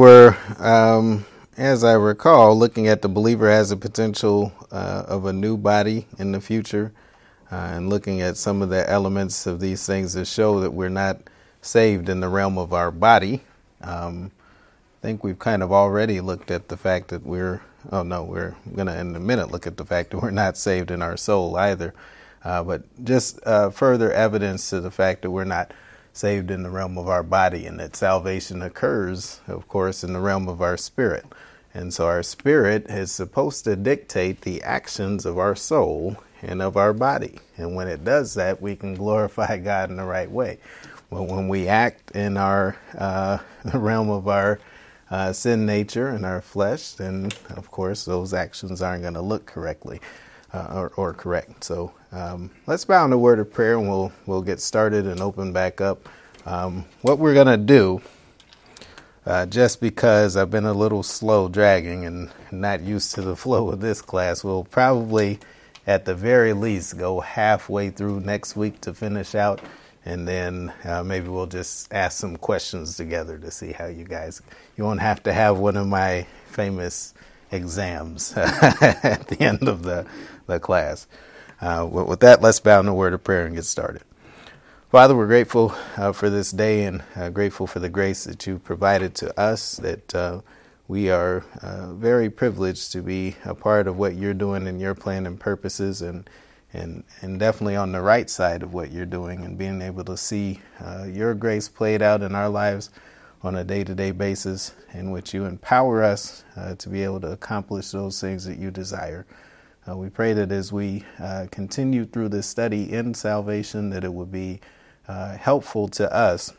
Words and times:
were, 0.00 0.34
um, 0.56 1.26
as 1.58 1.84
I 1.84 1.92
recall, 1.92 2.58
looking 2.58 2.88
at 2.88 3.02
the 3.02 3.08
believer 3.08 3.50
as 3.50 3.70
a 3.70 3.76
potential 3.76 4.50
uh, 4.72 5.04
of 5.06 5.26
a 5.26 5.32
new 5.34 5.58
body 5.58 6.06
in 6.18 6.32
the 6.32 6.40
future, 6.40 6.90
uh, 7.52 7.56
and 7.74 7.90
looking 7.90 8.22
at 8.22 8.38
some 8.38 8.62
of 8.62 8.70
the 8.70 8.88
elements 8.88 9.46
of 9.46 9.60
these 9.60 9.84
things 9.86 10.14
that 10.14 10.24
show 10.24 10.58
that 10.60 10.70
we're 10.70 10.88
not 10.88 11.18
saved 11.60 12.08
in 12.08 12.20
the 12.20 12.30
realm 12.30 12.56
of 12.56 12.72
our 12.72 12.90
body. 12.90 13.42
Um, 13.82 14.30
I 15.00 15.02
think 15.02 15.22
we've 15.22 15.38
kind 15.38 15.62
of 15.62 15.70
already 15.70 16.22
looked 16.22 16.50
at 16.50 16.68
the 16.68 16.78
fact 16.78 17.08
that 17.08 17.26
we're, 17.26 17.60
oh 17.92 18.02
no, 18.02 18.24
we're 18.24 18.56
going 18.74 18.86
to 18.86 18.98
in 18.98 19.14
a 19.14 19.20
minute 19.20 19.50
look 19.50 19.66
at 19.66 19.76
the 19.76 19.84
fact 19.84 20.12
that 20.12 20.22
we're 20.22 20.30
not 20.30 20.56
saved 20.56 20.90
in 20.90 21.02
our 21.02 21.18
soul 21.18 21.58
either. 21.58 21.92
Uh, 22.42 22.64
but 22.64 23.04
just 23.04 23.38
uh, 23.44 23.68
further 23.68 24.10
evidence 24.10 24.70
to 24.70 24.80
the 24.80 24.90
fact 24.90 25.20
that 25.20 25.30
we're 25.30 25.44
not 25.44 25.72
saved 26.20 26.50
in 26.50 26.62
the 26.62 26.70
realm 26.70 26.98
of 26.98 27.08
our 27.08 27.22
body 27.22 27.64
and 27.64 27.80
that 27.80 27.96
salvation 27.96 28.60
occurs, 28.60 29.40
of 29.48 29.66
course, 29.68 30.04
in 30.04 30.12
the 30.12 30.20
realm 30.20 30.50
of 30.50 30.60
our 30.60 30.76
spirit. 30.76 31.24
And 31.72 31.94
so 31.94 32.06
our 32.06 32.22
spirit 32.22 32.84
is 32.90 33.10
supposed 33.10 33.64
to 33.64 33.74
dictate 33.74 34.42
the 34.42 34.62
actions 34.62 35.24
of 35.24 35.38
our 35.38 35.56
soul 35.56 36.18
and 36.42 36.60
of 36.60 36.76
our 36.76 36.92
body. 36.92 37.38
And 37.56 37.74
when 37.74 37.88
it 37.88 38.04
does 38.04 38.34
that, 38.34 38.60
we 38.60 38.76
can 38.76 38.94
glorify 38.94 39.56
God 39.64 39.88
in 39.88 39.96
the 39.96 40.04
right 40.04 40.30
way. 40.30 40.58
But 41.08 41.22
when 41.22 41.48
we 41.48 41.68
act 41.68 42.10
in 42.10 42.36
our 42.36 42.76
uh, 42.98 43.38
realm 43.74 44.10
of 44.10 44.28
our 44.28 44.60
uh, 45.10 45.32
sin 45.32 45.64
nature 45.64 46.08
and 46.08 46.26
our 46.26 46.42
flesh, 46.42 46.92
then 46.92 47.30
of 47.56 47.70
course 47.70 48.04
those 48.04 48.34
actions 48.34 48.82
aren't 48.82 49.02
going 49.02 49.14
to 49.14 49.22
look 49.22 49.46
correctly 49.46 50.00
uh, 50.52 50.68
or, 50.72 50.92
or, 50.96 51.12
correct. 51.12 51.64
So 51.64 51.92
um, 52.12 52.50
let's 52.66 52.84
bow 52.84 53.04
in 53.04 53.12
a 53.12 53.18
word 53.18 53.38
of 53.38 53.52
prayer 53.52 53.78
and 53.78 53.88
we'll 53.88 54.12
we'll 54.26 54.42
get 54.42 54.60
started 54.60 55.06
and 55.06 55.20
open 55.20 55.52
back 55.52 55.80
up. 55.80 56.08
Um, 56.46 56.84
what 57.02 57.18
we're 57.18 57.34
going 57.34 57.46
to 57.46 57.56
do, 57.56 58.00
uh, 59.26 59.46
just 59.46 59.80
because 59.80 60.36
I've 60.36 60.50
been 60.50 60.64
a 60.64 60.72
little 60.72 61.02
slow 61.02 61.48
dragging 61.48 62.04
and 62.04 62.30
not 62.50 62.80
used 62.80 63.14
to 63.14 63.22
the 63.22 63.36
flow 63.44 63.70
of 63.70 63.80
this 63.80 64.02
class, 64.02 64.42
we'll 64.42 64.64
probably 64.64 65.38
at 65.86 66.04
the 66.04 66.14
very 66.14 66.52
least 66.52 66.98
go 66.98 67.20
halfway 67.20 67.90
through 67.90 68.20
next 68.20 68.56
week 68.56 68.80
to 68.82 68.92
finish 68.94 69.34
out 69.34 69.60
and 70.04 70.26
then 70.26 70.72
uh, 70.84 71.02
maybe 71.02 71.28
we'll 71.28 71.46
just 71.46 71.92
ask 71.92 72.18
some 72.18 72.36
questions 72.36 72.96
together 72.96 73.38
to 73.38 73.50
see 73.50 73.72
how 73.72 73.86
you 73.86 74.04
guys. 74.04 74.40
You 74.76 74.84
won't 74.84 75.00
have 75.00 75.22
to 75.24 75.32
have 75.32 75.58
one 75.58 75.76
of 75.76 75.86
my 75.86 76.26
famous 76.46 77.14
exams 77.52 78.32
at 78.36 79.26
the 79.28 79.40
end 79.40 79.68
of 79.68 79.82
the 79.82 80.06
the 80.50 80.60
class. 80.60 81.06
Uh, 81.60 81.86
with 81.90 82.20
that, 82.20 82.40
let's 82.40 82.60
bow 82.60 82.80
in 82.80 82.88
a 82.88 82.94
word 82.94 83.14
of 83.14 83.22
prayer 83.22 83.46
and 83.46 83.54
get 83.54 83.64
started. 83.64 84.02
Father, 84.90 85.14
we're 85.14 85.26
grateful 85.26 85.72
uh, 85.96 86.10
for 86.10 86.28
this 86.28 86.50
day 86.50 86.84
and 86.84 87.04
uh, 87.14 87.30
grateful 87.30 87.66
for 87.66 87.78
the 87.78 87.88
grace 87.88 88.24
that 88.24 88.44
you 88.46 88.58
provided 88.58 89.14
to 89.14 89.38
us. 89.38 89.76
That 89.76 90.14
uh, 90.14 90.40
we 90.88 91.10
are 91.10 91.44
uh, 91.62 91.92
very 91.92 92.28
privileged 92.28 92.90
to 92.92 93.02
be 93.02 93.36
a 93.44 93.54
part 93.54 93.86
of 93.86 93.98
what 93.98 94.16
you're 94.16 94.34
doing 94.34 94.66
in 94.66 94.80
your 94.80 94.94
plan 94.94 95.26
and 95.26 95.38
purposes, 95.38 96.02
and 96.02 96.28
and 96.72 97.04
and 97.20 97.38
definitely 97.38 97.76
on 97.76 97.92
the 97.92 98.00
right 98.00 98.28
side 98.28 98.62
of 98.62 98.74
what 98.74 98.90
you're 98.90 99.06
doing 99.06 99.44
and 99.44 99.56
being 99.56 99.80
able 99.80 100.04
to 100.04 100.16
see 100.16 100.60
uh, 100.80 101.04
your 101.04 101.34
grace 101.34 101.68
played 101.68 102.02
out 102.02 102.22
in 102.22 102.34
our 102.34 102.48
lives 102.48 102.90
on 103.42 103.54
a 103.54 103.64
day-to-day 103.64 104.10
basis 104.10 104.72
in 104.92 105.10
which 105.10 105.32
you 105.32 105.44
empower 105.44 106.02
us 106.02 106.44
to 106.76 106.90
be 106.90 107.02
able 107.02 107.18
to 107.18 107.32
accomplish 107.32 107.90
those 107.90 108.20
things 108.20 108.44
that 108.44 108.58
you 108.58 108.70
desire 108.70 109.24
uh, 109.90 109.96
we 109.96 110.08
pray 110.08 110.32
that 110.32 110.52
as 110.52 110.72
we 110.72 111.04
uh, 111.18 111.46
continue 111.50 112.04
through 112.04 112.28
this 112.28 112.46
study 112.46 112.92
in 112.92 113.14
salvation 113.14 113.90
that 113.90 114.04
it 114.04 114.12
would 114.12 114.30
be 114.30 114.60
uh, 115.08 115.36
helpful 115.36 115.88
to 115.88 116.12
us 116.14 116.52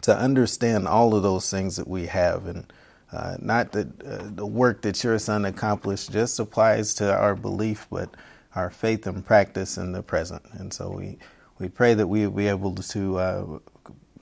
to 0.00 0.16
understand 0.16 0.88
all 0.88 1.14
of 1.14 1.22
those 1.22 1.50
things 1.50 1.76
that 1.76 1.86
we 1.86 2.06
have 2.06 2.46
and 2.46 2.72
uh, 3.12 3.36
not 3.40 3.72
that 3.72 4.36
the 4.36 4.46
work 4.46 4.80
that 4.80 5.04
your 5.04 5.18
son 5.18 5.44
accomplished 5.44 6.10
just 6.10 6.40
applies 6.40 6.94
to 6.94 7.14
our 7.14 7.34
belief 7.36 7.86
but 7.90 8.08
our 8.54 8.70
faith 8.70 9.06
and 9.06 9.24
practice 9.24 9.76
in 9.76 9.92
the 9.92 10.02
present. 10.02 10.42
And 10.52 10.72
so 10.72 10.90
we, 10.90 11.18
we 11.58 11.68
pray 11.68 11.94
that 11.94 12.06
we 12.06 12.26
will 12.26 12.36
be 12.36 12.48
able 12.48 12.74
to 12.74 13.18
uh, 13.18 13.46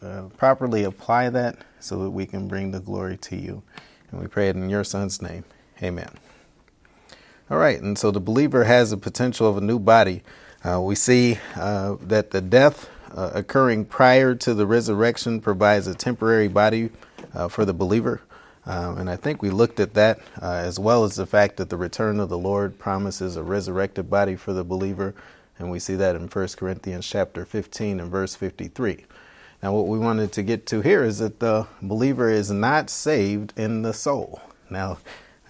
uh, 0.02 0.22
properly 0.36 0.84
apply 0.84 1.30
that 1.30 1.58
so 1.80 2.04
that 2.04 2.10
we 2.10 2.26
can 2.26 2.48
bring 2.48 2.70
the 2.70 2.80
glory 2.80 3.16
to 3.18 3.36
you. 3.36 3.62
And 4.10 4.20
we 4.20 4.26
pray 4.26 4.48
it 4.48 4.56
in 4.56 4.70
your 4.70 4.84
son's 4.84 5.20
name. 5.20 5.44
Amen. 5.82 6.10
All 7.50 7.58
right, 7.58 7.82
and 7.82 7.98
so 7.98 8.12
the 8.12 8.20
believer 8.20 8.62
has 8.62 8.90
the 8.90 8.96
potential 8.96 9.48
of 9.48 9.56
a 9.56 9.60
new 9.60 9.80
body. 9.80 10.22
Uh, 10.62 10.80
we 10.80 10.94
see 10.94 11.40
uh, 11.56 11.96
that 12.00 12.30
the 12.30 12.40
death 12.40 12.88
uh, 13.12 13.32
occurring 13.34 13.86
prior 13.86 14.36
to 14.36 14.54
the 14.54 14.66
resurrection 14.66 15.40
provides 15.40 15.88
a 15.88 15.94
temporary 15.96 16.46
body 16.46 16.90
uh, 17.34 17.48
for 17.48 17.64
the 17.64 17.74
believer. 17.74 18.20
Um, 18.66 18.98
and 18.98 19.10
I 19.10 19.16
think 19.16 19.42
we 19.42 19.50
looked 19.50 19.80
at 19.80 19.94
that 19.94 20.20
uh, 20.40 20.52
as 20.52 20.78
well 20.78 21.02
as 21.02 21.16
the 21.16 21.26
fact 21.26 21.56
that 21.56 21.70
the 21.70 21.76
return 21.76 22.20
of 22.20 22.28
the 22.28 22.38
Lord 22.38 22.78
promises 22.78 23.34
a 23.34 23.42
resurrected 23.42 24.08
body 24.08 24.36
for 24.36 24.52
the 24.52 24.62
believer. 24.62 25.12
And 25.58 25.72
we 25.72 25.80
see 25.80 25.96
that 25.96 26.14
in 26.14 26.28
1 26.28 26.48
Corinthians 26.56 27.08
chapter 27.08 27.44
15 27.44 27.98
and 27.98 28.12
verse 28.12 28.36
53. 28.36 29.06
Now, 29.60 29.72
what 29.72 29.88
we 29.88 29.98
wanted 29.98 30.30
to 30.34 30.44
get 30.44 30.66
to 30.66 30.82
here 30.82 31.02
is 31.02 31.18
that 31.18 31.40
the 31.40 31.66
believer 31.82 32.30
is 32.30 32.52
not 32.52 32.90
saved 32.90 33.52
in 33.56 33.82
the 33.82 33.92
soul. 33.92 34.40
Now, 34.70 34.98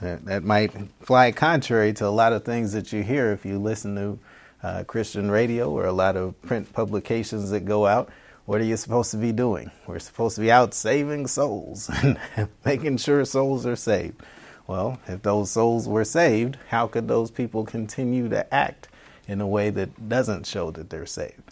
that 0.01 0.45
might 0.45 0.73
fly 1.01 1.33
contrary 1.33 1.93
to 1.95 2.07
a 2.07 2.09
lot 2.09 2.33
of 2.33 2.45
things 2.45 2.73
that 2.73 2.93
you 2.93 3.03
hear 3.03 3.33
if 3.33 3.45
you 3.45 3.59
listen 3.59 3.95
to 3.97 4.19
uh, 4.63 4.85
Christian 4.85 5.31
radio 5.31 5.71
or 5.71 5.87
a 5.87 5.93
lot 5.93 6.17
of 6.17 6.41
print 6.43 6.73
publications 6.73 7.51
that 7.51 7.65
go 7.65 7.87
out 7.87 8.11
what 8.51 8.61
are 8.61 8.65
you 8.65 8.77
supposed 8.77 9.13
to 9.13 9.17
be 9.17 9.31
doing? 9.31 9.71
We're 9.87 10.01
supposed 10.01 10.35
to 10.35 10.41
be 10.41 10.51
out 10.51 10.75
saving 10.75 11.29
souls 11.29 11.89
and 12.03 12.19
making 12.65 12.97
sure 12.97 13.25
souls 13.25 13.65
are 13.65 13.77
saved. 13.77 14.21
Well, 14.67 14.99
if 15.07 15.23
those 15.23 15.53
souls 15.53 15.87
were 15.87 16.05
saved, 16.05 16.59
how 16.69 16.89
could 16.89 17.07
those 17.07 17.31
people 17.31 17.65
continue 17.65 18.29
to 18.29 18.53
act 18.53 18.89
in 19.29 19.41
a 19.41 19.47
way 19.47 19.71
that 19.71 20.09
doesn't 20.09 20.49
show 20.49 20.73
that 20.73 20.91
they're 20.91 21.07
saved? 21.07 21.43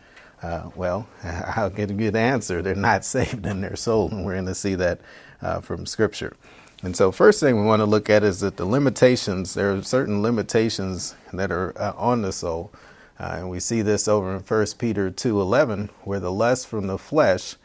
Uh, 0.43 0.71
well, 0.75 1.09
I'll 1.23 1.71
get 1.71 1.93
a 1.93 1.95
good 1.95 2.17
answer. 2.17 2.63
They're 2.63 2.75
not 2.75 3.05
saved 3.05 3.47
in 3.47 3.61
their 3.61 3.77
soul, 3.77 4.11
and 4.11 4.27
we're 4.27 4.35
going 4.35 4.47
to 4.47 4.55
see 4.57 4.75
that 4.75 5.01
uh, 5.41 5.61
from 5.61 5.87
Scripture. 5.87 6.35
And 6.83 6.97
so, 6.97 7.11
first 7.11 7.41
thing 7.41 7.57
we 7.59 7.67
want 7.67 7.81
to 7.81 7.87
look 7.87 8.09
at 8.09 8.23
is 8.23 8.39
that 8.41 8.57
the 8.57 8.65
limitations, 8.65 9.55
there 9.55 9.75
are 9.75 9.83
certain 9.83 10.23
limitations 10.23 11.17
that 11.33 11.51
are 11.51 11.77
uh, 11.77 11.93
on 11.97 12.23
the 12.23 12.33
soul. 12.33 12.71
Uh, 13.19 13.35
and 13.39 13.51
we 13.51 13.59
see 13.59 13.83
this 13.83 14.07
over 14.07 14.37
in 14.37 14.41
1 14.41 14.67
Peter 14.79 15.11
2.11, 15.11 15.89
where 16.05 16.21
the 16.21 16.31
lust 16.31 16.69
from 16.69 16.87
the 16.87 16.97
flesh, 16.97 17.57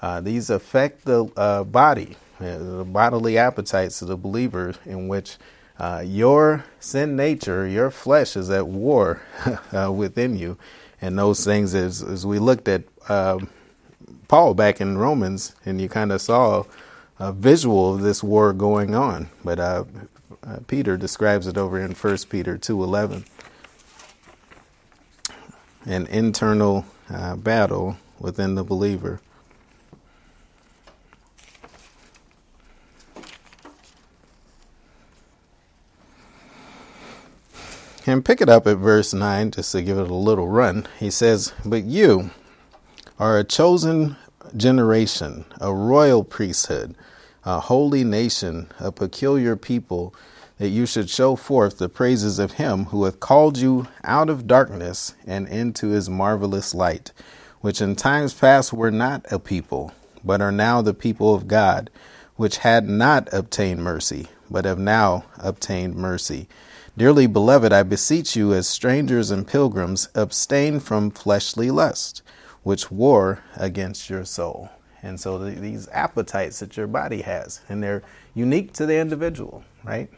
uh, 0.00 0.22
these 0.22 0.48
affect 0.48 1.04
the 1.04 1.26
uh, 1.36 1.64
body, 1.64 2.16
uh, 2.40 2.56
the 2.56 2.84
bodily 2.84 3.36
appetites 3.36 4.00
of 4.00 4.08
the 4.08 4.16
believer, 4.16 4.74
in 4.86 5.06
which 5.06 5.36
uh, 5.78 6.02
your 6.02 6.64
sin 6.80 7.14
nature, 7.14 7.66
your 7.66 7.90
flesh 7.90 8.36
is 8.36 8.48
at 8.48 8.66
war 8.66 9.20
within 9.90 10.34
you. 10.38 10.56
And 11.02 11.18
those 11.18 11.44
things, 11.44 11.74
as, 11.74 12.02
as 12.02 12.24
we 12.24 12.38
looked 12.38 12.68
at 12.68 12.84
um, 13.10 13.50
Paul 14.28 14.54
back 14.54 14.80
in 14.80 14.96
Romans, 14.96 15.54
and 15.66 15.78
you 15.78 15.90
kind 15.90 16.10
of 16.10 16.22
saw 16.22 16.64
a 17.18 17.32
visual 17.32 17.94
of 17.94 18.02
this 18.02 18.22
war 18.22 18.52
going 18.52 18.94
on. 18.94 19.28
But 19.44 19.86
Peter 20.66 20.96
describes 20.96 21.46
it 21.46 21.56
over 21.56 21.80
in 21.80 21.92
1 21.92 22.16
Peter 22.28 22.58
2.11 22.58 23.26
an 25.84 26.06
internal 26.06 26.86
uh, 27.10 27.36
battle 27.36 27.96
within 28.18 28.54
the 28.54 28.64
believer. 28.64 29.20
And 38.04 38.24
pick 38.24 38.40
it 38.40 38.48
up 38.48 38.66
at 38.66 38.78
verse 38.78 39.14
9 39.14 39.52
just 39.52 39.72
to 39.72 39.82
give 39.82 39.96
it 39.96 40.10
a 40.10 40.14
little 40.14 40.48
run. 40.48 40.88
He 40.98 41.08
says, 41.08 41.52
But 41.64 41.84
you 41.84 42.30
are 43.18 43.38
a 43.38 43.44
chosen 43.44 44.16
generation, 44.56 45.44
a 45.60 45.72
royal 45.72 46.24
priesthood, 46.24 46.94
a 47.44 47.60
holy 47.60 48.04
nation, 48.04 48.68
a 48.78 48.92
peculiar 48.92 49.56
people 49.56 50.14
that 50.58 50.68
you 50.68 50.86
should 50.86 51.10
show 51.10 51.34
forth 51.34 51.78
the 51.78 51.88
praises 51.88 52.38
of 52.38 52.52
him 52.52 52.86
who 52.86 53.04
hath 53.04 53.18
called 53.18 53.58
you 53.58 53.88
out 54.04 54.30
of 54.30 54.46
darkness 54.46 55.14
and 55.26 55.48
into 55.48 55.88
his 55.88 56.08
marvelous 56.08 56.74
light, 56.74 57.12
which 57.60 57.80
in 57.80 57.96
times 57.96 58.34
past 58.34 58.72
were 58.72 58.90
not 58.90 59.24
a 59.30 59.38
people, 59.38 59.92
but 60.24 60.40
are 60.40 60.52
now 60.52 60.80
the 60.80 60.94
people 60.94 61.34
of 61.34 61.48
God, 61.48 61.90
which 62.36 62.58
had 62.58 62.88
not 62.88 63.28
obtained 63.32 63.82
mercy, 63.82 64.28
but 64.50 64.64
have 64.64 64.78
now 64.78 65.24
obtained 65.38 65.96
mercy. 65.96 66.48
Dearly 66.96 67.26
beloved, 67.26 67.72
I 67.72 67.82
beseech 67.82 68.36
you, 68.36 68.52
as 68.52 68.68
strangers 68.68 69.30
and 69.30 69.46
pilgrims, 69.48 70.08
abstain 70.14 70.78
from 70.78 71.10
fleshly 71.10 71.70
lust, 71.70 72.21
which 72.62 72.90
war 72.90 73.42
against 73.56 74.08
your 74.10 74.24
soul. 74.24 74.70
And 75.02 75.18
so 75.18 75.38
the, 75.38 75.50
these 75.50 75.88
appetites 75.88 76.60
that 76.60 76.76
your 76.76 76.86
body 76.86 77.22
has, 77.22 77.60
and 77.68 77.82
they're 77.82 78.02
unique 78.34 78.72
to 78.74 78.86
the 78.86 78.98
individual, 78.98 79.64
right? 79.82 80.08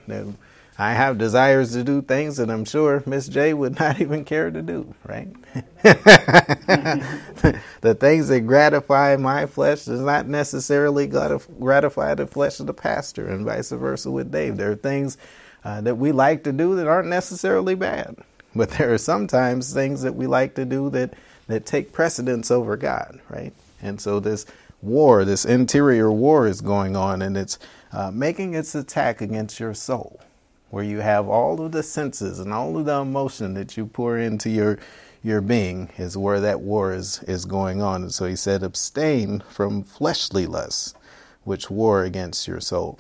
I 0.77 0.93
have 0.93 1.19
desires 1.19 1.73
to 1.73 1.85
do 1.85 2.03
things 2.03 2.37
that 2.39 2.51
I'm 2.51 2.65
sure 2.65 3.03
Miss 3.07 3.29
J 3.29 3.55
would 3.55 3.79
not 3.81 4.01
even 4.01 4.25
care 4.25 4.51
to 4.51 4.61
do, 4.61 4.95
right? 5.05 5.29
the 7.81 7.97
things 7.99 8.29
that 8.29 8.41
gratify 8.41 9.17
my 9.17 9.47
flesh 9.47 9.85
does 9.85 10.01
not 10.01 10.27
necessarily 10.27 11.07
gratify 11.07 12.15
the 12.15 12.27
flesh 12.27 12.61
of 12.61 12.67
the 12.67 12.75
pastor, 12.75 13.29
and 13.29 13.47
vice 13.47 13.71
versa 13.71 14.11
with 14.11 14.33
Dave. 14.33 14.57
There 14.57 14.73
are 14.73 14.77
things 14.77 15.17
uh, 15.65 15.81
that 15.83 15.97
we 15.97 16.13
like 16.13 16.45
to 16.45 16.53
do 16.53 16.77
that 16.77 16.89
aren't 16.89 17.09
necessarily 17.09 17.75
bad, 17.75 18.17
but 18.55 18.71
there 18.71 18.93
are 18.93 18.99
sometimes 18.99 19.73
things 19.73 20.03
that 20.03 20.15
we 20.15 20.27
like 20.27 20.57
to 20.57 20.65
do 20.65 20.91
that 20.91 21.15
that 21.47 21.67
take 21.67 21.93
precedence 21.93 22.51
over 22.51 22.77
God, 22.77 23.21
right? 23.29 23.53
And 23.83 24.01
so 24.01 24.21
this 24.21 24.47
war, 24.83 25.25
this 25.25 25.45
interior 25.45 26.11
war, 26.11 26.47
is 26.47 26.61
going 26.61 26.97
on, 26.97 27.23
and 27.23 27.37
it's 27.37 27.59
uh, 27.93 28.11
making 28.11 28.55
its 28.55 28.75
attack 28.75 29.21
against 29.21 29.61
your 29.61 29.75
soul 29.75 30.21
where 30.75 30.85
you 30.85 30.99
have 30.99 31.29
all 31.29 31.65
of 31.65 31.71
the 31.71 31.85
senses 31.85 32.41
and 32.41 32.53
all 32.53 32.77
of 32.77 32.85
the 32.85 33.01
emotion 33.01 33.55
that 33.55 33.77
you 33.77 33.87
pour 33.87 34.19
into 34.19 34.51
your 34.51 34.77
your 35.23 35.41
being 35.41 35.89
is 35.97 36.17
where 36.17 36.41
that 36.41 36.61
war 36.61 36.93
is 36.93 37.23
is 37.23 37.45
going 37.45 37.81
on. 37.81 38.03
And 38.03 38.13
so 38.13 38.27
he 38.27 38.35
said, 38.35 38.65
abstain 38.65 39.43
from 39.49 39.85
fleshly 39.85 40.47
lusts, 40.47 40.93
which 41.45 41.71
war 41.71 42.03
against 42.03 42.49
your 42.49 42.61
soul. 42.61 42.99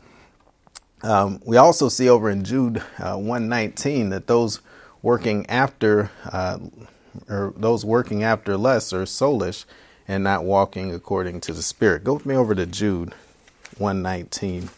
Um, 1.03 1.43
we 1.45 1.57
also 1.57 1.89
see 1.89 2.09
over 2.09 2.31
in 2.31 2.45
Jude 2.45 2.79
uh, 2.99 3.17
119 3.17 4.11
that 4.11 4.29
those 4.29 4.61
working 5.03 5.45
after 5.51 6.11
uh, 6.25 6.59
or 7.29 7.53
those 7.57 7.85
working 7.85 8.23
after 8.23 8.57
lusts 8.57 8.93
are 8.93 9.05
soulish 9.05 9.65
and 10.07 10.23
not 10.23 10.45
walking 10.45 10.93
according 10.95 11.41
to 11.43 11.53
the 11.53 11.63
Spirit. 11.63 12.05
Go 12.05 12.15
with 12.15 12.27
me 12.27 12.37
over 12.37 12.55
to 12.55 12.67
Jude 12.67 13.15
119. 13.79 14.71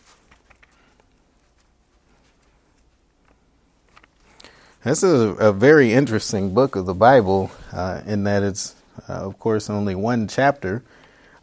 This 4.85 5.03
is 5.03 5.21
a, 5.21 5.49
a, 5.49 5.53
very 5.53 5.93
interesting 5.93 6.55
book 6.55 6.77
of 6.77 6.87
the 6.87 6.94
Bible 6.94 7.50
uh, 7.73 8.03
in 8.06 8.23
that 8.23 8.44
it's, 8.44 8.77
uh, 9.09 9.15
of 9.15 9.37
course, 9.41 9.69
only 9.69 9.97
one 9.97 10.29
chapter 10.29 10.85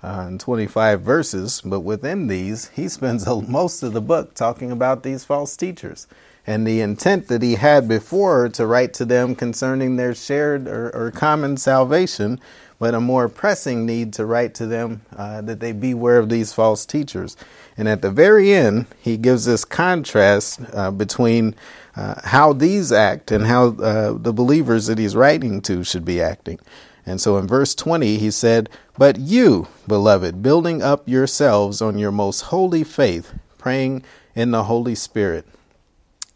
uh, 0.02 0.26
and 0.28 0.40
25 0.40 1.02
verses, 1.02 1.60
but 1.60 1.82
within 1.82 2.28
these, 2.28 2.70
he 2.70 2.88
spends 2.88 3.28
most 3.50 3.84
of 3.84 3.92
the 3.92 4.00
book 4.00 4.34
talking 4.34 4.72
about 4.72 5.04
these 5.04 5.26
false 5.26 5.58
teachers 5.58 6.08
and 6.46 6.68
the 6.68 6.82
intent 6.82 7.28
that 7.28 7.42
he 7.42 7.56
had 7.56 7.88
before 7.88 8.50
to 8.50 8.66
write 8.66 8.94
to 8.96 9.06
them 9.06 9.36
concerning 9.36 9.96
their 9.96 10.14
shared 10.14 10.68
or, 10.68 10.90
or 10.96 11.12
common 11.12 11.58
salvation, 11.58 12.40
but 12.80 12.94
a 12.94 13.00
more 13.00 13.30
pressing 13.30 13.86
need 13.86 14.12
to 14.14 14.26
write 14.26 14.54
to 14.56 14.66
them 14.66 15.02
uh, 15.16 15.42
that 15.42 15.62
they 15.62 15.72
beware 15.72 16.18
of 16.20 16.30
these 16.30 16.52
false 16.52 16.86
teachers. 16.86 17.38
And 17.78 17.88
at 17.88 18.02
the 18.02 18.12
very 18.12 18.52
end, 18.52 18.88
he 19.00 19.16
gives 19.16 19.46
this 19.46 19.64
contrast 19.64 20.60
uh, 20.74 20.92
between 20.92 21.56
uh, 21.96 22.16
how 22.26 22.52
these 22.52 22.92
act 22.92 23.32
and 23.32 23.46
how 23.46 23.68
uh, 23.68 24.18
the 24.18 24.34
believers 24.34 24.88
that 24.88 24.98
he's 24.98 25.16
writing 25.16 25.62
to 25.62 25.84
should 25.84 26.04
be 26.04 26.22
acting. 26.22 26.60
And 27.06 27.22
so 27.22 27.38
in 27.38 27.48
verse 27.48 27.76
20, 27.76 28.18
he 28.18 28.32
said, 28.32 28.70
But 28.98 29.18
you, 29.18 29.68
beloved, 29.88 30.42
building 30.42 30.82
up 30.82 31.08
yourselves 31.08 31.82
on 31.82 31.98
your 31.98 32.12
most 32.12 32.42
holy 32.42 32.84
faith, 32.84 33.34
praying 33.58 34.04
in 34.36 34.52
the 34.52 34.64
Holy 34.64 34.96
Spirit, 34.96 35.46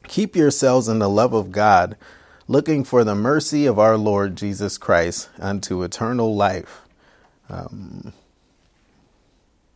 keep 0.07 0.35
yourselves 0.35 0.87
in 0.87 0.99
the 0.99 1.09
love 1.09 1.33
of 1.33 1.51
God, 1.51 1.97
looking 2.47 2.83
for 2.83 3.03
the 3.03 3.15
mercy 3.15 3.65
of 3.65 3.77
our 3.79 3.97
Lord 3.97 4.35
Jesus 4.35 4.77
Christ 4.77 5.29
unto 5.39 5.83
eternal 5.83 6.35
life. 6.35 6.81
Um, 7.49 8.13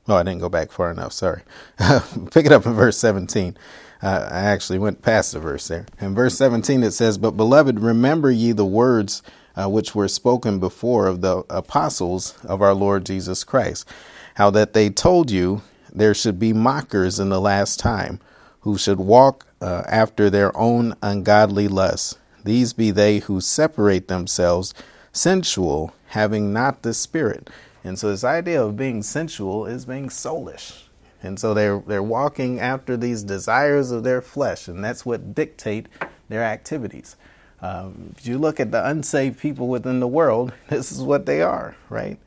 oh, 0.08 0.16
I 0.16 0.24
didn't 0.24 0.42
go 0.42 0.50
back 0.50 0.72
far 0.72 0.92
enough. 0.92 1.14
Sorry. 1.14 1.42
Pick 2.32 2.46
it 2.46 2.52
up 2.52 2.66
in 2.66 2.74
verse 2.74 2.98
17. 2.98 3.58
Uh, 4.02 4.28
I 4.32 4.40
actually 4.40 4.80
went 4.80 5.02
past 5.02 5.34
the 5.34 5.40
verse 5.40 5.68
there. 5.68 5.86
In 6.00 6.16
verse 6.16 6.38
17, 6.38 6.84
it 6.84 6.92
says, 6.92 7.18
But 7.18 7.32
beloved, 7.32 7.80
remember 7.80 8.32
ye 8.32 8.52
the 8.52 8.66
words 8.66 9.22
uh, 9.56 9.70
which 9.70 9.94
were 9.94 10.08
spoken 10.08 10.60
before 10.60 11.08
of 11.08 11.22
the 11.22 11.44
apostles 11.50 12.38
of 12.44 12.62
our 12.62 12.74
Lord 12.74 13.06
Jesus 13.06 13.44
Christ, 13.44 13.88
how 14.36 14.50
that 14.52 14.74
they 14.74 14.90
told 14.90 15.30
you 15.30 15.62
there 15.94 16.14
should 16.14 16.40
be 16.40 16.54
mockers 16.54 17.20
in 17.20 17.30
the 17.30 17.42
last 17.42 17.80
time, 17.80 18.20
who 18.62 18.78
should 18.78 19.00
walk 19.00 19.46
uh, 19.62 19.84
after 19.88 20.30
their 20.30 20.56
own 20.58 20.96
ungodly 21.02 21.68
lusts. 21.68 22.18
These 22.44 22.74
be 22.74 22.92
they 22.92 23.20
who 23.20 23.40
separate 23.40 24.08
themselves 24.08 24.74
sensual, 25.12 25.94
having 26.08 26.52
not 26.52 26.82
the 26.82 26.94
Spirit. 26.94 27.50
And 27.84 27.98
so, 27.98 28.10
this 28.10 28.24
idea 28.24 28.64
of 28.64 28.78
being 28.78 29.04
sensual 29.04 29.66
is 29.66 29.86
being 29.86 30.10
soulish. 30.10 30.84
And 31.24 31.40
so 31.40 31.54
they're 31.54 31.80
they're 31.86 32.04
walking 32.04 32.60
after 32.60 32.98
these 32.98 33.24
desires 33.24 33.92
of 33.92 34.04
their 34.04 34.22
flesh, 34.22 34.68
and 34.68 34.84
that's 34.84 35.06
what 35.06 35.36
dictate 35.36 35.88
their 36.30 36.44
activities. 36.44 37.16
Um, 37.62 38.16
if 38.18 38.26
you 38.26 38.40
look 38.40 38.60
at 38.60 38.72
the 38.72 38.84
unsaved 38.88 39.40
people 39.40 39.68
within 39.68 40.00
the 40.00 40.08
world, 40.08 40.52
this 40.70 40.92
is 40.92 41.02
what 41.02 41.28
they 41.28 41.42
are, 41.42 41.76
right? 41.90 42.18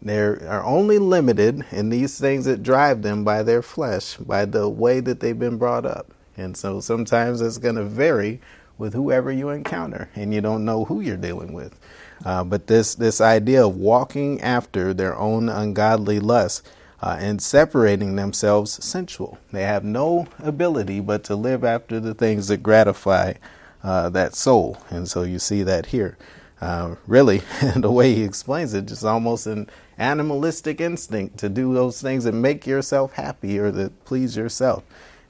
They 0.00 0.18
are 0.18 0.64
only 0.64 0.98
limited 0.98 1.64
in 1.70 1.88
these 1.90 2.18
things 2.18 2.44
that 2.46 2.62
drive 2.62 3.02
them 3.02 3.24
by 3.24 3.42
their 3.42 3.62
flesh, 3.62 4.16
by 4.16 4.44
the 4.44 4.68
way 4.68 5.00
that 5.00 5.20
they've 5.20 5.38
been 5.38 5.56
brought 5.56 5.86
up. 5.86 6.13
And 6.36 6.56
so 6.56 6.80
sometimes 6.80 7.40
it's 7.40 7.58
going 7.58 7.76
to 7.76 7.84
vary 7.84 8.40
with 8.76 8.94
whoever 8.94 9.30
you 9.30 9.50
encounter, 9.50 10.10
and 10.16 10.34
you 10.34 10.40
don't 10.40 10.64
know 10.64 10.84
who 10.84 11.00
you're 11.00 11.16
dealing 11.16 11.52
with. 11.52 11.78
Uh, 12.24 12.42
but 12.42 12.66
this 12.66 12.94
this 12.94 13.20
idea 13.20 13.66
of 13.66 13.76
walking 13.76 14.40
after 14.40 14.92
their 14.92 15.16
own 15.16 15.48
ungodly 15.48 16.18
lusts 16.18 16.62
uh, 17.02 17.16
and 17.20 17.42
separating 17.42 18.16
themselves 18.16 18.82
sensual. 18.84 19.38
They 19.52 19.62
have 19.62 19.84
no 19.84 20.26
ability 20.38 21.00
but 21.00 21.22
to 21.24 21.36
live 21.36 21.62
after 21.62 22.00
the 22.00 22.14
things 22.14 22.48
that 22.48 22.62
gratify 22.62 23.34
uh, 23.82 24.08
that 24.10 24.34
soul. 24.34 24.78
And 24.90 25.08
so 25.08 25.22
you 25.22 25.38
see 25.38 25.62
that 25.64 25.86
here. 25.86 26.16
Uh, 26.60 26.94
really, 27.06 27.42
the 27.76 27.92
way 27.92 28.14
he 28.14 28.24
explains 28.24 28.72
it, 28.72 28.86
just 28.86 29.04
almost 29.04 29.46
an 29.46 29.68
animalistic 29.98 30.80
instinct 30.80 31.36
to 31.38 31.48
do 31.48 31.74
those 31.74 32.00
things 32.00 32.24
that 32.24 32.32
make 32.32 32.66
yourself 32.66 33.12
happy 33.12 33.58
or 33.58 33.70
that 33.70 34.04
please 34.06 34.36
yourself. 34.36 34.82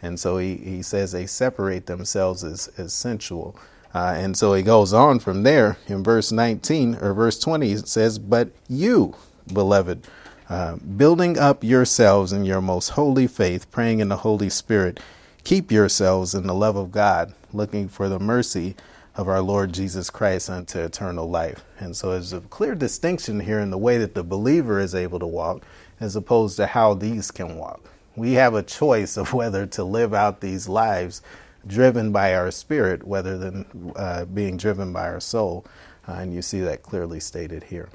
And 0.05 0.21
so 0.21 0.37
he, 0.37 0.56
he 0.56 0.83
says 0.83 1.12
they 1.12 1.25
separate 1.25 1.87
themselves 1.87 2.45
as, 2.45 2.69
as 2.77 2.93
sensual. 2.93 3.56
Uh, 3.95 4.12
and 4.17 4.37
so 4.37 4.53
he 4.53 4.62
goes 4.62 4.93
on 4.93 5.19
from 5.19 5.45
there 5.45 5.79
in 5.87 6.05
verse 6.05 6.31
19 6.31 6.97
or 6.97 7.15
verse 7.15 7.39
20, 7.39 7.73
it 7.73 7.89
says, 7.89 8.19
But 8.19 8.51
you, 8.69 9.15
beloved, 9.51 10.06
uh, 10.51 10.77
building 10.77 11.39
up 11.39 11.65
yourselves 11.65 12.33
in 12.33 12.45
your 12.45 12.61
most 12.61 12.91
holy 12.91 13.27
faith, 13.27 13.71
praying 13.71 14.01
in 14.01 14.09
the 14.09 14.19
Holy 14.19 14.51
Spirit. 14.51 15.01
Keep 15.43 15.73
yourselves 15.73 16.35
in 16.35 16.47
the 16.47 16.55
love 16.55 16.77
of 16.77 16.93
God, 16.93 17.33
looking 17.53 17.89
for 17.89 18.11
the 18.11 18.19
mercy 18.19 18.75
of 19.17 19.27
our 19.27 19.41
Lord 19.41 19.73
Jesus 19.73 20.11
Christ 20.11 20.50
unto 20.50 20.81
eternal 20.81 21.31
life. 21.31 21.65
And 21.79 21.97
so 21.97 22.11
there's 22.11 22.33
a 22.35 22.41
clear 22.41 22.75
distinction 22.75 23.41
here 23.41 23.61
in 23.61 23.71
the 23.71 23.79
way 23.79 23.97
that 23.99 24.15
the 24.15 24.25
believer 24.25 24.81
is 24.81 24.95
able 24.95 25.21
to 25.21 25.27
walk 25.27 25.65
as 25.99 26.15
opposed 26.15 26.57
to 26.57 26.67
how 26.67 26.93
these 26.93 27.31
can 27.31 27.57
walk. 27.57 27.89
We 28.16 28.34
have 28.34 28.55
a 28.55 28.62
choice 28.62 29.16
of 29.16 29.32
whether 29.34 29.66
to 29.66 29.84
live 29.84 30.14
out 30.14 30.40
these 30.40 30.69
lives 30.69 31.23
driven 31.66 32.12
by 32.12 32.35
our 32.35 32.50
spirit, 32.50 33.00
rather 33.04 33.38
than 33.38 33.92
uh, 33.97 34.26
being 34.26 34.56
driven 34.56 34.92
by 34.92 35.09
our 35.09 35.21
soul. 35.21 35.64
Uh, 36.06 36.12
and 36.12 36.35
you 36.35 36.42
see 36.42 36.61
that 36.61 36.83
clearly 36.83 37.18
stated 37.21 37.64
here. 37.64 37.88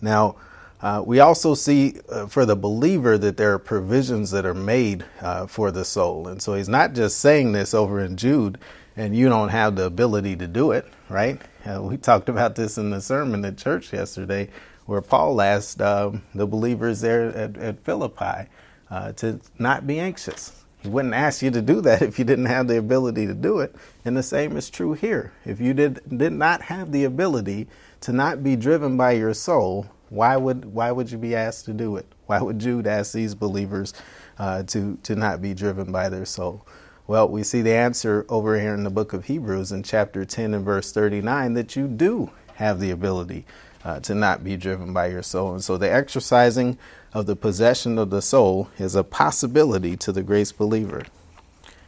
Now, 0.00 0.36
uh, 0.80 1.02
we 1.04 1.18
also 1.18 1.54
see 1.54 2.00
uh, 2.08 2.26
for 2.26 2.46
the 2.46 2.54
believer 2.56 3.18
that 3.18 3.36
there 3.36 3.52
are 3.54 3.58
provisions 3.58 4.30
that 4.30 4.46
are 4.46 4.54
made 4.54 5.04
uh, 5.20 5.46
for 5.46 5.70
the 5.70 5.84
soul. 5.84 6.28
And 6.28 6.40
so 6.40 6.54
he's 6.54 6.68
not 6.68 6.94
just 6.94 7.18
saying 7.18 7.52
this 7.52 7.74
over 7.74 8.00
in 8.00 8.16
Jude 8.16 8.58
and 8.96 9.16
you 9.16 9.28
don't 9.28 9.48
have 9.48 9.76
the 9.76 9.84
ability 9.84 10.36
to 10.36 10.46
do 10.46 10.70
it, 10.72 10.86
right? 11.08 11.40
Uh, 11.64 11.82
we 11.82 11.96
talked 11.96 12.28
about 12.28 12.54
this 12.54 12.78
in 12.78 12.90
the 12.90 13.00
sermon 13.00 13.44
at 13.44 13.56
church 13.56 13.92
yesterday 13.92 14.48
where 14.86 15.00
Paul 15.00 15.40
asked 15.40 15.82
um, 15.82 16.22
the 16.34 16.46
believers 16.46 17.00
there 17.00 17.26
at, 17.36 17.56
at 17.56 17.84
Philippi 17.84 18.48
uh, 18.90 19.12
to 19.12 19.40
not 19.58 19.86
be 19.86 19.98
anxious. 19.98 20.64
He 20.80 20.88
wouldn't 20.88 21.14
ask 21.14 21.42
you 21.42 21.50
to 21.50 21.62
do 21.62 21.80
that 21.82 22.02
if 22.02 22.18
you 22.18 22.24
didn't 22.24 22.46
have 22.46 22.68
the 22.68 22.78
ability 22.78 23.26
to 23.26 23.34
do 23.34 23.60
it. 23.60 23.74
And 24.04 24.16
the 24.16 24.22
same 24.22 24.56
is 24.56 24.70
true 24.70 24.92
here. 24.92 25.32
If 25.44 25.60
you 25.60 25.74
did, 25.74 26.00
did 26.16 26.32
not 26.32 26.62
have 26.62 26.92
the 26.92 27.04
ability 27.04 27.68
to 28.02 28.12
not 28.12 28.42
be 28.42 28.56
driven 28.56 28.96
by 28.96 29.12
your 29.12 29.34
soul, 29.34 29.86
why 30.08 30.36
would 30.36 30.64
why 30.64 30.90
would 30.90 31.10
you 31.10 31.18
be 31.18 31.34
asked 31.34 31.66
to 31.66 31.72
do 31.72 31.96
it? 31.96 32.06
Why 32.26 32.40
would 32.40 32.58
Jude 32.58 32.86
ask 32.86 33.12
these 33.12 33.34
believers 33.34 33.92
uh, 34.38 34.62
to 34.64 34.98
to 35.02 35.16
not 35.16 35.42
be 35.42 35.52
driven 35.52 35.92
by 35.92 36.08
their 36.08 36.24
soul? 36.24 36.66
Well, 37.06 37.28
we 37.28 37.42
see 37.42 37.62
the 37.62 37.72
answer 37.72 38.26
over 38.28 38.58
here 38.60 38.74
in 38.74 38.84
the 38.84 38.90
book 38.90 39.12
of 39.12 39.26
Hebrews 39.26 39.72
in 39.72 39.82
chapter 39.82 40.26
10 40.26 40.52
and 40.52 40.64
verse 40.64 40.92
39 40.92 41.54
that 41.54 41.74
you 41.74 41.88
do 41.88 42.30
have 42.56 42.80
the 42.80 42.90
ability 42.90 43.46
uh, 43.88 43.98
to 44.00 44.14
not 44.14 44.44
be 44.44 44.54
driven 44.54 44.92
by 44.92 45.06
your 45.06 45.22
soul. 45.22 45.54
And 45.54 45.64
so 45.64 45.78
the 45.78 45.90
exercising 45.90 46.76
of 47.14 47.24
the 47.24 47.34
possession 47.34 47.96
of 47.96 48.10
the 48.10 48.20
soul 48.20 48.68
is 48.78 48.94
a 48.94 49.02
possibility 49.02 49.96
to 49.96 50.12
the 50.12 50.22
grace 50.22 50.52
believer. 50.52 51.04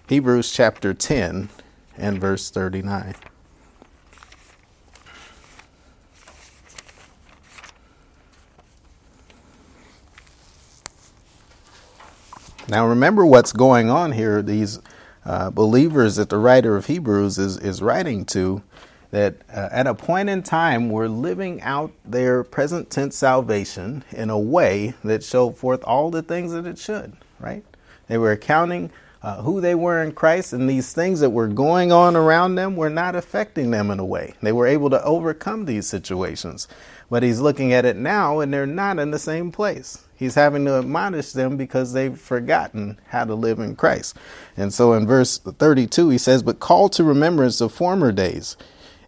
Hebrews 0.09 0.50
chapter 0.50 0.95
10 0.95 1.50
and 1.99 2.19
verse 2.19 2.49
39. 2.49 3.14
Now, 12.66 12.87
remember 12.87 13.26
what's 13.26 13.52
going 13.52 13.90
on 13.90 14.12
here. 14.12 14.40
These 14.40 14.78
uh, 15.26 15.50
believers 15.50 16.16
that 16.16 16.30
the 16.30 16.38
writer 16.38 16.76
of 16.76 16.87
Hebrews 16.87 17.37
is, 17.37 17.59
is 17.59 17.83
writing 17.83 18.25
to 18.26 18.62
that 19.10 19.36
uh, 19.52 19.68
at 19.72 19.86
a 19.86 19.94
point 19.94 20.28
in 20.28 20.42
time 20.42 20.88
were 20.88 21.08
living 21.08 21.60
out 21.62 21.92
their 22.04 22.44
present 22.44 22.90
tense 22.90 23.16
salvation 23.16 24.04
in 24.10 24.30
a 24.30 24.38
way 24.38 24.94
that 25.02 25.24
showed 25.24 25.56
forth 25.56 25.82
all 25.84 26.10
the 26.10 26.22
things 26.22 26.52
that 26.52 26.66
it 26.66 26.78
should, 26.78 27.16
right? 27.38 27.64
They 28.06 28.18
were 28.18 28.32
accounting 28.32 28.90
uh, 29.22 29.42
who 29.42 29.60
they 29.60 29.74
were 29.74 30.02
in 30.02 30.12
Christ, 30.12 30.52
and 30.52 30.68
these 30.68 30.92
things 30.92 31.20
that 31.20 31.30
were 31.30 31.48
going 31.48 31.92
on 31.92 32.16
around 32.16 32.54
them 32.54 32.76
were 32.76 32.88
not 32.88 33.14
affecting 33.14 33.70
them 33.70 33.90
in 33.90 33.98
a 33.98 34.04
way. 34.04 34.34
They 34.40 34.52
were 34.52 34.66
able 34.66 34.88
to 34.90 35.04
overcome 35.04 35.66
these 35.66 35.86
situations. 35.86 36.66
But 37.10 37.22
he's 37.22 37.40
looking 37.40 37.72
at 37.72 37.84
it 37.84 37.96
now, 37.96 38.40
and 38.40 38.54
they're 38.54 38.66
not 38.66 38.98
in 38.98 39.10
the 39.10 39.18
same 39.18 39.50
place. 39.50 40.04
He's 40.16 40.36
having 40.36 40.64
to 40.66 40.78
admonish 40.78 41.32
them 41.32 41.56
because 41.56 41.92
they've 41.92 42.18
forgotten 42.18 42.98
how 43.08 43.24
to 43.24 43.34
live 43.34 43.58
in 43.58 43.74
Christ. 43.74 44.16
And 44.56 44.72
so 44.72 44.92
in 44.92 45.06
verse 45.06 45.38
32, 45.38 46.10
he 46.10 46.18
says, 46.18 46.42
But 46.42 46.60
call 46.60 46.88
to 46.90 47.04
remembrance 47.04 47.58
the 47.58 47.68
former 47.68 48.12
days 48.12 48.56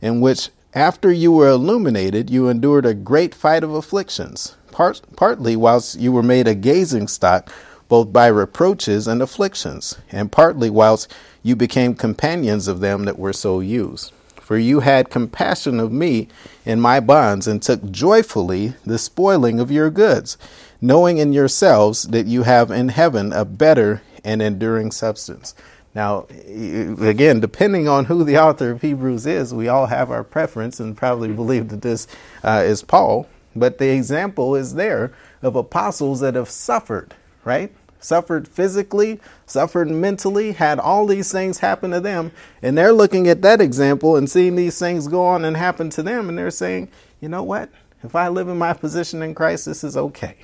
in 0.02 0.20
which, 0.20 0.50
after 0.74 1.10
you 1.10 1.32
were 1.32 1.48
illuminated, 1.48 2.28
you 2.28 2.48
endured 2.48 2.84
a 2.84 2.92
great 2.92 3.34
fight 3.34 3.62
of 3.62 3.72
afflictions, 3.72 4.56
part, 4.72 5.00
partly 5.16 5.54
whilst 5.54 5.98
you 5.98 6.10
were 6.12 6.22
made 6.22 6.48
a 6.48 6.54
gazing 6.54 7.06
stock, 7.06 7.50
both 7.88 8.12
by 8.12 8.26
reproaches 8.26 9.06
and 9.06 9.22
afflictions, 9.22 9.96
and 10.10 10.32
partly 10.32 10.68
whilst 10.68 11.12
you 11.42 11.54
became 11.54 11.94
companions 11.94 12.66
of 12.66 12.80
them 12.80 13.04
that 13.04 13.18
were 13.18 13.32
so 13.32 13.60
used. 13.60 14.12
For 14.40 14.58
you 14.58 14.80
had 14.80 15.08
compassion 15.08 15.78
of 15.78 15.92
me 15.92 16.28
in 16.66 16.80
my 16.80 16.98
bonds, 16.98 17.46
and 17.46 17.62
took 17.62 17.90
joyfully 17.90 18.74
the 18.84 18.98
spoiling 18.98 19.60
of 19.60 19.70
your 19.70 19.88
goods, 19.88 20.36
knowing 20.80 21.18
in 21.18 21.32
yourselves 21.32 22.04
that 22.04 22.26
you 22.26 22.42
have 22.42 22.70
in 22.70 22.88
heaven 22.88 23.32
a 23.32 23.44
better 23.44 24.02
and 24.24 24.42
enduring 24.42 24.90
substance. 24.90 25.54
Now, 25.94 26.26
again, 26.30 27.40
depending 27.40 27.86
on 27.86 28.06
who 28.06 28.24
the 28.24 28.38
author 28.38 28.70
of 28.70 28.80
Hebrews 28.80 29.26
is, 29.26 29.52
we 29.52 29.68
all 29.68 29.86
have 29.86 30.10
our 30.10 30.24
preference 30.24 30.80
and 30.80 30.96
probably 30.96 31.28
believe 31.28 31.68
that 31.68 31.82
this 31.82 32.06
uh, 32.42 32.62
is 32.64 32.82
Paul. 32.82 33.28
But 33.54 33.76
the 33.76 33.90
example 33.90 34.54
is 34.56 34.74
there 34.74 35.12
of 35.42 35.54
apostles 35.54 36.20
that 36.20 36.34
have 36.34 36.48
suffered, 36.48 37.14
right? 37.44 37.70
Suffered 38.00 38.48
physically, 38.48 39.20
suffered 39.44 39.90
mentally, 39.90 40.52
had 40.52 40.80
all 40.80 41.06
these 41.06 41.30
things 41.30 41.58
happen 41.58 41.90
to 41.90 42.00
them. 42.00 42.32
And 42.62 42.76
they're 42.76 42.92
looking 42.92 43.28
at 43.28 43.42
that 43.42 43.60
example 43.60 44.16
and 44.16 44.30
seeing 44.30 44.56
these 44.56 44.78
things 44.78 45.08
go 45.08 45.24
on 45.24 45.44
and 45.44 45.56
happen 45.56 45.90
to 45.90 46.02
them. 46.02 46.30
And 46.30 46.38
they're 46.38 46.50
saying, 46.50 46.88
you 47.20 47.28
know 47.28 47.42
what? 47.42 47.68
If 48.02 48.16
I 48.16 48.28
live 48.28 48.48
in 48.48 48.58
my 48.58 48.72
position 48.72 49.22
in 49.22 49.34
Christ, 49.34 49.66
this 49.66 49.84
is 49.84 49.96
okay. 49.96 50.36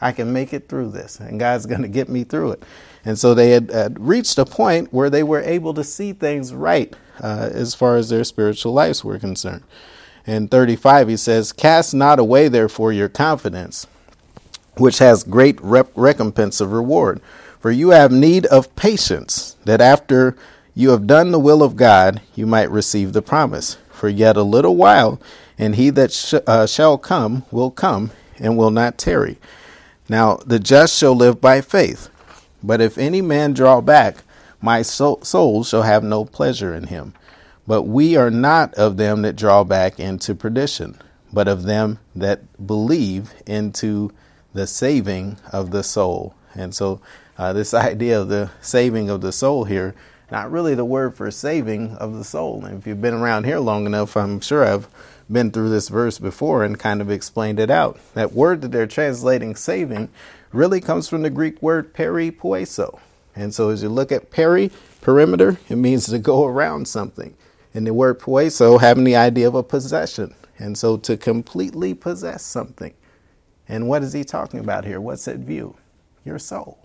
I 0.00 0.10
can 0.12 0.32
make 0.32 0.52
it 0.52 0.68
through 0.68 0.90
this, 0.90 1.20
and 1.20 1.38
God's 1.38 1.64
going 1.64 1.82
to 1.82 1.88
get 1.88 2.08
me 2.08 2.24
through 2.24 2.52
it. 2.52 2.64
And 3.04 3.18
so 3.18 3.34
they 3.34 3.50
had, 3.50 3.70
had, 3.70 3.98
reached 3.98 4.38
a 4.38 4.44
point 4.44 4.92
where 4.92 5.10
they 5.10 5.22
were 5.22 5.40
able 5.40 5.74
to 5.74 5.84
see 5.84 6.12
things 6.12 6.54
right 6.54 6.94
uh, 7.20 7.50
as 7.52 7.74
far 7.74 7.96
as 7.96 8.08
their 8.08 8.24
spiritual 8.24 8.72
lives 8.72 9.04
were 9.04 9.18
concerned. 9.18 9.64
In 10.26 10.46
35, 10.48 11.08
he 11.08 11.16
says, 11.16 11.52
Cast 11.52 11.94
not 11.94 12.20
away, 12.20 12.48
therefore, 12.48 12.92
your 12.92 13.08
confidence, 13.08 13.88
which 14.76 14.98
has 14.98 15.24
great 15.24 15.60
rep- 15.60 15.90
recompense 15.96 16.60
of 16.60 16.72
reward. 16.72 17.20
For 17.58 17.70
you 17.70 17.90
have 17.90 18.12
need 18.12 18.46
of 18.46 18.74
patience, 18.76 19.56
that 19.64 19.80
after 19.80 20.36
you 20.74 20.90
have 20.90 21.06
done 21.06 21.32
the 21.32 21.40
will 21.40 21.62
of 21.62 21.76
God, 21.76 22.20
you 22.34 22.46
might 22.46 22.70
receive 22.70 23.12
the 23.12 23.22
promise. 23.22 23.78
For 23.90 24.08
yet 24.08 24.36
a 24.36 24.42
little 24.42 24.76
while, 24.76 25.20
and 25.58 25.76
he 25.76 25.90
that 25.90 26.12
sh- 26.12 26.34
uh, 26.46 26.66
shall 26.66 26.98
come 26.98 27.44
will 27.50 27.70
come 27.70 28.10
and 28.38 28.56
will 28.56 28.70
not 28.70 28.98
tarry. 28.98 29.38
Now 30.08 30.36
the 30.46 30.58
just 30.58 30.98
shall 30.98 31.14
live 31.14 31.40
by 31.40 31.60
faith. 31.60 32.08
But 32.62 32.80
if 32.80 32.98
any 32.98 33.20
man 33.20 33.52
draw 33.52 33.80
back, 33.80 34.18
my 34.60 34.82
soul 34.82 35.64
shall 35.64 35.82
have 35.82 36.04
no 36.04 36.24
pleasure 36.24 36.74
in 36.74 36.84
him. 36.84 37.14
But 37.66 37.82
we 37.82 38.16
are 38.16 38.30
not 38.30 38.74
of 38.74 38.96
them 38.96 39.22
that 39.22 39.36
draw 39.36 39.64
back 39.64 39.98
into 39.98 40.34
perdition, 40.34 40.98
but 41.32 41.48
of 41.48 41.64
them 41.64 41.98
that 42.14 42.64
believe 42.64 43.32
into 43.46 44.12
the 44.54 44.66
saving 44.66 45.38
of 45.52 45.70
the 45.70 45.82
soul. 45.82 46.34
And 46.54 46.74
so, 46.74 47.00
uh, 47.38 47.52
this 47.52 47.74
idea 47.74 48.20
of 48.20 48.28
the 48.28 48.50
saving 48.60 49.10
of 49.10 49.20
the 49.20 49.32
soul 49.32 49.64
here, 49.64 49.94
not 50.30 50.50
really 50.50 50.74
the 50.74 50.84
word 50.84 51.14
for 51.14 51.30
saving 51.30 51.94
of 51.96 52.14
the 52.14 52.24
soul. 52.24 52.64
And 52.64 52.78
if 52.78 52.86
you've 52.86 53.02
been 53.02 53.14
around 53.14 53.44
here 53.44 53.58
long 53.58 53.86
enough, 53.86 54.16
I'm 54.16 54.40
sure 54.40 54.64
I've 54.64 54.88
been 55.30 55.50
through 55.50 55.70
this 55.70 55.88
verse 55.88 56.18
before 56.18 56.64
and 56.64 56.78
kind 56.78 57.00
of 57.00 57.10
explained 57.10 57.60
it 57.60 57.70
out. 57.70 57.98
That 58.14 58.32
word 58.32 58.62
that 58.62 58.72
they're 58.72 58.86
translating 58.86 59.56
saving 59.56 60.08
really 60.52 60.80
comes 60.80 61.08
from 61.08 61.22
the 61.22 61.30
Greek 61.30 61.60
word 61.62 61.94
peripoieso. 61.94 63.00
And 63.34 63.54
so 63.54 63.70
as 63.70 63.82
you 63.82 63.88
look 63.88 64.12
at 64.12 64.30
peri, 64.30 64.70
perimeter, 65.00 65.58
it 65.68 65.76
means 65.76 66.06
to 66.06 66.18
go 66.18 66.44
around 66.46 66.86
something. 66.88 67.34
And 67.74 67.86
the 67.86 67.94
word 67.94 68.20
poieso 68.20 68.80
having 68.80 69.04
the 69.04 69.16
idea 69.16 69.48
of 69.48 69.54
a 69.54 69.62
possession. 69.62 70.34
And 70.58 70.76
so 70.76 70.96
to 70.98 71.16
completely 71.16 71.94
possess 71.94 72.42
something. 72.44 72.94
And 73.68 73.88
what 73.88 74.02
is 74.02 74.12
he 74.12 74.24
talking 74.24 74.60
about 74.60 74.84
here? 74.84 75.00
What's 75.00 75.26
at 75.28 75.38
view? 75.38 75.76
Your 76.24 76.38
soul. 76.38 76.78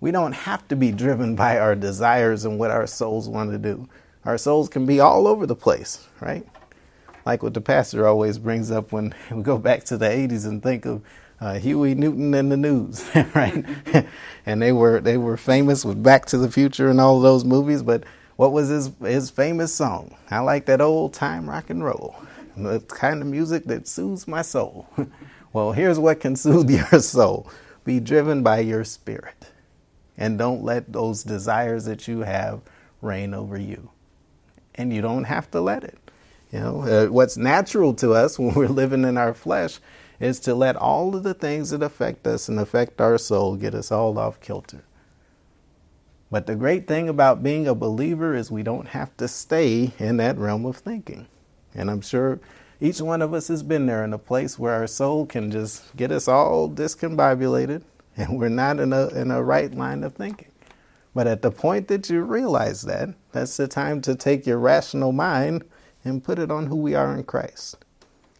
We 0.00 0.10
don't 0.10 0.32
have 0.32 0.66
to 0.68 0.76
be 0.76 0.92
driven 0.92 1.36
by 1.36 1.58
our 1.58 1.74
desires 1.74 2.44
and 2.44 2.58
what 2.58 2.70
our 2.70 2.86
souls 2.86 3.28
want 3.28 3.50
to 3.52 3.58
do. 3.58 3.88
Our 4.24 4.38
souls 4.38 4.68
can 4.68 4.86
be 4.86 5.00
all 5.00 5.26
over 5.28 5.46
the 5.46 5.56
place, 5.56 6.08
right? 6.20 6.46
Like 7.26 7.42
what 7.42 7.54
the 7.54 7.60
pastor 7.60 8.06
always 8.06 8.38
brings 8.38 8.70
up 8.70 8.92
when 8.92 9.14
we 9.30 9.42
go 9.42 9.58
back 9.58 9.84
to 9.84 9.96
the 9.98 10.06
80s 10.06 10.46
and 10.46 10.62
think 10.62 10.86
of 10.86 11.02
uh, 11.44 11.58
Huey 11.58 11.94
Newton 11.94 12.32
and 12.32 12.50
the 12.50 12.56
News, 12.56 13.04
right? 13.34 13.64
and 14.46 14.62
they 14.62 14.72
were 14.72 15.00
they 15.00 15.18
were 15.18 15.36
famous 15.36 15.84
with 15.84 16.02
Back 16.02 16.24
to 16.26 16.38
the 16.38 16.50
Future 16.50 16.88
and 16.88 17.00
all 17.00 17.20
those 17.20 17.44
movies. 17.44 17.82
But 17.82 18.04
what 18.36 18.52
was 18.52 18.70
his 18.70 18.90
his 19.02 19.28
famous 19.28 19.72
song? 19.72 20.16
I 20.30 20.38
like 20.38 20.64
that 20.66 20.80
old 20.80 21.12
time 21.12 21.48
rock 21.48 21.68
and 21.68 21.84
roll, 21.84 22.16
the 22.56 22.80
kind 22.80 23.20
of 23.20 23.28
music 23.28 23.64
that 23.64 23.86
soothes 23.86 24.26
my 24.26 24.40
soul. 24.40 24.88
well, 25.52 25.72
here's 25.72 25.98
what 25.98 26.20
can 26.20 26.34
soothe 26.34 26.70
your 26.70 27.00
soul: 27.00 27.50
be 27.84 28.00
driven 28.00 28.42
by 28.42 28.60
your 28.60 28.82
spirit, 28.82 29.50
and 30.16 30.38
don't 30.38 30.64
let 30.64 30.94
those 30.94 31.22
desires 31.22 31.84
that 31.84 32.08
you 32.08 32.20
have 32.20 32.62
reign 33.02 33.34
over 33.34 33.58
you. 33.58 33.90
And 34.76 34.92
you 34.92 35.02
don't 35.02 35.24
have 35.24 35.50
to 35.50 35.60
let 35.60 35.84
it. 35.84 35.98
You 36.50 36.60
know, 36.60 36.80
uh, 36.82 37.06
what's 37.12 37.36
natural 37.36 37.92
to 37.94 38.12
us 38.14 38.38
when 38.38 38.54
we're 38.54 38.66
living 38.68 39.04
in 39.04 39.18
our 39.18 39.34
flesh 39.34 39.78
is 40.20 40.40
to 40.40 40.54
let 40.54 40.76
all 40.76 41.14
of 41.16 41.22
the 41.22 41.34
things 41.34 41.70
that 41.70 41.82
affect 41.82 42.26
us 42.26 42.48
and 42.48 42.58
affect 42.58 43.00
our 43.00 43.18
soul 43.18 43.56
get 43.56 43.74
us 43.74 43.90
all 43.90 44.18
off 44.18 44.40
kilter. 44.40 44.84
But 46.30 46.46
the 46.46 46.56
great 46.56 46.86
thing 46.88 47.08
about 47.08 47.42
being 47.42 47.66
a 47.68 47.74
believer 47.74 48.34
is 48.34 48.50
we 48.50 48.62
don't 48.62 48.88
have 48.88 49.16
to 49.18 49.28
stay 49.28 49.92
in 49.98 50.16
that 50.16 50.38
realm 50.38 50.66
of 50.66 50.76
thinking. 50.76 51.26
And 51.74 51.90
I'm 51.90 52.00
sure 52.00 52.40
each 52.80 53.00
one 53.00 53.22
of 53.22 53.34
us 53.34 53.48
has 53.48 53.62
been 53.62 53.86
there 53.86 54.04
in 54.04 54.12
a 54.12 54.18
place 54.18 54.58
where 54.58 54.74
our 54.74 54.86
soul 54.86 55.26
can 55.26 55.50
just 55.50 55.94
get 55.96 56.10
us 56.10 56.26
all 56.26 56.68
discombobulated 56.68 57.82
and 58.16 58.38
we're 58.38 58.48
not 58.48 58.80
in 58.80 58.92
a, 58.92 59.08
in 59.08 59.30
a 59.30 59.42
right 59.42 59.72
line 59.74 60.02
of 60.04 60.14
thinking. 60.14 60.50
But 61.14 61.26
at 61.28 61.42
the 61.42 61.52
point 61.52 61.88
that 61.88 62.10
you 62.10 62.22
realize 62.22 62.82
that, 62.82 63.10
that's 63.30 63.56
the 63.56 63.68
time 63.68 64.00
to 64.02 64.16
take 64.16 64.46
your 64.46 64.58
rational 64.58 65.12
mind 65.12 65.64
and 66.04 66.24
put 66.24 66.38
it 66.40 66.50
on 66.50 66.66
who 66.66 66.76
we 66.76 66.94
are 66.94 67.16
in 67.16 67.24
Christ 67.24 67.83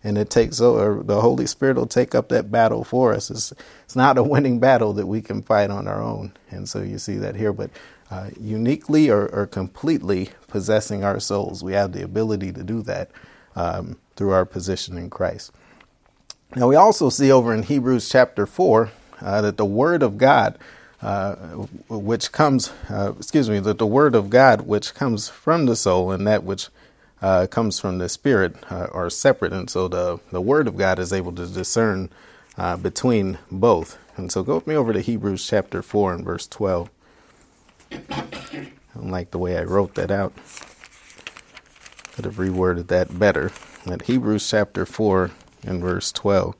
and 0.04 0.18
it 0.18 0.28
takes 0.28 0.60
over. 0.60 1.02
the 1.02 1.22
Holy 1.22 1.46
Spirit 1.46 1.76
will 1.76 1.86
take 1.86 2.14
up 2.14 2.28
that 2.28 2.50
battle 2.50 2.84
for 2.84 3.14
us. 3.14 3.30
It's 3.30 3.52
it's 3.84 3.96
not 3.96 4.18
a 4.18 4.22
winning 4.22 4.60
battle 4.60 4.92
that 4.92 5.06
we 5.06 5.22
can 5.22 5.42
fight 5.42 5.70
on 5.70 5.88
our 5.88 6.00
own, 6.02 6.32
and 6.50 6.68
so 6.68 6.82
you 6.82 6.98
see 6.98 7.16
that 7.16 7.34
here. 7.34 7.52
But 7.52 7.70
uh, 8.10 8.30
uniquely 8.38 9.10
or, 9.10 9.26
or, 9.28 9.46
completely 9.46 10.28
possessing 10.46 11.02
our 11.02 11.18
souls, 11.18 11.64
we 11.64 11.72
have 11.72 11.92
the 11.92 12.04
ability 12.04 12.52
to 12.52 12.62
do 12.62 12.82
that 12.82 13.10
um, 13.56 13.96
through 14.14 14.30
our 14.30 14.44
position 14.44 14.98
in 14.98 15.08
Christ. 15.08 15.50
Now 16.54 16.68
we 16.68 16.76
also 16.76 17.08
see 17.08 17.32
over 17.32 17.52
in 17.52 17.62
Hebrews 17.62 18.08
chapter 18.08 18.46
four 18.46 18.90
uh, 19.20 19.40
that 19.40 19.56
the 19.56 19.64
Word 19.64 20.02
of 20.02 20.18
God. 20.18 20.58
Uh, 21.02 21.34
which 21.90 22.32
comes, 22.32 22.72
uh, 22.88 23.12
excuse 23.18 23.50
me, 23.50 23.58
that 23.58 23.76
the 23.76 23.86
word 23.86 24.14
of 24.14 24.30
God, 24.30 24.62
which 24.62 24.94
comes 24.94 25.28
from 25.28 25.66
the 25.66 25.76
soul, 25.76 26.10
and 26.10 26.26
that 26.26 26.44
which 26.44 26.70
uh, 27.24 27.46
comes 27.46 27.80
from 27.80 27.96
the 27.96 28.08
spirit 28.10 28.54
uh, 28.70 28.86
are 28.92 29.08
separate, 29.08 29.50
and 29.50 29.70
so 29.70 29.88
the 29.88 30.20
the 30.30 30.42
word 30.42 30.68
of 30.68 30.76
God 30.76 30.98
is 30.98 31.10
able 31.10 31.32
to 31.32 31.46
discern 31.46 32.10
uh, 32.58 32.76
between 32.76 33.38
both. 33.50 33.96
And 34.16 34.30
so, 34.30 34.42
go 34.42 34.56
with 34.56 34.66
me 34.66 34.74
over 34.76 34.92
to 34.92 35.00
Hebrews 35.00 35.46
chapter 35.46 35.80
four 35.80 36.12
and 36.12 36.22
verse 36.22 36.46
twelve. 36.46 36.90
I 37.90 38.26
don't 38.94 39.10
like 39.10 39.30
the 39.30 39.38
way 39.38 39.56
I 39.56 39.62
wrote 39.62 39.94
that 39.94 40.10
out. 40.10 40.34
Could 42.12 42.26
have 42.26 42.36
reworded 42.36 42.88
that 42.88 43.18
better. 43.18 43.52
At 43.86 44.02
Hebrews 44.02 44.46
chapter 44.50 44.84
four 44.84 45.30
and 45.62 45.80
verse 45.80 46.12
twelve. 46.12 46.54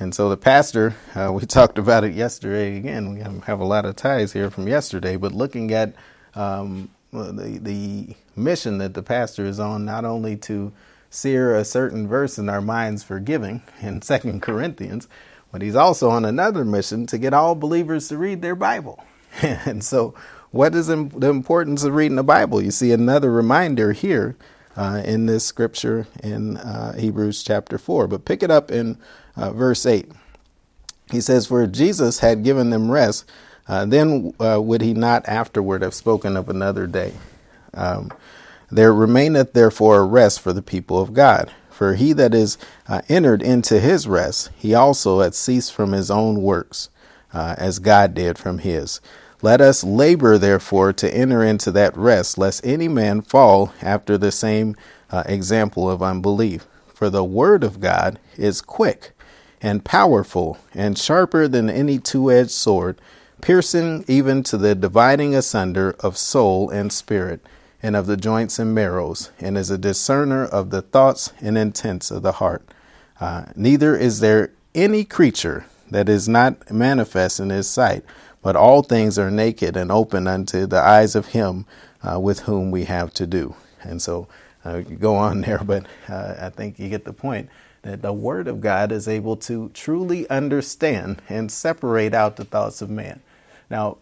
And 0.00 0.16
so 0.16 0.28
the 0.28 0.36
pastor, 0.36 0.96
uh, 1.14 1.32
we 1.32 1.46
talked 1.46 1.78
about 1.78 2.02
it 2.02 2.12
yesterday. 2.12 2.76
Again, 2.76 3.14
we 3.14 3.20
have 3.20 3.60
a 3.60 3.64
lot 3.64 3.84
of 3.84 3.94
ties 3.94 4.32
here 4.32 4.50
from 4.50 4.66
yesterday, 4.66 5.14
but 5.16 5.30
looking 5.32 5.72
at 5.72 5.94
um, 6.34 6.90
the 7.12 7.58
the 7.60 8.14
mission 8.36 8.78
that 8.78 8.94
the 8.94 9.02
pastor 9.02 9.44
is 9.44 9.60
on, 9.60 9.84
not 9.84 10.04
only 10.04 10.36
to 10.36 10.72
sear 11.10 11.54
a 11.54 11.64
certain 11.64 12.06
verse 12.06 12.38
in 12.38 12.48
our 12.48 12.60
minds 12.60 13.02
for 13.02 13.18
giving 13.20 13.62
in 13.80 14.02
Second 14.02 14.42
Corinthians, 14.42 15.08
but 15.52 15.62
he's 15.62 15.76
also 15.76 16.10
on 16.10 16.24
another 16.24 16.64
mission 16.64 17.06
to 17.06 17.18
get 17.18 17.32
all 17.34 17.54
believers 17.54 18.08
to 18.08 18.18
read 18.18 18.42
their 18.42 18.56
Bible. 18.56 19.04
and 19.42 19.82
so 19.84 20.14
what 20.50 20.74
is 20.74 20.86
the 20.86 20.96
importance 21.28 21.84
of 21.84 21.94
reading 21.94 22.16
the 22.16 22.24
Bible? 22.24 22.62
You 22.62 22.70
see 22.70 22.92
another 22.92 23.30
reminder 23.30 23.92
here 23.92 24.36
uh, 24.76 25.02
in 25.04 25.26
this 25.26 25.44
scripture 25.44 26.06
in 26.22 26.56
uh, 26.56 26.94
Hebrews 26.96 27.42
chapter 27.42 27.78
4. 27.78 28.06
But 28.08 28.24
pick 28.24 28.42
it 28.42 28.50
up 28.50 28.70
in 28.70 28.98
uh, 29.36 29.52
verse 29.52 29.84
8. 29.84 30.10
He 31.10 31.20
says, 31.20 31.46
For 31.46 31.66
Jesus 31.66 32.20
had 32.20 32.44
given 32.44 32.70
them 32.70 32.90
rest, 32.90 33.30
uh, 33.68 33.84
then 33.84 34.32
uh, 34.40 34.60
would 34.60 34.80
he 34.80 34.94
not 34.94 35.28
afterward 35.28 35.82
have 35.82 35.94
spoken 35.94 36.36
of 36.36 36.48
another 36.48 36.86
day? 36.86 37.12
Um, 37.74 38.10
there 38.70 38.92
remaineth 38.92 39.52
therefore 39.52 39.98
a 39.98 40.04
rest 40.06 40.40
for 40.40 40.52
the 40.52 40.62
people 40.62 41.00
of 41.00 41.14
God. 41.14 41.52
For 41.70 41.94
he 41.94 42.12
that 42.14 42.34
is 42.34 42.58
uh, 42.88 43.02
entered 43.08 43.40
into 43.40 43.78
his 43.78 44.08
rest, 44.08 44.50
he 44.56 44.74
also 44.74 45.20
hath 45.20 45.34
ceased 45.34 45.72
from 45.72 45.92
his 45.92 46.10
own 46.10 46.42
works, 46.42 46.88
as 47.32 47.78
God 47.78 48.14
did 48.14 48.36
from 48.36 48.58
his. 48.58 49.00
Let 49.42 49.60
us 49.60 49.84
labor, 49.84 50.38
therefore, 50.38 50.92
to 50.94 51.14
enter 51.14 51.44
into 51.44 51.70
that 51.70 51.96
rest, 51.96 52.36
lest 52.36 52.66
any 52.66 52.88
man 52.88 53.22
fall 53.22 53.72
after 53.80 54.18
the 54.18 54.32
same 54.32 54.74
uh, 55.10 55.22
example 55.26 55.88
of 55.88 56.02
unbelief. 56.02 56.66
For 56.88 57.08
the 57.08 57.22
word 57.22 57.62
of 57.62 57.78
God 57.78 58.18
is 58.36 58.60
quick 58.60 59.12
and 59.62 59.84
powerful 59.84 60.58
and 60.74 60.98
sharper 60.98 61.46
than 61.46 61.70
any 61.70 61.98
two 61.98 62.32
edged 62.32 62.50
sword, 62.50 63.00
piercing 63.40 64.04
even 64.08 64.42
to 64.44 64.56
the 64.56 64.74
dividing 64.74 65.34
asunder 65.34 65.96
of 66.00 66.16
soul 66.16 66.70
and 66.70 66.92
spirit, 66.92 67.40
and 67.82 67.94
of 67.94 68.06
the 68.06 68.16
joints 68.16 68.58
and 68.58 68.74
marrows, 68.74 69.30
and 69.38 69.56
is 69.56 69.70
a 69.70 69.78
discerner 69.78 70.44
of 70.44 70.70
the 70.70 70.82
thoughts 70.82 71.32
and 71.40 71.56
intents 71.56 72.10
of 72.10 72.22
the 72.22 72.32
heart. 72.32 72.66
Uh, 73.20 73.46
neither 73.54 73.96
is 73.96 74.20
there 74.20 74.50
any 74.74 75.04
creature 75.04 75.66
that 75.90 76.08
is 76.08 76.28
not 76.28 76.70
manifest 76.70 77.40
in 77.40 77.50
his 77.50 77.68
sight 77.68 78.04
but 78.42 78.56
all 78.56 78.82
things 78.82 79.18
are 79.18 79.30
naked 79.30 79.76
and 79.76 79.90
open 79.90 80.26
unto 80.26 80.66
the 80.66 80.80
eyes 80.80 81.14
of 81.14 81.28
him 81.28 81.66
uh, 82.02 82.18
with 82.18 82.40
whom 82.40 82.70
we 82.70 82.84
have 82.84 83.12
to 83.14 83.26
do. 83.26 83.54
And 83.82 84.00
so 84.00 84.28
uh, 84.64 84.80
go 84.80 85.16
on 85.16 85.40
there, 85.42 85.60
but 85.64 85.86
uh, 86.08 86.34
I 86.40 86.50
think 86.50 86.78
you 86.78 86.88
get 86.88 87.04
the 87.04 87.12
point 87.12 87.48
that 87.82 88.02
the 88.02 88.12
Word 88.12 88.48
of 88.48 88.60
God 88.60 88.92
is 88.92 89.08
able 89.08 89.36
to 89.36 89.70
truly 89.70 90.28
understand 90.28 91.22
and 91.28 91.50
separate 91.50 92.14
out 92.14 92.36
the 92.36 92.44
thoughts 92.44 92.82
of 92.82 92.90
man. 92.90 93.20
Now, 93.70 93.98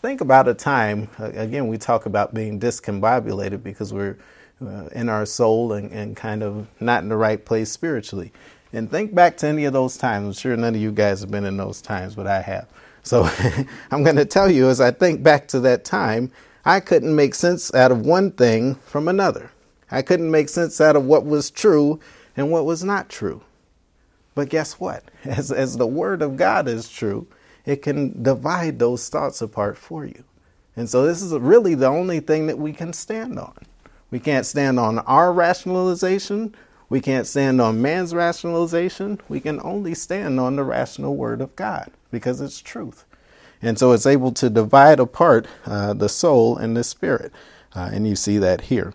think 0.00 0.20
about 0.20 0.48
a 0.48 0.54
time, 0.54 1.08
again, 1.18 1.68
we 1.68 1.78
talk 1.78 2.06
about 2.06 2.34
being 2.34 2.60
discombobulated 2.60 3.62
because 3.62 3.92
we're 3.92 4.18
uh, 4.60 4.86
in 4.92 5.08
our 5.08 5.26
soul 5.26 5.72
and, 5.72 5.90
and 5.92 6.16
kind 6.16 6.42
of 6.42 6.66
not 6.80 7.02
in 7.02 7.08
the 7.08 7.16
right 7.16 7.44
place 7.44 7.70
spiritually. 7.70 8.32
And 8.72 8.90
think 8.90 9.14
back 9.14 9.36
to 9.38 9.46
any 9.46 9.64
of 9.64 9.72
those 9.72 9.96
times. 9.96 10.26
I'm 10.26 10.32
sure 10.32 10.56
none 10.56 10.74
of 10.74 10.80
you 10.80 10.92
guys 10.92 11.20
have 11.20 11.30
been 11.30 11.44
in 11.44 11.56
those 11.56 11.80
times, 11.80 12.14
but 12.14 12.26
I 12.26 12.42
have 12.42 12.68
so 13.06 13.30
I'm 13.90 14.02
going 14.02 14.16
to 14.16 14.24
tell 14.24 14.50
you 14.50 14.68
as 14.68 14.80
I 14.80 14.90
think 14.90 15.22
back 15.22 15.46
to 15.48 15.60
that 15.60 15.84
time, 15.84 16.32
I 16.64 16.80
couldn't 16.80 17.14
make 17.14 17.34
sense 17.34 17.72
out 17.72 17.92
of 17.92 18.04
one 18.04 18.32
thing 18.32 18.74
from 18.74 19.06
another. 19.06 19.52
I 19.90 20.02
couldn't 20.02 20.30
make 20.30 20.48
sense 20.48 20.80
out 20.80 20.96
of 20.96 21.04
what 21.04 21.24
was 21.24 21.50
true 21.50 22.00
and 22.36 22.50
what 22.50 22.66
was 22.66 22.82
not 22.82 23.08
true. 23.08 23.42
But 24.34 24.48
guess 24.48 24.74
what? 24.74 25.04
As, 25.24 25.50
as 25.50 25.76
the 25.76 25.86
Word 25.86 26.20
of 26.20 26.36
God 26.36 26.68
is 26.68 26.88
true, 26.88 27.26
it 27.66 27.82
can 27.82 28.22
divide 28.22 28.78
those 28.78 29.08
thoughts 29.08 29.42
apart 29.42 29.76
for 29.76 30.06
you. 30.06 30.24
And 30.76 30.88
so 30.88 31.04
this 31.04 31.20
is 31.20 31.32
really 31.32 31.74
the 31.74 31.88
only 31.88 32.20
thing 32.20 32.46
that 32.46 32.58
we 32.58 32.72
can 32.72 32.92
stand 32.92 33.38
on. 33.38 33.54
We 34.10 34.20
can't 34.20 34.46
stand 34.46 34.78
on 34.78 35.00
our 35.00 35.32
rationalization. 35.32 36.54
We 36.88 37.00
can't 37.00 37.26
stand 37.26 37.60
on 37.60 37.82
man's 37.82 38.14
rationalization. 38.14 39.20
We 39.28 39.40
can 39.40 39.60
only 39.62 39.94
stand 39.94 40.38
on 40.38 40.54
the 40.54 40.62
rational 40.62 41.16
Word 41.16 41.40
of 41.40 41.56
God 41.56 41.90
because 42.12 42.40
it's 42.40 42.60
truth. 42.60 43.04
And 43.60 43.78
so 43.78 43.92
it's 43.92 44.06
able 44.06 44.32
to 44.32 44.48
divide 44.48 45.00
apart 45.00 45.46
uh, 45.64 45.94
the 45.94 46.08
soul 46.08 46.56
and 46.56 46.76
the 46.76 46.84
spirit. 46.84 47.32
Uh, 47.74 47.90
and 47.92 48.06
you 48.06 48.14
see 48.14 48.38
that 48.38 48.62
here. 48.62 48.92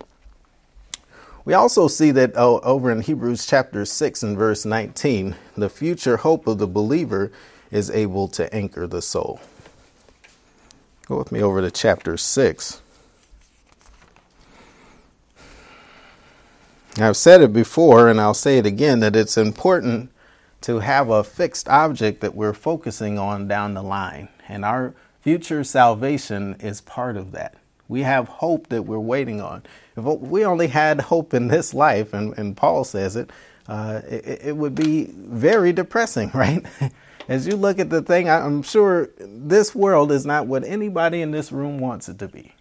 We 1.44 1.54
also 1.56 1.88
see 1.88 2.12
that 2.12 2.34
oh, 2.36 2.60
over 2.60 2.92
in 2.92 3.02
Hebrews 3.02 3.48
chapter 3.48 3.84
6 3.84 4.24
and 4.24 4.38
verse 4.38 4.64
19, 4.64 5.36
the 5.58 5.70
future 5.70 6.18
hope 6.18 6.48
of 6.48 6.60
the 6.60 6.68
believer 6.68 7.32
is 7.72 7.90
able 7.90 8.28
to 8.28 8.54
anchor 8.54 8.86
the 8.88 9.02
soul. 9.02 9.40
Go 11.08 11.18
with 11.18 11.32
me 11.32 11.42
over 11.42 11.62
to 11.62 11.72
chapter 11.72 12.18
6. 12.18 12.82
I've 16.98 17.18
said 17.18 17.42
it 17.42 17.54
before, 17.54 18.10
and 18.10 18.20
I'll 18.20 18.34
say 18.34 18.58
it 18.58 18.66
again 18.66 19.00
that 19.00 19.16
it's 19.16 19.38
important 19.38 20.12
to 20.62 20.80
have 20.80 21.10
a 21.10 21.24
fixed 21.24 21.70
object 21.70 22.22
that 22.22 22.36
we're 22.36 22.54
focusing 22.54 23.18
on 23.18 23.48
down 23.48 23.74
the 23.74 23.82
line. 23.82 24.28
And 24.48 24.66
our 24.66 24.94
future 25.22 25.64
salvation 25.64 26.56
is 26.60 26.82
part 26.82 27.16
of 27.16 27.32
that. 27.32 27.56
We 27.88 28.02
have 28.02 28.28
hope 28.28 28.68
that 28.68 28.84
we're 28.84 29.00
waiting 29.00 29.42
on. 29.42 29.64
If 29.96 30.04
we 30.04 30.46
only 30.46 30.68
had 30.68 31.02
hope 31.02 31.34
in 31.34 31.48
this 31.48 31.74
life, 31.74 32.14
and, 32.14 32.38
and 32.38 32.56
Paul 32.56 32.84
says 32.84 33.16
it, 33.16 33.32
uh, 33.68 34.02
it, 34.08 34.42
it 34.46 34.58
would 34.58 34.76
be 34.76 35.06
very 35.14 35.74
depressing, 35.74 36.32
right? 36.34 36.66
As 37.28 37.48
you 37.48 37.56
look 37.56 37.80
at 37.80 37.90
the 37.90 38.02
thing, 38.02 38.30
I'm 38.30 38.64
sure 38.64 39.10
this 39.18 39.76
world 39.76 40.12
is 40.12 40.26
not 40.26 40.48
what 40.48 40.64
anybody 40.64 41.22
in 41.22 41.32
this 41.32 41.52
room 41.52 41.78
wants 41.78 42.10
it 42.10 42.20
to 42.20 42.28
be. 42.28 42.54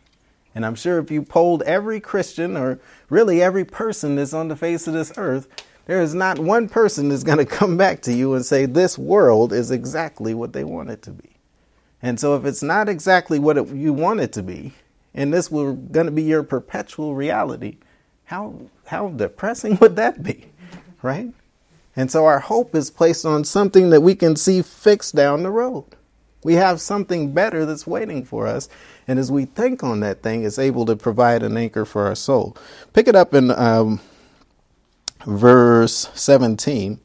And 0.54 0.66
I'm 0.66 0.74
sure 0.74 0.98
if 0.98 1.10
you 1.10 1.22
polled 1.22 1.62
every 1.62 2.00
Christian 2.00 2.56
or 2.56 2.80
really 3.08 3.40
every 3.42 3.64
person 3.64 4.16
that's 4.16 4.34
on 4.34 4.48
the 4.48 4.56
face 4.56 4.86
of 4.86 4.94
this 4.94 5.12
earth, 5.16 5.48
there 5.86 6.02
is 6.02 6.14
not 6.14 6.38
one 6.38 6.68
person 6.68 7.08
that's 7.08 7.24
going 7.24 7.38
to 7.44 7.46
come 7.46 7.76
back 7.76 8.02
to 8.02 8.12
you 8.12 8.34
and 8.34 8.44
say, 8.44 8.66
This 8.66 8.98
world 8.98 9.52
is 9.52 9.70
exactly 9.70 10.34
what 10.34 10.52
they 10.52 10.64
want 10.64 10.90
it 10.90 11.02
to 11.02 11.10
be. 11.10 11.30
And 12.02 12.18
so, 12.18 12.34
if 12.34 12.44
it's 12.44 12.62
not 12.62 12.88
exactly 12.88 13.38
what 13.38 13.58
it, 13.58 13.68
you 13.68 13.92
want 13.92 14.20
it 14.20 14.32
to 14.32 14.42
be, 14.42 14.72
and 15.14 15.32
this 15.32 15.50
will 15.50 15.74
going 15.74 16.06
to 16.06 16.12
be 16.12 16.22
your 16.22 16.42
perpetual 16.42 17.14
reality, 17.14 17.78
how, 18.24 18.60
how 18.86 19.08
depressing 19.08 19.76
would 19.80 19.96
that 19.96 20.22
be? 20.22 20.46
Right? 21.02 21.32
And 21.96 22.10
so, 22.10 22.24
our 22.26 22.40
hope 22.40 22.74
is 22.74 22.90
placed 22.90 23.26
on 23.26 23.44
something 23.44 23.90
that 23.90 24.00
we 24.00 24.14
can 24.14 24.36
see 24.36 24.62
fixed 24.62 25.14
down 25.14 25.42
the 25.42 25.50
road. 25.50 25.84
We 26.42 26.54
have 26.54 26.80
something 26.80 27.32
better 27.32 27.66
that's 27.66 27.86
waiting 27.86 28.24
for 28.24 28.46
us. 28.46 28.68
And 29.06 29.18
as 29.18 29.30
we 29.30 29.44
think 29.44 29.82
on 29.82 30.00
that 30.00 30.22
thing, 30.22 30.44
it's 30.44 30.58
able 30.58 30.86
to 30.86 30.96
provide 30.96 31.42
an 31.42 31.56
anchor 31.56 31.84
for 31.84 32.06
our 32.06 32.14
soul. 32.14 32.56
Pick 32.92 33.08
it 33.08 33.16
up 33.16 33.34
in 33.34 33.50
um, 33.50 34.00
verse 35.26 36.08
17, 36.14 37.00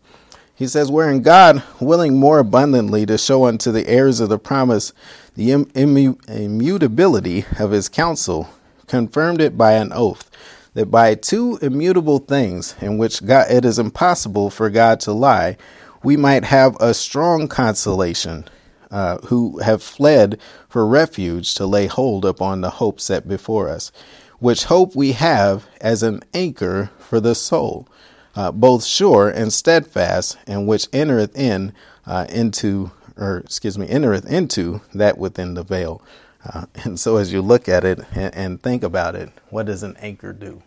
he 0.54 0.68
says, 0.68 0.90
Wherein 0.90 1.22
God, 1.22 1.64
willing 1.82 2.18
more 2.18 2.40
abundantly 2.40 3.06
to 3.08 3.18
show 3.18 3.46
unto 3.46 3.72
the 3.72 3.88
heirs 3.88 4.20
of 4.20 4.30
the 4.30 4.40
promise 4.40 4.94
the 5.36 5.52
immutability 5.52 7.46
of 7.60 7.72
his 7.72 7.90
counsel, 7.90 8.50
confirmed 8.88 9.42
it 9.42 9.58
by 9.58 9.74
an 9.74 9.92
oath, 9.92 10.32
that 10.76 10.92
by 10.92 11.16
two 11.16 11.58
immutable 11.62 12.20
things 12.20 12.76
in 12.80 12.98
which 12.98 13.26
God, 13.26 13.50
it 13.50 13.66
is 13.66 13.80
impossible 13.80 14.50
for 14.50 14.70
God 14.70 15.00
to 15.02 15.12
lie, 15.12 15.58
we 16.04 16.16
might 16.16 16.44
have 16.44 16.78
a 16.80 16.94
strong 16.94 17.48
consolation, 17.48 18.46
uh, 18.92 19.18
who 19.26 19.58
have 19.60 19.82
fled 19.82 20.40
for 20.70 20.86
refuge 20.86 21.56
to 21.56 21.66
lay 21.66 21.88
hold 21.88 22.24
upon 22.24 22.62
the 22.62 22.70
hope 22.70 23.02
set 23.02 23.28
before 23.28 23.68
us, 23.68 23.92
which 24.38 24.66
hope 24.66 24.96
we 24.96 25.14
have 25.14 25.66
as 25.82 26.04
an 26.04 26.22
anchor 26.34 26.92
for 27.00 27.20
the 27.20 27.34
soul 27.34 27.88
uh, 28.36 28.52
both 28.52 28.84
sure 28.84 29.30
and 29.30 29.52
steadfast, 29.52 30.38
and 30.46 30.68
which 30.68 30.88
entereth 30.92 31.36
in 31.38 31.74
uh, 32.06 32.26
into, 32.30 32.92
or 33.18 33.38
excuse 33.38 33.78
me, 33.78 33.88
entereth 33.88 34.26
into 34.26 34.82
that 34.94 35.18
within 35.18 35.54
the 35.54 35.64
veil. 35.64 36.02
Uh, 36.46 36.66
and 36.84 37.00
so, 37.00 37.18
as 37.18 37.34
you 37.34 37.42
look 37.42 37.68
at 37.68 37.84
it 37.84 38.00
and, 38.14 38.36
and, 38.36 38.62
think 38.62 38.84
about 38.84 39.16
it, 39.16 39.30
what 39.50 39.66
does 39.66 39.84
an 39.84 39.96
anchor 39.98 40.34
do? 40.34 40.62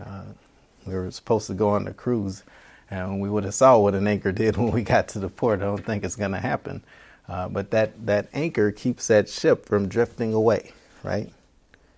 Uh, 0.00 0.22
we 0.86 0.94
were 0.94 1.10
supposed 1.10 1.46
to 1.48 1.54
go 1.54 1.70
on 1.70 1.86
a 1.88 1.92
cruise, 1.92 2.44
and 2.90 3.20
we 3.20 3.28
would 3.28 3.44
have 3.44 3.54
saw 3.54 3.78
what 3.78 3.94
an 3.94 4.06
anchor 4.06 4.32
did 4.44 4.56
when 4.56 4.70
we 4.70 4.82
got 4.82 5.08
to 5.08 5.18
the 5.18 5.28
port. 5.28 5.60
I 5.60 5.64
don't 5.64 5.84
think 5.84 6.04
it's 6.04 6.16
going 6.16 6.32
to 6.32 6.38
happen, 6.38 6.82
uh, 7.28 7.48
but 7.48 7.70
that 7.72 8.06
that 8.06 8.28
anchor 8.32 8.70
keeps 8.70 9.08
that 9.08 9.28
ship 9.28 9.66
from 9.66 9.88
drifting 9.88 10.32
away, 10.32 10.72
right? 11.02 11.32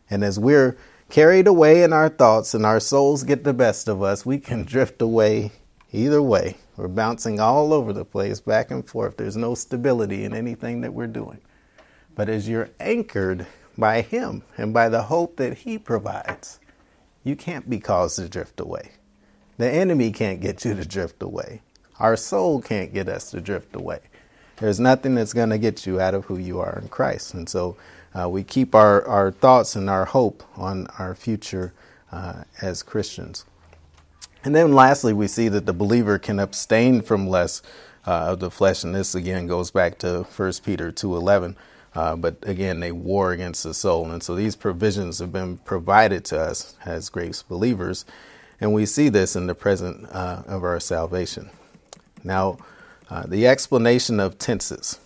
And 0.09 0.25
as 0.25 0.39
we're 0.39 0.77
carried 1.09 1.47
away 1.47 1.83
in 1.83 1.93
our 1.93 2.09
thoughts 2.09 2.55
and 2.55 2.67
our 2.67 2.81
souls 2.81 3.23
get 3.23 3.45
the 3.45 3.53
best 3.53 3.89
of 3.89 4.03
us, 4.03 4.25
we 4.25 4.39
can 4.39 4.65
drift 4.65 5.03
away 5.03 5.53
either 5.93 6.23
way. 6.23 6.57
We're 6.77 6.89
bouncing 6.89 7.41
all 7.41 7.75
over 7.75 7.93
the 7.93 8.05
place, 8.05 8.41
back 8.41 8.71
and 8.71 8.87
forth. 8.89 9.19
There's 9.19 9.37
no 9.37 9.55
stability 9.55 10.25
in 10.25 10.35
anything 10.35 10.81
that 10.81 10.95
we're 10.95 11.07
doing. 11.07 11.41
But 12.15 12.29
as 12.29 12.49
you're 12.49 12.71
anchored 12.79 13.47
by 13.77 14.03
Him 14.03 14.43
and 14.57 14.75
by 14.75 14.89
the 14.89 15.05
hope 15.05 15.37
that 15.37 15.59
He 15.59 15.79
provides, 15.79 16.61
you 17.25 17.37
can't 17.37 17.69
be 17.69 17.79
caused 17.79 18.17
to 18.17 18.29
drift 18.29 18.61
away. 18.61 18.93
The 19.59 19.71
enemy 19.71 20.11
can't 20.11 20.41
get 20.41 20.65
you 20.65 20.75
to 20.75 20.85
drift 20.85 21.23
away. 21.23 21.63
Our 21.99 22.17
soul 22.17 22.63
can't 22.63 22.95
get 22.95 23.09
us 23.09 23.31
to 23.31 23.41
drift 23.41 23.77
away. 23.77 24.01
There's 24.57 24.81
nothing 24.81 25.15
that's 25.15 25.33
going 25.33 25.51
to 25.51 25.59
get 25.59 25.87
you 25.87 26.01
out 26.01 26.15
of 26.15 26.27
who 26.27 26.39
you 26.39 26.61
are 26.61 26.79
in 26.81 26.89
Christ. 26.89 27.35
And 27.35 27.49
so 27.49 27.77
uh, 28.19 28.29
we 28.29 28.43
keep 28.43 28.75
our, 28.75 29.07
our 29.07 29.31
thoughts 29.31 29.77
and 29.77 29.89
our 29.89 30.07
hope 30.07 30.43
on 30.57 30.87
our 30.99 31.15
future 31.15 31.73
uh, 32.11 32.45
as 32.61 32.83
Christians. 32.83 33.45
And 34.45 34.55
then 34.55 34.73
lastly, 34.73 35.13
we 35.13 35.27
see 35.27 35.49
that 35.49 35.67
the 35.67 35.73
believer 35.73 36.19
can 36.19 36.39
abstain 36.39 37.03
from 37.03 37.29
less 37.29 37.63
uh, 38.07 38.33
of 38.33 38.41
the 38.41 38.51
flesh, 38.51 38.83
and 38.83 38.95
this 38.95 39.15
again 39.15 39.47
goes 39.47 39.71
back 39.71 39.99
to 39.99 40.23
1 40.23 40.53
Peter 40.65 40.91
2.11. 40.91 41.55
Uh, 41.95 42.15
but 42.17 42.37
again, 42.43 42.81
they 42.81 42.93
war 42.93 43.33
against 43.33 43.65
the 43.65 43.75
soul. 43.75 44.11
And 44.11 44.23
so 44.23 44.35
these 44.35 44.57
provisions 44.57 45.19
have 45.19 45.33
been 45.33 45.59
provided 45.59 46.25
to 46.27 46.41
us 46.41 46.77
as 46.85 47.09
grace 47.09 47.43
believers. 47.43 48.05
And 48.61 48.73
we 48.73 48.87
see 48.87 49.09
this 49.09 49.35
in 49.35 49.47
the 49.47 49.55
present 49.55 50.09
uh, 50.13 50.43
of 50.47 50.63
our 50.63 50.79
salvation. 50.79 51.51
Now, 52.23 52.59
uh, 53.09 53.25
the 53.27 53.47
explanation 53.47 54.21
of 54.21 54.39
tenses. 54.39 55.01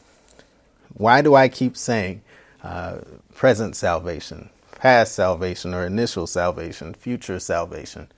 Why 0.92 1.23
do 1.23 1.35
I 1.35 1.49
keep 1.49 1.77
saying 1.77 2.23
uh, 2.62 2.99
present 3.35 3.77
salvation, 3.77 4.51
past 4.79 5.14
salvation, 5.14 5.73
or 5.73 5.87
initial 5.87 6.27
salvation, 6.27 6.92
future 6.94 7.38
salvation? 7.38 8.09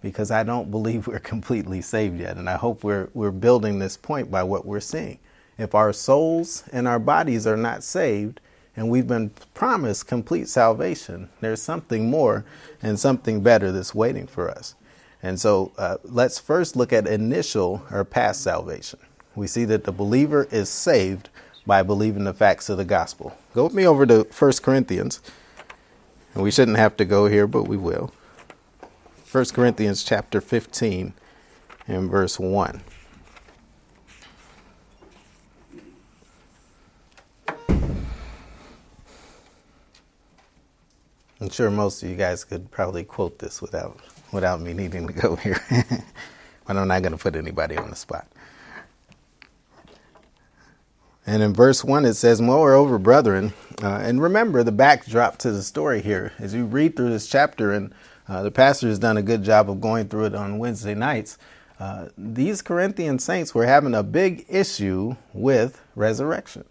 Because 0.00 0.30
I 0.30 0.44
don't 0.44 0.70
believe 0.70 1.06
we're 1.06 1.18
completely 1.20 1.82
saved 1.82 2.18
yet. 2.18 2.36
And 2.38 2.48
I 2.48 2.56
hope 2.56 2.82
we're, 2.82 3.10
we're 3.12 3.30
building 3.30 3.78
this 3.78 3.96
point 3.98 4.30
by 4.30 4.42
what 4.44 4.64
we're 4.64 4.80
seeing. 4.80 5.18
If 5.58 5.74
our 5.74 5.92
souls 5.92 6.64
and 6.72 6.88
our 6.88 6.98
bodies 6.98 7.46
are 7.46 7.56
not 7.56 7.82
saved, 7.84 8.40
and 8.76 8.90
we've 8.90 9.06
been 9.06 9.30
promised 9.54 10.08
complete 10.08 10.48
salvation, 10.48 11.28
there's 11.40 11.62
something 11.62 12.10
more 12.10 12.44
and 12.82 12.98
something 12.98 13.40
better 13.42 13.70
that's 13.70 13.94
waiting 13.94 14.26
for 14.26 14.50
us. 14.50 14.74
And 15.22 15.40
so 15.40 15.72
uh, 15.78 15.98
let's 16.02 16.38
first 16.38 16.76
look 16.76 16.92
at 16.92 17.06
initial 17.06 17.82
or 17.90 18.04
past 18.04 18.42
salvation. 18.42 18.98
We 19.34 19.46
see 19.46 19.64
that 19.66 19.84
the 19.84 19.92
believer 19.92 20.46
is 20.50 20.68
saved 20.68 21.28
by 21.66 21.82
believing 21.82 22.24
the 22.24 22.34
facts 22.34 22.68
of 22.68 22.76
the 22.76 22.84
gospel. 22.84 23.36
Go 23.54 23.64
with 23.64 23.74
me 23.74 23.86
over 23.86 24.04
to 24.06 24.24
1 24.24 24.52
Corinthians. 24.62 25.20
And 26.34 26.42
we 26.42 26.50
shouldn't 26.50 26.76
have 26.76 26.96
to 26.98 27.04
go 27.04 27.26
here, 27.26 27.46
but 27.46 27.68
we 27.68 27.76
will. 27.76 28.12
1 29.30 29.46
Corinthians 29.46 30.04
chapter 30.04 30.40
15 30.40 31.14
and 31.88 32.10
verse 32.10 32.38
1. 32.38 32.82
I'm 41.44 41.50
sure 41.50 41.70
most 41.70 42.02
of 42.02 42.08
you 42.08 42.16
guys 42.16 42.42
could 42.42 42.70
probably 42.70 43.04
quote 43.04 43.38
this 43.38 43.60
without 43.60 44.00
without 44.32 44.62
me 44.62 44.72
needing 44.72 45.06
to 45.06 45.12
go 45.12 45.36
here. 45.36 45.60
but 46.66 46.74
I'm 46.78 46.88
not 46.88 47.02
going 47.02 47.12
to 47.12 47.18
put 47.18 47.36
anybody 47.36 47.76
on 47.76 47.90
the 47.90 47.96
spot. 47.96 48.26
And 51.26 51.42
in 51.42 51.52
verse 51.52 51.84
1, 51.84 52.06
it 52.06 52.14
says, 52.14 52.40
Moreover, 52.40 52.98
brethren, 52.98 53.52
uh, 53.82 53.96
and 53.96 54.22
remember 54.22 54.62
the 54.62 54.72
backdrop 54.72 55.36
to 55.40 55.52
the 55.52 55.62
story 55.62 56.00
here. 56.00 56.32
As 56.38 56.54
you 56.54 56.64
read 56.64 56.96
through 56.96 57.10
this 57.10 57.26
chapter, 57.26 57.72
and 57.72 57.92
uh, 58.26 58.42
the 58.42 58.50
pastor 58.50 58.88
has 58.88 58.98
done 58.98 59.18
a 59.18 59.22
good 59.22 59.44
job 59.44 59.68
of 59.68 59.82
going 59.82 60.08
through 60.08 60.24
it 60.24 60.34
on 60.34 60.58
Wednesday 60.58 60.94
nights, 60.94 61.36
uh, 61.78 62.08
these 62.16 62.62
Corinthian 62.62 63.18
saints 63.18 63.54
were 63.54 63.66
having 63.66 63.94
a 63.94 64.02
big 64.02 64.46
issue 64.48 65.16
with 65.34 65.78
resurrection. 65.94 66.64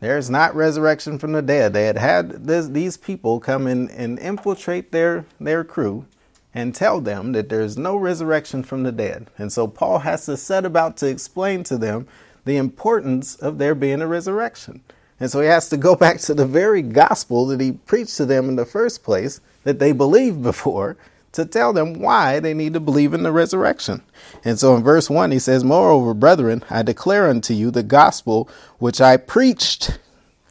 There's 0.00 0.30
not 0.30 0.54
resurrection 0.54 1.18
from 1.18 1.32
the 1.32 1.42
dead. 1.42 1.72
They 1.72 1.86
had 1.86 1.98
had 1.98 2.46
this, 2.46 2.68
these 2.68 2.96
people 2.96 3.40
come 3.40 3.66
in 3.66 3.90
and 3.90 4.18
infiltrate 4.18 4.92
their, 4.92 5.24
their 5.40 5.64
crew 5.64 6.06
and 6.54 6.74
tell 6.74 7.00
them 7.00 7.32
that 7.32 7.48
there's 7.48 7.76
no 7.76 7.96
resurrection 7.96 8.62
from 8.62 8.84
the 8.84 8.92
dead. 8.92 9.28
And 9.36 9.52
so 9.52 9.66
Paul 9.66 10.00
has 10.00 10.24
to 10.26 10.36
set 10.36 10.64
about 10.64 10.96
to 10.98 11.08
explain 11.08 11.64
to 11.64 11.76
them 11.76 12.06
the 12.44 12.56
importance 12.56 13.34
of 13.36 13.58
there 13.58 13.74
being 13.74 14.00
a 14.00 14.06
resurrection. 14.06 14.82
And 15.20 15.30
so 15.30 15.40
he 15.40 15.48
has 15.48 15.68
to 15.70 15.76
go 15.76 15.96
back 15.96 16.18
to 16.20 16.34
the 16.34 16.46
very 16.46 16.82
gospel 16.82 17.46
that 17.46 17.60
he 17.60 17.72
preached 17.72 18.16
to 18.18 18.26
them 18.26 18.48
in 18.48 18.56
the 18.56 18.64
first 18.64 19.02
place 19.02 19.40
that 19.64 19.78
they 19.78 19.92
believed 19.92 20.42
before 20.42 20.96
to 21.32 21.44
tell 21.44 21.72
them 21.72 21.94
why 21.94 22.40
they 22.40 22.54
need 22.54 22.72
to 22.74 22.80
believe 22.80 23.14
in 23.14 23.22
the 23.22 23.32
resurrection. 23.32 24.02
And 24.44 24.58
so 24.58 24.74
in 24.76 24.82
verse 24.82 25.10
1, 25.10 25.30
he 25.30 25.38
says, 25.38 25.64
Moreover, 25.64 26.14
brethren, 26.14 26.64
I 26.70 26.82
declare 26.82 27.28
unto 27.28 27.54
you 27.54 27.70
the 27.70 27.82
gospel 27.82 28.48
which 28.78 29.00
I 29.00 29.16
preached 29.16 29.98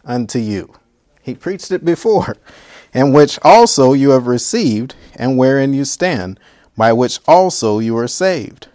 unto 0.05 0.39
you. 0.39 0.73
He 1.21 1.35
preached 1.35 1.71
it 1.71 1.83
before, 1.83 2.37
and 2.93 3.13
which 3.13 3.39
also 3.43 3.93
you 3.93 4.11
have 4.11 4.27
received, 4.27 4.95
and 5.15 5.37
wherein 5.37 5.73
you 5.73 5.83
stand, 5.83 6.39
by 6.77 6.93
which 6.93 7.19
also 7.27 7.79
you 7.79 7.97
are 7.97 8.07
saved. 8.07 8.67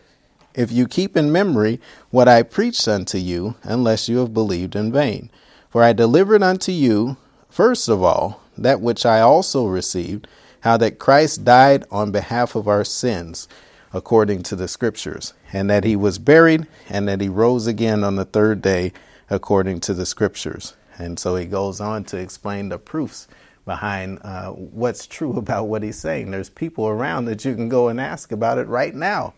If 0.55 0.71
you 0.71 0.87
keep 0.87 1.17
in 1.17 1.33
memory 1.33 1.81
what 2.11 2.29
I 2.29 2.43
preached 2.43 2.87
unto 2.87 3.17
you, 3.17 3.55
unless 3.63 4.09
you 4.09 4.19
have 4.19 4.35
believed 4.35 4.77
in 4.77 4.93
vain. 4.93 5.31
For 5.71 5.83
I 5.83 5.95
delivered 5.95 6.43
unto 6.43 6.73
you, 6.73 7.17
first 7.49 7.89
of 7.89 8.03
all, 8.03 8.43
that 8.59 8.83
which 8.83 9.07
I 9.07 9.21
also 9.21 9.67
received 9.67 10.29
how 10.63 10.77
that 10.79 10.99
Christ 10.99 11.45
died 11.45 11.85
on 11.91 12.11
behalf 12.11 12.55
of 12.55 12.67
our 12.67 12.85
sins, 12.85 13.49
according 13.93 14.43
to 14.45 14.57
the 14.57 14.69
Scriptures, 14.69 15.35
and 15.53 15.69
that 15.69 15.85
he 15.85 15.97
was 15.97 16.19
buried, 16.19 16.67
and 16.89 17.07
that 17.09 17.21
he 17.21 17.29
rose 17.29 17.67
again 17.67 18.03
on 18.03 18.17
the 18.17 18.25
third 18.25 18.63
day, 18.63 18.93
according 19.29 19.81
to 19.81 19.95
the 19.95 20.07
Scriptures. 20.07 20.75
And 20.99 21.19
so 21.19 21.37
he 21.37 21.47
goes 21.47 21.81
on 21.81 22.05
to 22.05 22.17
explain 22.17 22.69
the 22.69 22.79
proofs 22.79 23.29
behind 23.65 24.19
uh, 24.23 24.51
what's 24.51 25.07
true 25.07 25.33
about 25.37 25.65
what 25.65 25.83
he's 25.83 25.99
saying. 25.99 26.31
There's 26.31 26.51
people 26.51 26.87
around 26.89 27.27
that 27.27 27.45
you 27.45 27.55
can 27.55 27.69
go 27.69 27.89
and 27.89 28.01
ask 28.01 28.33
about 28.33 28.59
it 28.59 28.69
right 28.69 28.95
now 28.95 29.35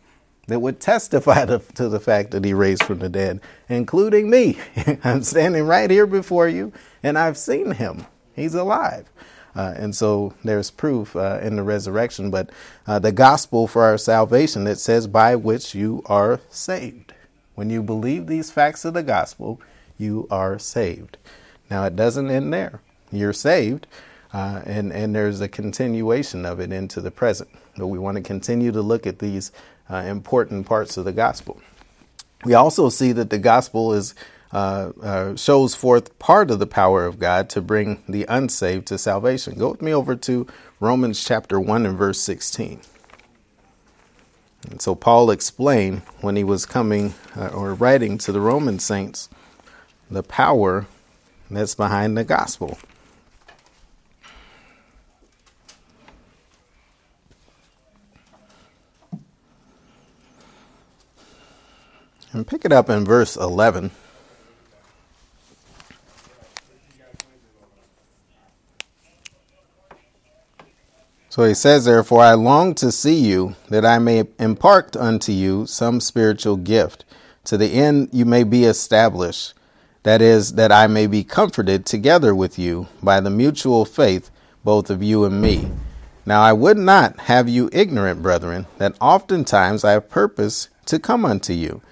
that 0.47 0.61
would 0.61 0.79
testify 0.79 1.45
to, 1.47 1.59
to, 1.75 1.89
the 1.89 2.01
fact 2.01 2.33
that 2.33 2.45
he 2.45 2.53
raised 2.53 2.85
from 2.85 2.99
the 2.99 3.09
dead, 3.09 3.41
including 3.69 4.29
me. 4.29 4.59
I'm 5.05 5.23
standing 5.23 5.67
right 5.67 5.91
here 5.91 6.07
before 6.07 6.49
you, 6.49 6.73
and 7.03 7.19
I've 7.19 7.39
seen 7.39 7.73
him. 7.73 8.07
He's 8.35 8.55
alive. 8.55 9.09
Uh, 9.57 9.75
and 9.77 9.95
so 9.95 10.35
there's 10.43 10.71
proof 10.71 11.15
uh, 11.15 11.39
in 11.43 11.57
the 11.57 11.63
resurrection. 11.63 12.31
But 12.31 12.51
uh, 12.87 12.99
the 12.99 13.13
gospel 13.13 13.67
for 13.67 13.85
our 13.85 13.99
salvation, 13.99 14.67
it 14.67 14.79
says, 14.79 15.07
by 15.07 15.37
which 15.37 15.75
you 15.75 16.03
are 16.07 16.41
saved. 16.51 17.13
When 17.55 17.71
you 17.71 17.83
believe 17.83 18.27
these 18.27 18.51
facts 18.51 18.85
of 18.85 18.95
the 18.95 19.03
gospel, 19.03 19.61
you 19.97 20.27
are 20.31 20.59
saved. 20.59 21.17
Now, 21.71 21.85
it 21.85 21.97
doesn't 21.97 22.31
end 22.31 22.53
there. 22.53 22.81
You're 23.13 23.33
saved, 23.33 23.87
uh, 24.33 24.63
and, 24.67 24.93
and 24.93 25.15
there's 25.15 25.41
a 25.41 25.49
continuation 25.49 26.45
of 26.45 26.59
it 26.59 26.73
into 26.73 27.01
the 27.01 27.13
present. 27.13 27.51
But 27.77 27.87
we 27.87 27.99
want 27.99 28.17
to 28.17 28.23
continue 28.23 28.73
to 28.73 28.83
look 28.83 29.07
at 29.07 29.21
these 29.21 29.53
uh, 29.89 29.97
important 29.97 30.67
parts 30.67 30.97
of 30.97 31.05
the 31.05 31.13
gospel. 31.13 31.61
We 32.45 32.55
also 32.55 32.89
see 32.89 33.13
that 33.13 33.31
the 33.31 33.39
gospel 33.39 33.95
is 33.95 34.15
uh, 34.55 34.93
uh, 35.03 35.35
shows 35.35 35.75
forth 35.75 36.17
part 36.21 36.49
of 36.49 36.61
the 36.61 36.67
power 36.67 37.07
of 37.07 37.19
God 37.19 37.51
to 37.51 37.61
bring 37.61 38.05
the 38.09 38.25
unsaved 38.29 38.87
to 38.87 38.99
salvation. 38.99 39.59
Go 39.59 39.73
with 39.73 39.83
me 39.83 39.93
over 39.93 40.15
to 40.15 40.47
Romans 40.79 41.25
chapter 41.25 41.59
1 41.59 41.85
and 41.85 41.99
verse 41.99 42.21
16. 42.21 42.81
And 44.71 44.81
so 44.81 44.95
Paul 44.95 45.33
explained 45.33 46.03
when 46.21 46.37
he 46.37 46.45
was 46.45 46.67
coming 46.67 47.15
uh, 47.37 47.49
or 47.49 47.75
writing 47.75 48.17
to 48.19 48.31
the 48.31 48.41
Roman 48.41 48.79
saints 48.79 49.29
the 50.09 50.23
power 50.23 50.87
that's 51.51 51.75
behind 51.75 52.17
the 52.17 52.23
gospel. 52.23 52.79
And 62.31 62.47
pick 62.47 62.65
it 62.65 62.71
up 62.73 62.89
in 62.89 63.05
verse 63.05 63.37
11. 63.37 63.91
So 71.35 71.43
he 71.43 71.55
says, 71.55 71.85
Therefore, 71.85 72.21
I 72.21 72.35
long 72.35 72.77
to 72.77 72.93
see 72.93 73.17
you, 73.17 73.57
that 73.69 73.85
I 73.85 73.99
may 73.99 74.23
impart 74.39 74.97
unto 74.97 75.33
you 75.33 75.67
some 75.67 75.99
spiritual 75.99 76.57
gift, 76.57 77.05
to 77.47 77.57
the 77.57 77.73
end 77.73 78.11
you 78.13 78.25
may 78.25 78.45
be 78.45 78.63
established. 78.63 79.53
That 80.05 80.23
is, 80.23 80.53
that 80.53 80.71
I 80.71 80.87
may 80.87 81.09
be 81.09 81.25
comforted 81.25 81.87
together 81.87 82.37
with 82.37 82.57
you 82.57 82.87
by 83.03 83.21
the 83.21 83.31
mutual 83.31 83.85
faith, 83.85 84.31
both 84.63 84.91
of 84.91 85.03
you 85.03 85.25
and 85.25 85.43
me. 85.43 85.73
Now 86.25 86.41
I 86.41 86.53
would 86.53 86.79
not 86.79 87.19
have 87.23 87.49
you 87.49 87.69
ignorant, 87.73 88.23
brethren, 88.23 88.67
that 88.79 88.95
oftentimes 89.01 89.83
I 89.83 89.91
have 89.91 90.09
purpose 90.09 90.69
to 90.87 91.01
come 91.01 91.25
unto 91.25 91.53
you, 91.53 91.83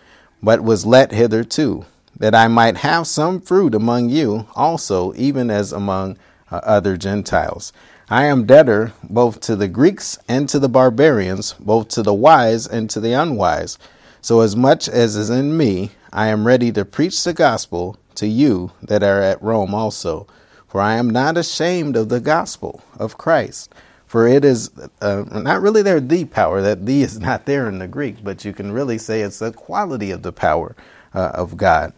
but 0.41 0.63
was 0.63 0.87
let 0.87 1.11
hitherto, 1.11 1.85
that 2.17 2.37
I 2.37 2.47
might 2.47 2.77
have 2.77 3.09
some 3.09 3.41
fruit 3.41 3.75
among 3.75 4.09
you 4.09 4.47
also, 4.55 5.13
even 5.15 5.51
as 5.51 5.73
among 5.73 6.17
uh, 6.53 6.61
other 6.63 6.97
Gentiles. 6.97 7.73
I 8.13 8.25
am 8.25 8.45
debtor 8.45 8.93
both 9.03 9.41
to 9.41 9.57
the 9.57 9.69
Greeks 9.69 10.19
and 10.29 10.47
to 10.51 10.59
the 10.59 10.69
barbarians, 10.69 11.55
both 11.55 11.89
to 11.89 12.03
the 12.03 12.13
wise 12.13 12.67
and 12.67 12.91
to 12.91 13.01
the 13.01 13.15
unwise. 13.15 13.79
So, 14.21 14.43
as 14.43 14.55
much 14.55 14.87
as 14.87 15.17
is 15.17 15.31
in 15.31 15.57
me, 15.57 15.93
I 16.13 16.27
am 16.27 16.47
ready 16.47 16.71
to 16.73 16.85
preach 16.85 17.25
the 17.25 17.33
gospel 17.33 17.97
to 18.17 18.27
you 18.27 18.73
that 18.83 19.03
are 19.03 19.23
at 19.23 19.43
Rome 19.43 19.75
also. 19.75 20.27
For 20.69 20.79
I 20.79 20.97
am 20.97 21.09
not 21.09 21.39
ashamed 21.39 21.97
of 21.97 22.11
the 22.11 22.21
gospel 22.21 22.83
of 22.99 23.17
Christ. 23.17 23.73
For 24.07 24.29
it 24.29 24.45
is 24.45 24.71
uh, 25.01 25.25
not 25.33 25.63
really 25.63 25.81
there 25.81 25.99
the 25.99 26.27
power, 26.27 26.61
that 26.61 26.85
the 26.85 27.01
is 27.01 27.19
not 27.19 27.47
there 27.47 27.67
in 27.67 27.79
the 27.79 27.89
Greek, 27.89 28.23
but 28.23 28.45
you 28.45 28.53
can 28.53 28.73
really 28.73 28.99
say 28.99 29.23
it's 29.23 29.39
the 29.39 29.53
quality 29.53 30.11
of 30.11 30.21
the 30.21 30.33
power 30.35 30.77
uh, 31.15 31.31
of 31.33 31.57
God. 31.57 31.95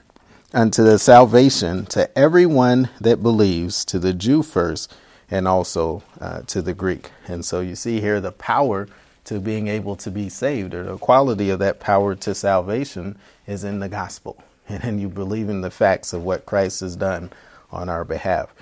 Unto 0.53 0.85
the 0.85 1.01
salvation 1.01 1.87
to 1.87 2.17
everyone 2.17 2.89
that 3.01 3.21
believes, 3.21 3.85
to 3.87 3.99
the 3.99 4.13
Jew 4.13 4.45
first 4.45 4.95
and 5.31 5.49
also 5.49 6.03
uh, 6.21 6.43
to 6.43 6.63
the 6.63 6.75
Greek. 6.75 7.11
And 7.27 7.45
so 7.45 7.61
you 7.61 7.75
see 7.75 8.01
here 8.01 8.21
the 8.21 8.33
power 8.33 8.89
to 9.25 9.41
being 9.41 9.69
able 9.69 9.97
to 9.97 10.11
be 10.11 10.29
saved, 10.29 10.75
or 10.75 10.85
the 10.85 10.99
quality 10.99 11.51
of 11.51 11.59
that 11.59 11.81
power 11.81 12.15
to 12.15 12.35
salvation, 12.35 13.19
is 13.47 13.65
in 13.65 13.81
the 13.81 13.89
gospel. 13.89 14.43
and 14.69 14.83
then 14.83 14.99
you 14.99 15.09
believe 15.09 15.49
in 15.49 15.61
the 15.61 15.71
facts 15.71 16.13
of 16.13 16.23
what 16.23 16.47
Christ 16.47 16.81
has 16.81 16.97
done 16.97 17.31
on 17.71 17.89
our 17.89 18.05
behalf. 18.05 18.55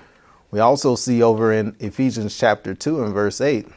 We 0.51 0.59
also 0.59 0.95
see 0.95 1.21
over 1.21 1.51
in 1.51 1.75
Ephesians 1.79 2.37
chapter 2.37 2.73
2 2.75 3.03
and 3.03 3.13
verse 3.13 3.41
8, 3.41 3.67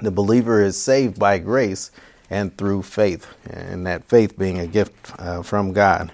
the 0.00 0.10
believer 0.10 0.62
is 0.62 0.80
saved 0.80 1.18
by 1.18 1.38
grace 1.38 1.90
and 2.30 2.56
through 2.56 2.82
faith, 2.82 3.26
and 3.48 3.86
that 3.86 4.04
faith 4.04 4.38
being 4.38 4.58
a 4.58 4.66
gift 4.66 5.12
uh, 5.18 5.42
from 5.42 5.72
God. 5.72 6.10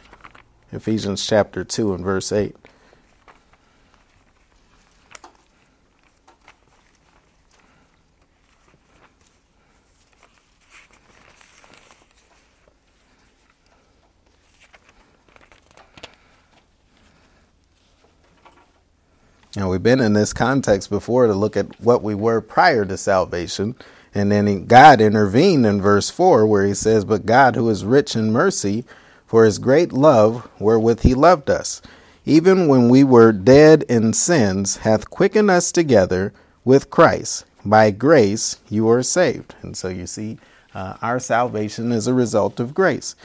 Ephesians 0.73 1.25
chapter 1.25 1.65
2 1.65 1.95
and 1.95 2.05
verse 2.05 2.33
8. 2.33 2.57
Now, 19.59 19.69
we've 19.69 19.83
been 19.83 20.01
in 20.01 20.13
this 20.13 20.33
context 20.33 20.89
before 20.89 21.27
to 21.27 21.35
look 21.35 21.57
at 21.57 21.81
what 21.81 22.01
we 22.01 22.15
were 22.15 22.41
prior 22.41 22.85
to 22.85 22.97
salvation. 22.97 23.75
And 24.15 24.31
then 24.31 24.67
God 24.67 25.01
intervened 25.01 25.67
in 25.67 25.83
verse 25.83 26.11
4, 26.11 26.47
where 26.47 26.65
he 26.65 26.75
says, 26.75 27.05
But 27.05 27.27
God, 27.27 27.57
who 27.57 27.69
is 27.69 27.85
rich 27.85 28.15
in 28.15 28.31
mercy, 28.31 28.85
for 29.27 29.45
his 29.45 29.59
great 29.59 29.93
love 29.93 30.49
wherewith 30.61 31.01
he 31.01 31.13
loved 31.13 31.51
us, 31.51 31.83
even 32.25 32.69
when 32.69 32.89
we 32.89 33.03
were 33.03 33.33
dead 33.33 33.83
in 33.89 34.13
sins, 34.13 34.77
hath 34.77 35.11
quickened 35.11 35.51
us 35.51 35.73
together 35.73 36.33
with 36.65 36.89
Christ. 36.89 37.45
By 37.65 37.91
grace 37.91 38.61
you 38.69 38.89
are 38.89 39.03
saved. 39.03 39.57
And 39.63 39.77
so 39.77 39.89
you 39.89 40.07
see, 40.07 40.39
uh, 40.73 40.99
our 41.03 41.19
salvation 41.19 41.91
is 41.91 42.07
a 42.07 42.15
result 42.15 42.61
of 42.61 42.75
grace. 42.75 43.17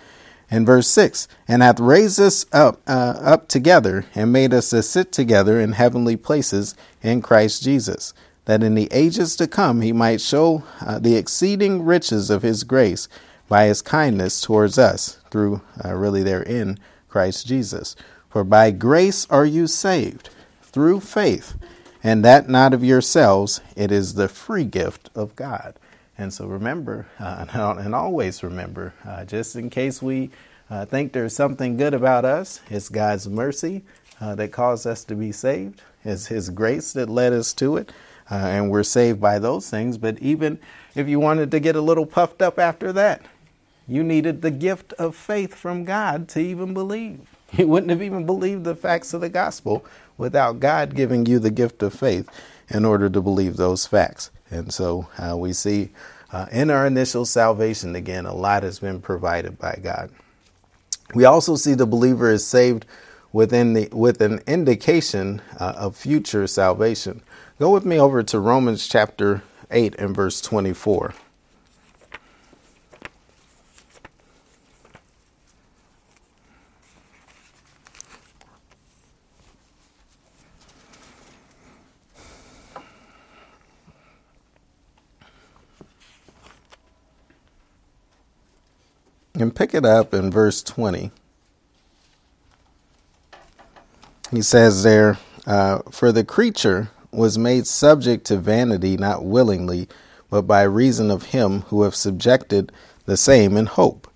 In 0.54 0.68
verse 0.68 0.88
6, 0.89 1.28
and 1.48 1.63
hath 1.63 1.80
raised 1.80 2.20
us 2.20 2.46
up, 2.54 2.80
uh, 2.86 3.16
up 3.24 3.48
together 3.48 4.06
and 4.13 4.32
made 4.32 4.54
us 4.54 4.70
to 4.70 4.84
sit 4.84 5.12
together 5.12 5.60
in 5.60 5.72
heavenly 5.72 6.16
places 6.16 6.76
in 7.02 7.24
Christ 7.24 7.63
Jesus, 7.63 8.13
that 8.46 8.62
in 8.62 8.76
the 8.76 8.88
ages 8.92 9.36
to 9.38 9.48
come 9.48 9.82
he 9.82 9.92
might 9.92 10.22
show 10.22 10.63
uh, 10.80 11.00
the 11.00 11.16
exceeding 11.16 11.84
riches 11.84 12.30
of 12.30 12.44
his 12.44 12.63
grace 12.63 13.08
by 13.50 13.66
his 13.66 13.82
kindness 13.82 14.42
towards 14.42 14.78
us, 14.78 15.18
through 15.32 15.63
uh, 15.84 15.92
really 15.96 16.22
there 16.22 16.44
in 16.44 16.78
Christ 17.10 17.48
Jesus. 17.48 17.96
For 18.30 18.44
by 18.44 18.70
grace 18.70 19.26
are 19.32 19.48
you 19.48 19.66
saved, 19.66 20.30
through 20.62 21.00
faith, 21.00 21.58
and 22.04 22.24
that 22.24 22.48
not 22.48 22.76
of 22.76 22.84
yourselves, 22.84 23.60
it 23.76 23.92
is 23.92 24.13
the 24.13 24.28
free 24.28 24.66
gift 24.66 25.10
of 25.16 25.36
God. 25.36 25.80
And 26.17 26.34
so 26.34 26.45
remember, 26.45 27.08
uh, 27.19 27.45
and 27.80 27.95
always 27.95 28.43
remember, 28.43 28.93
uh, 29.06 29.26
just 29.26 29.56
in 29.56 29.69
case 29.69 30.02
we 30.02 30.30
uh, 30.69 30.86
think 30.86 31.13
there's 31.13 31.36
something 31.36 31.78
good 31.78 31.93
about 31.93 32.26
us, 32.26 32.62
it's 32.69 32.89
God's 32.89 33.28
mercy 33.28 33.84
uh, 34.21 34.36
that 34.36 34.52
caused 34.52 34.88
us 34.88 35.04
to 35.06 35.15
be 35.15 35.32
saved, 35.32 35.82
it's 36.04 36.28
His 36.28 36.49
grace 36.49 36.93
that 36.93 37.10
led 37.10 37.34
us 37.34 37.54
to 37.54 37.78
it, 37.78 37.91
uh, 38.32 38.36
and 38.36 38.69
we're 38.69 38.84
saved 38.84 39.19
by 39.19 39.39
those 39.39 39.69
things. 39.69 39.97
But 39.97 40.19
even 40.19 40.60
if 40.95 41.08
you 41.08 41.19
wanted 41.19 41.52
to 41.52 41.60
get 41.60 41.76
a 41.76 41.82
little 41.82 42.06
puffed 42.06 42.41
up 42.41 42.60
after 42.60 42.93
that, 42.93 43.21
you 43.88 44.04
needed 44.04 44.41
the 44.41 44.52
gift 44.52 44.93
of 44.93 45.15
faith 45.15 45.54
from 45.54 45.84
God 45.84 46.28
to 46.30 46.39
even 46.39 46.73
believe. 46.73 47.19
You 47.56 47.67
wouldn't 47.67 47.91
have 47.91 48.02
even 48.02 48.26
believed 48.26 48.63
the 48.63 48.73
facts 48.73 49.13
of 49.13 49.21
the 49.21 49.30
gospel 49.30 49.86
without 50.17 50.60
God 50.60 50.95
giving 50.95 51.28
you 51.28 51.38
the 51.38 51.52
gift 51.52 51.84
of 51.84 51.93
faith 51.93 52.28
in 52.69 52.84
order 52.84 53.12
to 53.12 53.21
believe 53.21 53.58
those 53.58 53.86
facts. 53.86 54.32
And 54.54 54.74
so 54.74 55.08
uh, 55.18 55.36
we 55.36 55.52
see 55.52 55.89
uh, 56.32 56.46
in 56.52 56.70
our 56.70 56.86
initial 56.86 57.26
salvation, 57.26 57.96
again, 57.96 58.26
a 58.26 58.34
lot 58.34 58.63
has 58.63 58.80
been 58.80 59.02
provided 59.02 59.58
by 59.58 59.80
God. 59.82 60.12
We 61.13 61.26
also 61.26 61.56
see 61.56 61.74
the 61.74 61.86
believer 61.86 62.30
is 62.30 62.46
saved 62.46 62.86
within 63.32 63.74
the, 63.74 63.89
with 63.92 64.22
an 64.22 64.42
indication 64.48 65.42
uh, 65.60 65.74
of 65.76 65.96
future 65.96 66.48
salvation. 66.48 67.22
Go 67.60 67.72
with 67.72 67.86
me 67.86 68.00
over 68.00 68.24
to 68.24 68.39
Romans 68.39 68.88
chapter 68.88 69.44
8 69.72 69.96
and 69.96 70.16
verse 70.16 70.39
24. 70.42 71.13
And 89.36 89.56
pick 89.56 89.74
it 89.74 89.86
up 89.86 90.13
in 90.13 90.30
verse 90.30 90.62
20. 90.62 91.12
He 94.30 94.41
says 94.41 94.84
there, 94.84 95.17
uh, 95.48 95.80
For 95.89 96.12
the 96.12 96.24
creature 96.24 96.89
was 97.12 97.38
made 97.38 97.65
subject 97.65 98.26
to 98.26 98.38
vanity 98.38 98.96
not 98.96 99.26
willingly, 99.26 99.88
but 100.30 100.43
by 100.43 100.63
reason 100.63 101.10
of 101.10 101.28
him 101.28 101.62
who 101.62 101.84
hath 101.84 101.96
subjected 101.96 102.72
the 103.06 103.17
same 103.17 103.58
in 103.58 103.65
hope. 103.65 104.08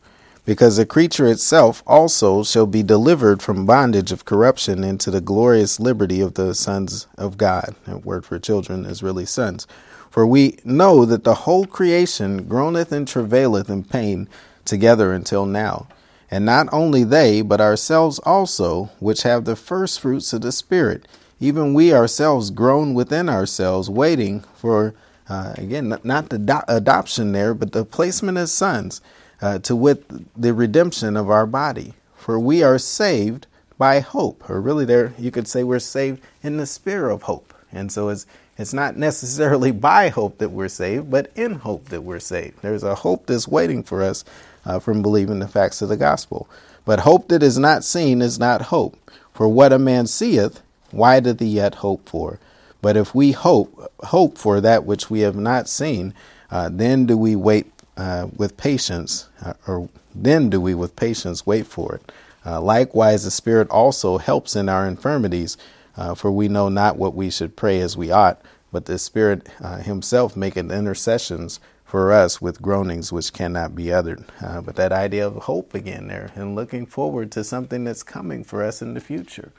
Because 0.45 0.77
the 0.77 0.85
creature 0.85 1.27
itself 1.27 1.83
also 1.85 2.43
shall 2.43 2.67
be 2.67 2.81
delivered 2.81 3.41
from 3.41 3.65
bondage 3.65 4.11
of 4.11 4.23
corruption 4.23 4.83
into 4.83 5.11
the 5.11 5.19
glorious 5.19 5.79
liberty 5.79 6.21
of 6.21 6.35
the 6.35 6.53
sons 6.55 7.07
of 7.17 7.37
God. 7.37 7.75
A 7.87 7.97
word 7.97 8.23
for 8.23 8.39
children 8.39 8.85
is 8.85 9.03
really 9.03 9.25
sons. 9.25 9.67
For 10.09 10.25
we 10.25 10.57
know 10.63 11.05
that 11.05 11.23
the 11.23 11.35
whole 11.35 11.65
creation 11.65 12.47
groaneth 12.47 12.91
and 12.91 13.07
travaileth 13.07 13.69
in 13.69 13.83
pain 13.83 14.29
together 14.67 15.13
until 15.13 15.45
now. 15.45 15.87
And 16.29 16.45
not 16.45 16.67
only 16.71 17.03
they, 17.03 17.41
but 17.41 17.61
ourselves 17.61 18.19
also, 18.19 18.91
which 18.99 19.23
have 19.23 19.45
the 19.45 19.55
first 19.55 19.99
fruits 19.99 20.33
of 20.33 20.41
the 20.41 20.51
Spirit, 20.51 21.07
even 21.39 21.73
we 21.73 21.93
ourselves 21.93 22.51
grown 22.51 22.93
within 22.93 23.29
ourselves, 23.29 23.89
waiting 23.89 24.41
for, 24.55 24.93
uh, 25.29 25.53
again, 25.57 25.97
not 26.03 26.29
the 26.29 26.37
do- 26.37 26.59
adoption 26.67 27.31
there, 27.31 27.53
but 27.53 27.71
the 27.71 27.85
placement 27.85 28.37
as 28.37 28.51
sons, 28.51 29.01
uh, 29.41 29.59
to 29.59 29.75
wit, 29.75 30.03
the 30.39 30.53
redemption 30.53 31.15
of 31.15 31.29
our 31.29 31.45
body. 31.45 31.93
For 32.15 32.39
we 32.39 32.61
are 32.61 32.79
saved 32.79 33.47
by 33.77 33.99
hope, 34.01 34.49
or 34.49 34.59
really, 34.59 34.83
there 34.85 35.13
you 35.17 35.31
could 35.31 35.47
say 35.47 35.63
we're 35.63 35.79
saved 35.79 36.21
in 36.43 36.57
the 36.57 36.65
spirit 36.65 37.13
of 37.13 37.23
hope. 37.23 37.53
And 37.71 37.91
so 37.91 38.09
it's 38.09 38.25
it's 38.57 38.73
not 38.73 38.97
necessarily 38.97 39.71
by 39.91 40.09
hope 40.09 40.39
that 40.39 40.49
we're 40.49 40.67
saved, 40.67 41.11
but 41.11 41.31
in 41.35 41.55
hope 41.55 41.89
that 41.89 42.01
we're 42.01 42.19
saved. 42.19 42.61
There's 42.61 42.83
a 42.83 42.95
hope 42.95 43.27
that's 43.27 43.47
waiting 43.47 43.83
for 43.83 44.01
us 44.01 44.25
uh, 44.67 44.79
from 44.79 45.01
believing 45.01 45.39
the 45.39 45.47
facts 45.47 45.81
of 45.81 45.89
the 45.89 45.97
gospel. 45.97 46.47
But 46.85 46.99
hope 46.99 47.29
that 47.29 47.41
is 47.41 47.57
not 47.57 47.83
seen 47.83 48.21
is 48.21 48.37
not 48.37 48.63
hope. 48.63 48.97
For 49.33 49.47
what 49.47 49.73
a 49.73 49.79
man 49.79 50.07
seeth, 50.07 50.61
why 50.91 51.19
doth 51.19 51.39
he 51.39 51.47
yet 51.47 51.75
hope 51.75 52.07
for? 52.07 52.39
But 52.81 52.97
if 52.97 53.15
we 53.15 53.31
hope 53.31 53.91
hope 54.05 54.37
for 54.37 54.61
that 54.61 54.85
which 54.85 55.09
we 55.09 55.21
have 55.21 55.35
not 55.35 55.67
seen, 55.67 56.13
uh, 56.51 56.69
then 56.71 57.05
do 57.05 57.17
we 57.17 57.35
wait 57.35 57.71
uh, 57.97 58.27
with 58.35 58.57
patience, 58.57 59.27
uh, 59.43 59.53
or 59.67 59.89
then 60.13 60.49
do 60.49 60.61
we 60.61 60.75
with 60.75 60.95
patience 60.95 61.45
wait 61.45 61.65
for 61.65 61.95
it. 61.95 62.11
Uh, 62.45 62.61
likewise, 62.61 63.23
the 63.23 63.31
Spirit 63.31 63.69
also 63.69 64.17
helps 64.17 64.55
in 64.55 64.69
our 64.69 64.87
infirmities, 64.87 65.57
uh, 65.97 66.13
for 66.13 66.31
we 66.31 66.47
know 66.47 66.69
not 66.69 66.97
what 66.97 67.15
we 67.15 67.29
should 67.29 67.55
pray 67.55 67.79
as 67.79 67.97
we 67.97 68.11
ought, 68.11 68.39
but 68.71 68.85
the 68.85 68.99
Spirit 68.99 69.49
Himself 69.83 70.37
maketh 70.37 70.71
intercessions 70.71 71.59
for 71.87 72.11
us 72.11 72.41
with 72.41 72.61
groanings 72.61 73.13
which 73.13 73.31
cannot 73.31 73.73
be 73.73 73.93
uttered. 73.93 74.23
Uh, 74.43 74.59
but 74.59 74.75
that 74.75 74.91
idea 74.91 75.25
of 75.25 75.35
hope 75.37 75.73
again 75.73 76.09
there 76.09 76.29
and 76.35 76.53
looking 76.53 76.85
forward 76.85 77.31
to 77.31 77.43
something 77.45 77.85
that's 77.85 78.03
coming 78.03 78.43
for 78.43 78.61
us 78.61 78.81
in 78.81 78.93
the 78.93 78.99
future. 78.99 79.53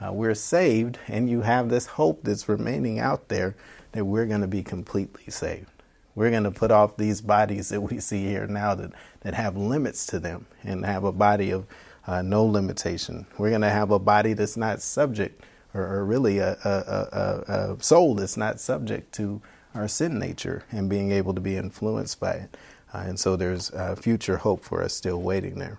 Uh, 0.00 0.12
we're 0.12 0.34
saved, 0.34 0.98
and 1.08 1.28
you 1.28 1.42
have 1.42 1.68
this 1.68 1.86
hope 1.86 2.20
that's 2.22 2.48
remaining 2.48 3.00
out 3.00 3.28
there 3.28 3.54
that 3.92 4.04
we're 4.04 4.26
going 4.26 4.40
to 4.40 4.46
be 4.46 4.62
completely 4.62 5.28
saved. 5.28 5.66
We're 6.14 6.30
going 6.30 6.44
to 6.44 6.50
put 6.52 6.70
off 6.70 6.96
these 6.96 7.20
bodies 7.20 7.68
that 7.70 7.80
we 7.80 7.98
see 7.98 8.26
here 8.26 8.46
now 8.46 8.74
that, 8.76 8.92
that 9.20 9.34
have 9.34 9.56
limits 9.56 10.06
to 10.06 10.20
them 10.20 10.46
and 10.62 10.86
have 10.86 11.04
a 11.04 11.12
body 11.12 11.50
of 11.50 11.66
uh, 12.06 12.22
no 12.22 12.44
limitation. 12.44 13.26
We're 13.38 13.50
going 13.50 13.62
to 13.62 13.70
have 13.70 13.90
a 13.90 13.98
body 13.98 14.34
that's 14.34 14.56
not 14.56 14.82
subject, 14.82 15.42
or, 15.74 15.82
or 15.82 16.04
really 16.04 16.38
a, 16.38 16.56
a, 16.64 16.68
a, 16.68 17.74
a 17.74 17.82
soul 17.82 18.14
that's 18.14 18.36
not 18.36 18.60
subject 18.60 19.12
to 19.14 19.40
our 19.74 19.88
sin 19.88 20.18
nature 20.18 20.64
and 20.70 20.88
being 20.88 21.12
able 21.12 21.34
to 21.34 21.40
be 21.40 21.56
influenced 21.56 22.20
by 22.20 22.32
it. 22.32 22.56
Uh, 22.92 23.04
and 23.06 23.18
so 23.18 23.36
there's 23.36 23.70
uh, 23.72 23.94
future 23.94 24.36
hope 24.38 24.64
for 24.64 24.82
us 24.82 24.94
still 24.94 25.20
waiting 25.20 25.58
there. 25.58 25.78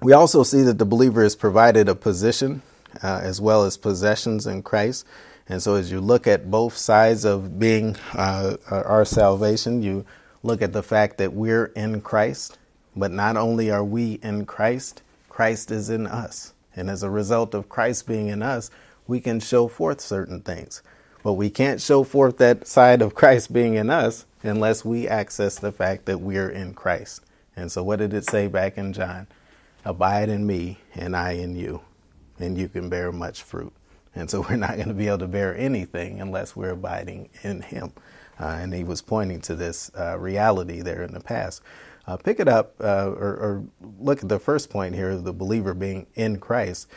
We 0.00 0.12
also 0.12 0.42
see 0.42 0.62
that 0.62 0.78
the 0.78 0.86
believer 0.86 1.22
is 1.22 1.36
provided 1.36 1.88
a 1.88 1.94
position 1.94 2.62
uh, 3.02 3.20
as 3.22 3.40
well 3.40 3.64
as 3.64 3.76
possessions 3.76 4.46
in 4.46 4.62
Christ. 4.62 5.06
And 5.48 5.62
so 5.62 5.74
as 5.74 5.90
you 5.90 6.00
look 6.00 6.26
at 6.26 6.50
both 6.50 6.76
sides 6.76 7.24
of 7.24 7.58
being 7.58 7.96
uh, 8.14 8.56
our 8.70 9.04
salvation, 9.04 9.82
you 9.82 10.06
look 10.42 10.62
at 10.62 10.72
the 10.72 10.82
fact 10.82 11.18
that 11.18 11.32
we're 11.32 11.66
in 11.66 12.00
Christ, 12.00 12.58
but 12.96 13.10
not 13.10 13.36
only 13.36 13.70
are 13.70 13.84
we 13.84 14.14
in 14.22 14.46
Christ, 14.46 15.02
Christ 15.28 15.70
is 15.70 15.90
in 15.90 16.06
us. 16.06 16.54
And 16.74 16.88
as 16.88 17.02
a 17.02 17.10
result 17.10 17.54
of 17.54 17.68
Christ 17.68 18.06
being 18.06 18.28
in 18.28 18.42
us, 18.42 18.70
we 19.06 19.20
can 19.20 19.40
show 19.40 19.68
forth 19.68 20.00
certain 20.00 20.40
things. 20.40 20.82
But 21.22 21.34
we 21.34 21.50
can't 21.50 21.80
show 21.80 22.04
forth 22.04 22.38
that 22.38 22.66
side 22.66 23.02
of 23.02 23.14
Christ 23.14 23.52
being 23.52 23.74
in 23.74 23.90
us 23.90 24.26
unless 24.42 24.84
we 24.84 25.06
access 25.06 25.58
the 25.58 25.72
fact 25.72 26.06
that 26.06 26.20
we're 26.20 26.48
in 26.48 26.74
Christ. 26.74 27.22
And 27.56 27.70
so, 27.70 27.82
what 27.82 27.98
did 27.98 28.14
it 28.14 28.24
say 28.24 28.46
back 28.46 28.78
in 28.78 28.92
John? 28.92 29.26
Abide 29.84 30.28
in 30.28 30.46
me, 30.46 30.78
and 30.94 31.16
I 31.16 31.32
in 31.32 31.56
you, 31.56 31.82
and 32.38 32.56
you 32.56 32.68
can 32.68 32.88
bear 32.88 33.12
much 33.12 33.42
fruit. 33.42 33.72
And 34.14 34.30
so 34.30 34.40
we're 34.48 34.56
not 34.56 34.76
going 34.76 34.88
to 34.88 34.94
be 34.94 35.08
able 35.08 35.18
to 35.18 35.28
bear 35.28 35.56
anything 35.56 36.20
unless 36.20 36.56
we're 36.56 36.70
abiding 36.70 37.30
in 37.42 37.62
him. 37.62 37.92
Uh, 38.38 38.58
and 38.60 38.72
he 38.72 38.84
was 38.84 39.02
pointing 39.02 39.40
to 39.42 39.54
this 39.54 39.90
uh, 39.98 40.18
reality 40.18 40.80
there 40.80 41.02
in 41.02 41.12
the 41.12 41.20
past. 41.20 41.62
Uh, 42.06 42.16
pick 42.16 42.40
it 42.40 42.48
up 42.48 42.74
uh, 42.80 43.06
or, 43.06 43.36
or, 43.36 43.64
look 43.98 44.22
at 44.22 44.28
the 44.28 44.38
first 44.38 44.70
point 44.70 44.94
here 44.94 45.16
the 45.16 45.32
believer 45.32 45.74
being 45.74 46.06
in 46.14 46.40
Christ. 46.40 46.88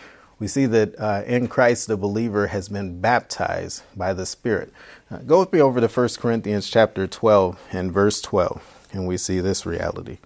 We 0.44 0.50
see 0.50 0.66
that 0.66 1.00
uh, 1.00 1.24
in 1.26 1.48
Christ 1.48 1.88
the 1.88 1.96
believer 1.96 2.48
has 2.48 2.68
been 2.68 3.00
baptized 3.00 3.84
by 3.96 4.12
the 4.12 4.26
Spirit. 4.26 4.74
Uh, 5.10 5.20
go 5.20 5.40
with 5.40 5.54
me 5.54 5.62
over 5.62 5.80
to 5.80 5.88
1 5.88 6.10
Corinthians 6.20 6.70
chapter 6.70 7.08
12 7.08 7.58
and 7.72 7.94
verse 7.94 8.20
12, 8.20 8.90
and 8.92 9.08
we 9.08 9.16
see 9.16 9.40
this 9.40 9.66
reality. 9.66 10.18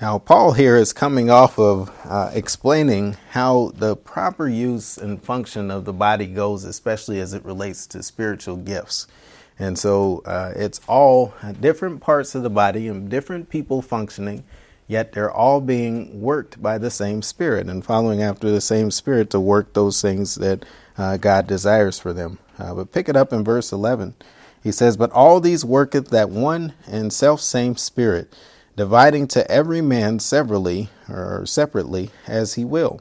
Now, 0.00 0.18
Paul 0.18 0.52
here 0.52 0.76
is 0.76 0.94
coming 0.94 1.28
off 1.28 1.58
of 1.58 1.92
uh, 2.06 2.30
explaining 2.32 3.18
how 3.32 3.72
the 3.74 3.94
proper 3.96 4.48
use 4.48 4.96
and 4.96 5.22
function 5.22 5.70
of 5.70 5.84
the 5.84 5.92
body 5.92 6.26
goes, 6.26 6.64
especially 6.64 7.20
as 7.20 7.34
it 7.34 7.44
relates 7.44 7.86
to 7.88 8.02
spiritual 8.02 8.56
gifts. 8.56 9.06
And 9.58 9.78
so 9.78 10.22
uh, 10.24 10.54
it's 10.56 10.80
all 10.88 11.34
different 11.60 12.00
parts 12.00 12.34
of 12.34 12.42
the 12.42 12.48
body 12.48 12.88
and 12.88 13.10
different 13.10 13.50
people 13.50 13.82
functioning, 13.82 14.44
yet 14.88 15.12
they're 15.12 15.30
all 15.30 15.60
being 15.60 16.22
worked 16.22 16.62
by 16.62 16.78
the 16.78 16.90
same 16.90 17.20
Spirit 17.20 17.68
and 17.68 17.84
following 17.84 18.22
after 18.22 18.50
the 18.50 18.62
same 18.62 18.90
Spirit 18.90 19.28
to 19.30 19.38
work 19.38 19.74
those 19.74 20.00
things 20.00 20.36
that 20.36 20.64
uh, 20.96 21.18
God 21.18 21.46
desires 21.46 21.98
for 21.98 22.14
them. 22.14 22.38
Uh, 22.58 22.74
but 22.74 22.90
pick 22.90 23.10
it 23.10 23.16
up 23.16 23.34
in 23.34 23.44
verse 23.44 23.70
11. 23.70 24.14
He 24.62 24.72
says, 24.72 24.96
But 24.96 25.12
all 25.12 25.40
these 25.40 25.62
worketh 25.62 26.08
that 26.08 26.30
one 26.30 26.72
and 26.86 27.12
self 27.12 27.42
same 27.42 27.76
Spirit 27.76 28.32
dividing 28.76 29.26
to 29.28 29.50
every 29.50 29.80
man 29.80 30.18
severally 30.18 30.88
or 31.08 31.44
separately 31.46 32.10
as 32.26 32.54
he 32.54 32.64
will. 32.64 33.00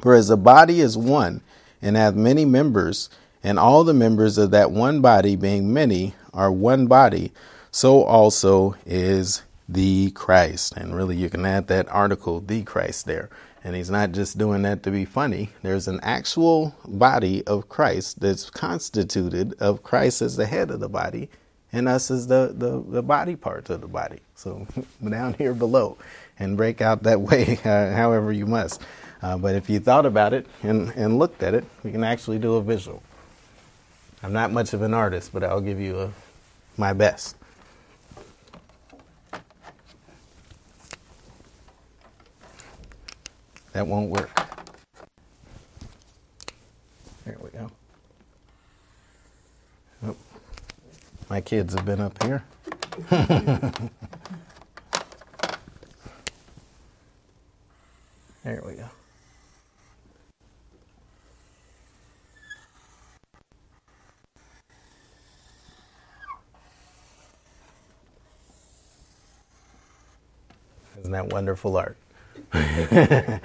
For 0.00 0.14
as 0.14 0.28
the 0.28 0.36
body 0.36 0.80
is 0.80 0.96
one 0.96 1.40
and 1.82 1.96
hath 1.96 2.14
many 2.14 2.44
members, 2.44 3.10
and 3.42 3.58
all 3.58 3.84
the 3.84 3.94
members 3.94 4.38
of 4.38 4.50
that 4.50 4.70
one 4.70 5.00
body, 5.00 5.36
being 5.36 5.72
many, 5.72 6.14
are 6.34 6.50
one 6.50 6.86
body, 6.86 7.32
so 7.70 8.02
also 8.02 8.74
is 8.84 9.42
the 9.68 10.10
Christ. 10.12 10.76
And 10.76 10.94
really, 10.94 11.16
you 11.16 11.30
can 11.30 11.44
add 11.44 11.68
that 11.68 11.88
article, 11.88 12.40
the 12.40 12.62
Christ, 12.62 13.06
there. 13.06 13.30
And 13.62 13.76
he's 13.76 13.90
not 13.90 14.12
just 14.12 14.38
doing 14.38 14.62
that 14.62 14.82
to 14.84 14.90
be 14.90 15.04
funny. 15.04 15.50
There's 15.62 15.88
an 15.88 16.00
actual 16.02 16.74
body 16.86 17.46
of 17.46 17.68
Christ 17.68 18.20
that's 18.20 18.50
constituted 18.50 19.54
of 19.60 19.82
Christ 19.82 20.22
as 20.22 20.36
the 20.36 20.46
head 20.46 20.70
of 20.70 20.80
the 20.80 20.88
body 20.88 21.28
and 21.72 21.88
us 21.88 22.10
as 22.10 22.26
the, 22.26 22.54
the, 22.56 22.82
the 22.88 23.02
body 23.02 23.36
parts 23.36 23.70
of 23.70 23.80
the 23.80 23.88
body. 23.88 24.20
So 24.34 24.66
down 25.08 25.34
here 25.34 25.54
below 25.54 25.98
and 26.38 26.56
break 26.56 26.80
out 26.80 27.02
that 27.04 27.20
way 27.22 27.58
uh, 27.64 27.92
however 27.92 28.32
you 28.32 28.46
must. 28.46 28.82
Uh, 29.20 29.36
but 29.36 29.54
if 29.54 29.68
you 29.68 29.80
thought 29.80 30.06
about 30.06 30.32
it 30.32 30.46
and, 30.62 30.90
and 30.90 31.18
looked 31.18 31.42
at 31.42 31.54
it, 31.54 31.64
we 31.82 31.90
can 31.90 32.04
actually 32.04 32.38
do 32.38 32.54
a 32.54 32.62
visual. 32.62 33.02
I'm 34.22 34.32
not 34.32 34.52
much 34.52 34.72
of 34.72 34.82
an 34.82 34.94
artist, 34.94 35.32
but 35.32 35.44
I'll 35.44 35.60
give 35.60 35.80
you 35.80 36.00
a, 36.00 36.12
my 36.76 36.92
best. 36.92 37.36
That 43.72 43.86
won't 43.86 44.10
work. 44.10 44.30
There 47.24 47.36
we 47.40 47.50
go. 47.50 47.70
My 51.30 51.42
kids 51.42 51.74
have 51.74 51.84
been 51.84 52.00
up 52.00 52.22
here. 52.22 52.42
there 58.44 58.62
we 58.64 58.74
go. 58.74 58.88
Isn't 70.98 71.12
that 71.12 71.28
wonderful 71.28 71.76
art? 71.76 71.98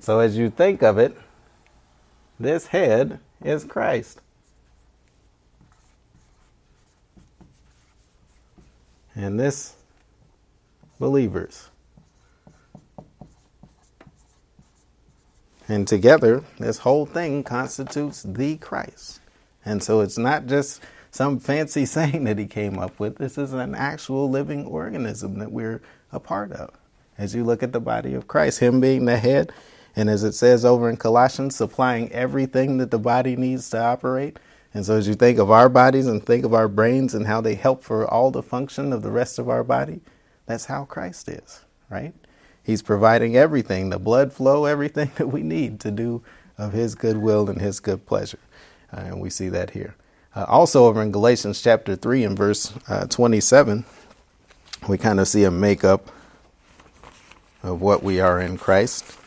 so, 0.00 0.20
as 0.20 0.38
you 0.38 0.48
think 0.48 0.82
of 0.82 0.96
it, 0.96 1.16
this 2.40 2.68
head 2.68 3.20
is 3.42 3.64
Christ. 3.64 4.22
And 9.14 9.38
this 9.38 9.74
believers. 10.98 11.70
And 15.66 15.88
together, 15.88 16.44
this 16.58 16.78
whole 16.78 17.06
thing 17.06 17.42
constitutes 17.42 18.22
the 18.22 18.56
Christ. 18.56 19.20
And 19.64 19.82
so 19.82 20.00
it's 20.00 20.18
not 20.18 20.46
just 20.46 20.82
some 21.10 21.38
fancy 21.38 21.86
saying 21.86 22.24
that 22.24 22.38
he 22.38 22.46
came 22.46 22.78
up 22.78 22.98
with. 23.00 23.16
This 23.16 23.38
is 23.38 23.52
an 23.52 23.74
actual 23.74 24.28
living 24.28 24.66
organism 24.66 25.38
that 25.38 25.52
we're 25.52 25.80
a 26.12 26.20
part 26.20 26.52
of. 26.52 26.70
As 27.16 27.34
you 27.34 27.44
look 27.44 27.62
at 27.62 27.72
the 27.72 27.80
body 27.80 28.14
of 28.14 28.26
Christ, 28.28 28.58
him 28.58 28.80
being 28.80 29.04
the 29.04 29.16
head, 29.16 29.52
and 29.96 30.10
as 30.10 30.24
it 30.24 30.32
says 30.32 30.64
over 30.64 30.90
in 30.90 30.96
Colossians, 30.96 31.54
supplying 31.54 32.10
everything 32.12 32.78
that 32.78 32.90
the 32.90 32.98
body 32.98 33.36
needs 33.36 33.70
to 33.70 33.80
operate, 33.80 34.38
and 34.74 34.84
so, 34.84 34.96
as 34.96 35.06
you 35.06 35.14
think 35.14 35.38
of 35.38 35.52
our 35.52 35.68
bodies 35.68 36.08
and 36.08 36.24
think 36.24 36.44
of 36.44 36.52
our 36.52 36.66
brains 36.66 37.14
and 37.14 37.28
how 37.28 37.40
they 37.40 37.54
help 37.54 37.84
for 37.84 38.06
all 38.10 38.32
the 38.32 38.42
function 38.42 38.92
of 38.92 39.02
the 39.02 39.10
rest 39.12 39.38
of 39.38 39.48
our 39.48 39.62
body, 39.62 40.00
that's 40.46 40.64
how 40.64 40.84
Christ 40.84 41.28
is, 41.28 41.64
right? 41.88 42.12
He's 42.64 42.82
providing 42.82 43.36
everything, 43.36 43.90
the 43.90 44.00
blood 44.00 44.32
flow, 44.32 44.64
everything 44.66 45.12
that 45.16 45.28
we 45.28 45.42
need 45.42 45.78
to 45.80 45.92
do 45.92 46.22
of 46.58 46.72
His 46.72 46.96
good 46.96 47.18
will 47.18 47.48
and 47.48 47.60
His 47.60 47.78
good 47.78 48.04
pleasure. 48.04 48.40
Uh, 48.92 49.00
and 49.00 49.20
we 49.20 49.30
see 49.30 49.48
that 49.48 49.70
here. 49.70 49.94
Uh, 50.34 50.44
also, 50.48 50.86
over 50.86 51.00
in 51.00 51.12
Galatians 51.12 51.62
chapter 51.62 51.94
3 51.94 52.24
and 52.24 52.36
verse 52.36 52.74
uh, 52.88 53.06
27, 53.06 53.84
we 54.88 54.98
kind 54.98 55.20
of 55.20 55.28
see 55.28 55.44
a 55.44 55.50
makeup 55.52 56.10
of 57.62 57.80
what 57.80 58.02
we 58.02 58.18
are 58.18 58.40
in 58.40 58.58
Christ. 58.58 59.18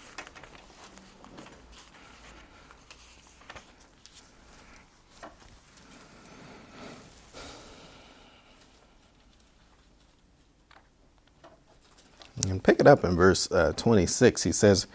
And 12.50 12.64
pick 12.64 12.80
it 12.80 12.88
up 12.88 13.04
in 13.04 13.16
verse 13.16 13.52
uh, 13.52 13.74
26. 13.76 14.44
He 14.44 14.52
says, 14.52 14.88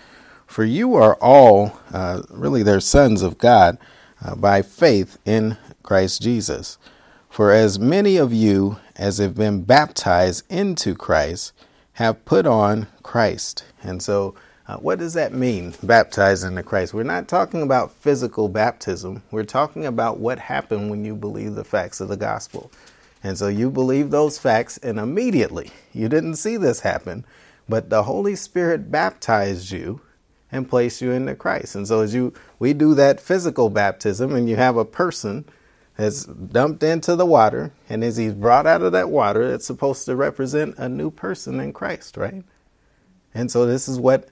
For 0.46 0.64
you 0.64 0.94
are 0.94 1.16
all, 1.16 1.78
uh, 1.92 2.22
really, 2.30 2.62
they're 2.62 2.80
sons 2.80 3.22
of 3.22 3.38
God 3.38 3.78
uh, 4.24 4.34
by 4.36 4.62
faith 4.62 5.18
in 5.24 5.56
Christ 5.82 6.22
Jesus. 6.22 6.78
For 7.28 7.50
as 7.50 7.78
many 7.78 8.16
of 8.16 8.32
you 8.32 8.78
as 8.96 9.18
have 9.18 9.34
been 9.34 9.62
baptized 9.62 10.44
into 10.50 10.94
Christ 10.94 11.52
have 11.94 12.24
put 12.24 12.46
on 12.46 12.86
Christ. 13.02 13.64
And 13.82 14.02
so, 14.02 14.34
uh, 14.68 14.76
what 14.76 14.98
does 14.98 15.14
that 15.14 15.32
mean, 15.32 15.74
baptized 15.82 16.44
into 16.44 16.62
Christ? 16.62 16.94
We're 16.94 17.02
not 17.02 17.28
talking 17.28 17.62
about 17.62 17.92
physical 17.92 18.48
baptism. 18.48 19.22
We're 19.30 19.44
talking 19.44 19.86
about 19.86 20.18
what 20.18 20.38
happened 20.38 20.90
when 20.90 21.04
you 21.04 21.14
believe 21.16 21.54
the 21.54 21.64
facts 21.64 22.00
of 22.00 22.08
the 22.08 22.16
gospel. 22.16 22.70
And 23.22 23.38
so 23.38 23.48
you 23.48 23.70
believe 23.70 24.10
those 24.10 24.38
facts, 24.38 24.78
and 24.78 24.98
immediately 24.98 25.70
you 25.92 26.08
didn't 26.08 26.36
see 26.36 26.56
this 26.56 26.80
happen, 26.80 27.24
but 27.68 27.88
the 27.88 28.02
Holy 28.02 28.34
Spirit 28.34 28.90
baptized 28.90 29.70
you 29.70 30.00
and 30.50 30.68
placed 30.68 31.00
you 31.00 31.12
into 31.12 31.34
Christ. 31.34 31.74
And 31.74 31.86
so 31.86 32.00
as 32.00 32.14
you 32.14 32.34
we 32.58 32.72
do 32.72 32.94
that 32.94 33.20
physical 33.20 33.70
baptism, 33.70 34.34
and 34.34 34.48
you 34.48 34.56
have 34.56 34.76
a 34.76 34.84
person 34.84 35.44
that's 35.96 36.24
dumped 36.24 36.82
into 36.82 37.14
the 37.14 37.26
water, 37.26 37.72
and 37.88 38.02
as 38.02 38.16
he's 38.16 38.34
brought 38.34 38.66
out 38.66 38.82
of 38.82 38.92
that 38.92 39.10
water, 39.10 39.42
it's 39.42 39.66
supposed 39.66 40.04
to 40.06 40.16
represent 40.16 40.76
a 40.78 40.88
new 40.88 41.10
person 41.10 41.60
in 41.60 41.72
Christ, 41.72 42.16
right? 42.16 42.44
And 43.34 43.50
so 43.50 43.66
this 43.66 43.88
is 43.88 44.00
what 44.00 44.28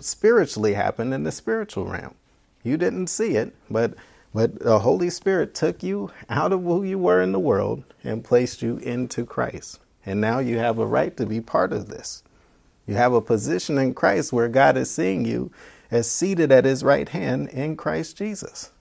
spiritually 0.00 0.74
happened 0.74 1.14
in 1.14 1.24
the 1.24 1.32
spiritual 1.32 1.86
realm. 1.86 2.14
You 2.62 2.76
didn't 2.76 3.08
see 3.08 3.36
it, 3.36 3.54
but 3.70 3.94
but 4.34 4.58
the 4.58 4.80
Holy 4.80 5.08
Spirit 5.08 5.54
took 5.54 5.82
you 5.82 6.10
out 6.28 6.52
of 6.52 6.64
who 6.64 6.82
you 6.82 6.98
were 6.98 7.22
in 7.22 7.32
the 7.32 7.38
world 7.38 7.84
and 8.02 8.24
placed 8.24 8.60
you 8.60 8.78
into 8.78 9.24
Christ. 9.24 9.78
And 10.04 10.20
now 10.20 10.40
you 10.40 10.58
have 10.58 10.78
a 10.78 10.86
right 10.86 11.16
to 11.16 11.24
be 11.24 11.40
part 11.40 11.72
of 11.72 11.88
this. 11.88 12.24
You 12.86 12.96
have 12.96 13.14
a 13.14 13.20
position 13.22 13.78
in 13.78 13.94
Christ 13.94 14.32
where 14.32 14.48
God 14.48 14.76
is 14.76 14.90
seeing 14.90 15.24
you 15.24 15.52
as 15.90 16.10
seated 16.10 16.50
at 16.50 16.64
his 16.64 16.82
right 16.82 17.08
hand 17.08 17.48
in 17.50 17.76
Christ 17.76 18.18
Jesus. 18.18 18.72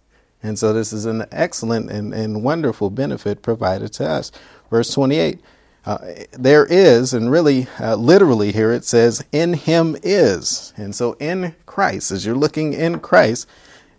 And 0.41 0.59
so 0.59 0.73
this 0.73 0.91
is 0.91 1.05
an 1.05 1.25
excellent 1.31 1.89
and, 1.89 2.13
and 2.13 2.43
wonderful 2.43 2.89
benefit 2.89 3.41
provided 3.41 3.93
to 3.93 4.09
us. 4.09 4.31
Verse 4.69 4.91
28 4.91 5.39
uh, 5.85 5.97
there 6.31 6.65
is, 6.65 7.13
and 7.13 7.29
really 7.29 7.67
uh, 7.79 7.95
literally 7.95 8.53
here 8.53 8.71
it 8.71 8.85
says, 8.85 9.23
in 9.33 9.53
him 9.53 9.97
is. 10.01 10.73
And 10.77 10.95
so 10.95 11.13
in 11.19 11.55
Christ, 11.65 12.11
as 12.11 12.25
you're 12.25 12.35
looking 12.35 12.71
in 12.71 12.99
Christ, 12.99 13.47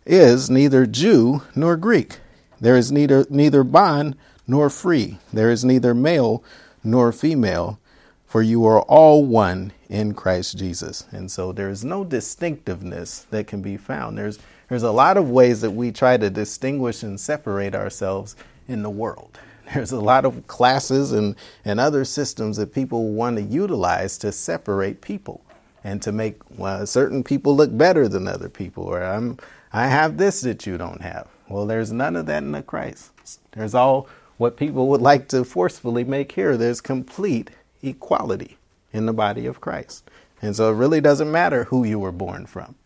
is 0.07 0.51
neither 0.51 0.87
Jew 0.87 1.43
nor 1.55 1.77
Greek. 1.77 2.19
There 2.61 2.77
is 2.77 2.93
neither 2.93 3.27
neither 3.31 3.65
bond 3.65 4.17
nor 4.47 4.71
free. 4.71 5.19
There 5.33 5.51
is 5.51 5.65
neither 5.65 5.95
male 5.95 6.43
nor 6.83 7.13
female, 7.13 7.79
for 8.27 8.43
you 8.43 8.65
are 8.67 8.83
all 8.83 9.25
one 9.25 9.73
in 9.89 10.15
Christ 10.15 10.59
Jesus. 10.59 11.07
And 11.11 11.31
so 11.31 11.53
there 11.53 11.71
is 11.71 11.85
no 11.85 12.05
distinctiveness 12.05 13.27
that 13.31 13.47
can 13.47 13.63
be 13.63 13.77
found. 13.77 14.19
There's 14.19 14.39
there's 14.69 14.83
a 14.83 14.93
lot 14.93 15.17
of 15.17 15.31
ways 15.31 15.61
that 15.61 15.71
we 15.73 15.93
try 15.93 16.17
to 16.17 16.31
distinguish 16.31 17.03
and 17.03 17.21
separate 17.21 17.75
ourselves 17.75 18.35
in 18.67 18.83
the 18.83 18.91
world. 18.91 19.39
There's 19.75 19.93
a 19.93 20.01
lot 20.01 20.25
of 20.25 20.47
classes 20.47 21.13
and, 21.13 21.37
and 21.65 21.81
other 21.81 22.05
systems 22.05 22.57
that 22.57 22.75
people 22.75 23.11
want 23.11 23.37
to 23.37 23.43
utilize 23.43 24.19
to 24.19 24.33
separate 24.33 25.01
people 25.01 25.43
and 25.83 26.01
to 26.03 26.13
make 26.13 26.41
well, 26.59 26.87
certain 26.87 27.23
people 27.23 27.55
look 27.55 27.77
better 27.77 28.09
than 28.09 28.27
other 28.27 28.49
people, 28.49 28.85
or 28.85 29.03
I'm, 29.03 29.39
I 29.75 29.89
have 29.89 30.19
this 30.19 30.43
that 30.43 30.69
you 30.69 30.79
don't 30.79 31.01
have. 31.01 31.27
Well, 31.49 31.67
there's 31.67 31.91
none 31.91 32.15
of 32.15 32.27
that 32.27 32.45
in 32.45 32.53
the 32.53 32.63
Christ. 32.63 33.11
There's 33.51 33.75
all 33.75 34.09
what 34.37 34.57
people 34.57 34.87
would 34.87 35.01
like 35.01 35.27
to 35.31 35.43
forcefully 35.43 36.05
make 36.05 36.31
here. 36.31 36.57
There's 36.57 36.81
complete 36.81 37.51
equality 37.83 38.57
in 38.93 39.07
the 39.07 39.13
body 39.13 39.47
of 39.47 39.61
Christ. 39.61 40.09
And 40.41 40.55
so 40.55 40.71
it 40.71 40.77
really 40.77 41.01
doesn't 41.01 41.33
matter 41.33 41.65
who 41.65 41.83
you 41.83 41.99
were 41.99 42.13
born 42.13 42.47
from. 42.47 42.77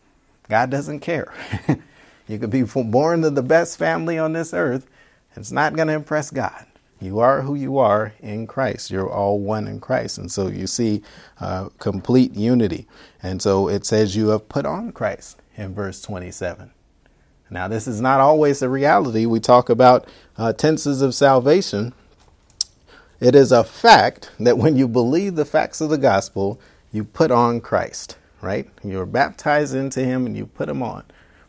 God 0.49 0.71
doesn't 0.71 1.01
care. 1.01 1.31
you 2.27 2.39
could 2.39 2.49
be 2.49 2.63
born 2.63 3.21
to 3.21 3.29
the 3.29 3.43
best 3.43 3.77
family 3.77 4.17
on 4.17 4.33
this 4.33 4.51
earth. 4.51 4.87
It's 5.35 5.51
not 5.51 5.75
going 5.75 5.89
to 5.89 5.93
impress 5.93 6.31
God. 6.31 6.65
You 6.99 7.19
are 7.19 7.43
who 7.43 7.53
you 7.53 7.77
are 7.77 8.13
in 8.19 8.47
Christ. 8.47 8.89
You're 8.89 9.11
all 9.11 9.39
one 9.39 9.67
in 9.67 9.79
Christ. 9.79 10.17
And 10.17 10.31
so 10.31 10.47
you 10.47 10.65
see 10.65 11.03
uh, 11.39 11.69
complete 11.77 12.33
unity. 12.33 12.87
And 13.21 13.43
so 13.43 13.69
it 13.69 13.85
says 13.85 14.15
you 14.15 14.29
have 14.29 14.49
put 14.49 14.65
on 14.65 14.91
Christ 14.91 15.37
in 15.55 15.75
verse 15.75 16.01
27. 16.01 16.71
Now, 17.49 17.67
this 17.67 17.87
is 17.87 17.99
not 17.99 18.19
always 18.19 18.59
the 18.59 18.69
reality. 18.69 19.25
We 19.25 19.39
talk 19.39 19.69
about 19.69 20.07
uh, 20.37 20.53
tenses 20.53 21.01
of 21.01 21.15
salvation. 21.15 21.93
It 23.19 23.35
is 23.35 23.51
a 23.51 23.63
fact 23.63 24.31
that 24.39 24.57
when 24.57 24.77
you 24.77 24.87
believe 24.87 25.35
the 25.35 25.45
facts 25.45 25.81
of 25.81 25.89
the 25.89 25.97
gospel, 25.97 26.59
you 26.91 27.03
put 27.03 27.31
on 27.31 27.59
Christ, 27.59 28.17
right? 28.41 28.69
You're 28.83 29.05
baptized 29.05 29.75
into 29.75 30.01
him 30.03 30.25
and 30.25 30.37
you 30.37 30.45
put 30.45 30.69
him 30.69 30.83
on. 30.83 31.03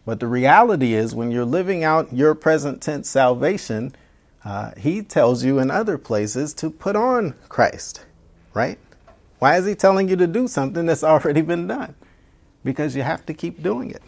But 0.07 0.21
the 0.21 0.27
reality 0.27 0.95
is, 0.95 1.15
when 1.15 1.31
you're 1.31 1.45
living 1.45 1.85
out 1.85 2.13
your 2.13 2.35
present 2.35 2.81
tense 2.83 3.09
salvation, 3.09 3.95
uh, 4.45 4.73
he 4.77 5.03
tells 5.03 5.45
you 5.45 5.59
in 5.59 5.71
other 5.71 5.99
places 5.99 6.55
to 6.55 6.71
put 6.71 6.97
on 6.97 7.35
Christ, 7.49 8.07
right? 8.55 8.79
Why 9.39 9.59
is 9.59 9.67
he 9.67 9.75
telling 9.75 10.09
you 10.09 10.17
to 10.17 10.27
do 10.27 10.49
something 10.49 10.87
that's 10.87 11.05
already 11.05 11.43
been 11.43 11.67
done? 11.67 11.95
Because 12.65 12.97
you 12.97 13.03
have 13.03 13.25
to 13.27 13.35
keep 13.35 13.63
doing 13.63 13.91
it. 13.91 14.03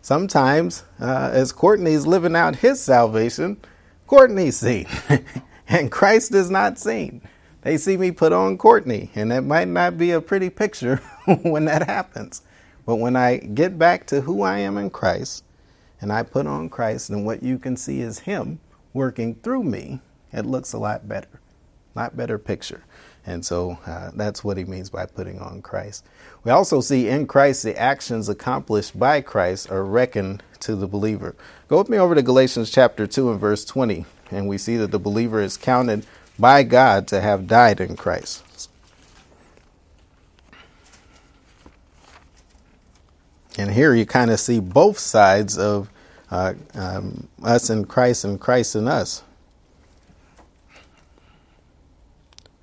Sometimes, 0.00 0.84
uh, 1.00 1.30
as 1.32 1.52
Courtney's 1.52 2.06
living 2.06 2.36
out 2.36 2.56
his 2.56 2.80
salvation, 2.80 3.58
Courtney's 4.06 4.56
seen, 4.56 4.86
and 5.68 5.90
Christ 5.90 6.34
is 6.34 6.50
not 6.50 6.78
seen. 6.78 7.20
They 7.62 7.76
see 7.76 7.96
me 7.96 8.10
put 8.12 8.32
on 8.32 8.56
Courtney, 8.56 9.10
and 9.14 9.32
it 9.32 9.42
might 9.42 9.68
not 9.68 9.98
be 9.98 10.12
a 10.12 10.20
pretty 10.20 10.48
picture 10.48 10.96
when 11.42 11.66
that 11.66 11.86
happens. 11.86 12.42
But 12.86 12.96
when 12.96 13.16
I 13.16 13.36
get 13.36 13.78
back 13.78 14.06
to 14.06 14.22
who 14.22 14.42
I 14.42 14.58
am 14.60 14.78
in 14.78 14.90
Christ, 14.90 15.44
and 16.00 16.12
I 16.12 16.22
put 16.22 16.46
on 16.46 16.70
Christ, 16.70 17.08
then 17.08 17.24
what 17.24 17.42
you 17.42 17.58
can 17.58 17.76
see 17.76 18.00
is 18.00 18.20
Him 18.20 18.60
working 18.94 19.34
through 19.34 19.64
me, 19.64 20.00
it 20.32 20.46
looks 20.46 20.72
a 20.72 20.78
lot 20.78 21.08
better, 21.08 21.40
lot 21.94 22.16
better 22.16 22.38
picture. 22.38 22.84
And 23.28 23.44
so 23.44 23.78
uh, 23.84 24.10
that's 24.14 24.42
what 24.42 24.56
he 24.56 24.64
means 24.64 24.88
by 24.88 25.04
putting 25.04 25.38
on 25.38 25.60
Christ. 25.60 26.06
We 26.44 26.50
also 26.50 26.80
see 26.80 27.08
in 27.08 27.26
Christ 27.26 27.62
the 27.62 27.78
actions 27.78 28.26
accomplished 28.30 28.98
by 28.98 29.20
Christ 29.20 29.70
are 29.70 29.84
reckoned 29.84 30.42
to 30.60 30.74
the 30.74 30.86
believer. 30.88 31.36
Go 31.68 31.76
with 31.76 31.90
me 31.90 31.98
over 31.98 32.14
to 32.14 32.22
Galatians 32.22 32.70
chapter 32.70 33.06
2 33.06 33.30
and 33.30 33.38
verse 33.38 33.66
20, 33.66 34.06
and 34.30 34.48
we 34.48 34.56
see 34.56 34.78
that 34.78 34.92
the 34.92 34.98
believer 34.98 35.42
is 35.42 35.58
counted 35.58 36.06
by 36.38 36.62
God 36.62 37.06
to 37.08 37.20
have 37.20 37.46
died 37.46 37.82
in 37.82 37.96
Christ. 37.96 38.70
And 43.58 43.72
here 43.72 43.92
you 43.92 44.06
kind 44.06 44.30
of 44.30 44.40
see 44.40 44.58
both 44.58 44.98
sides 44.98 45.58
of 45.58 45.90
uh, 46.30 46.54
um, 46.72 47.28
us 47.42 47.68
in 47.68 47.84
Christ 47.84 48.24
and 48.24 48.40
Christ 48.40 48.74
in 48.74 48.88
us. 48.88 49.22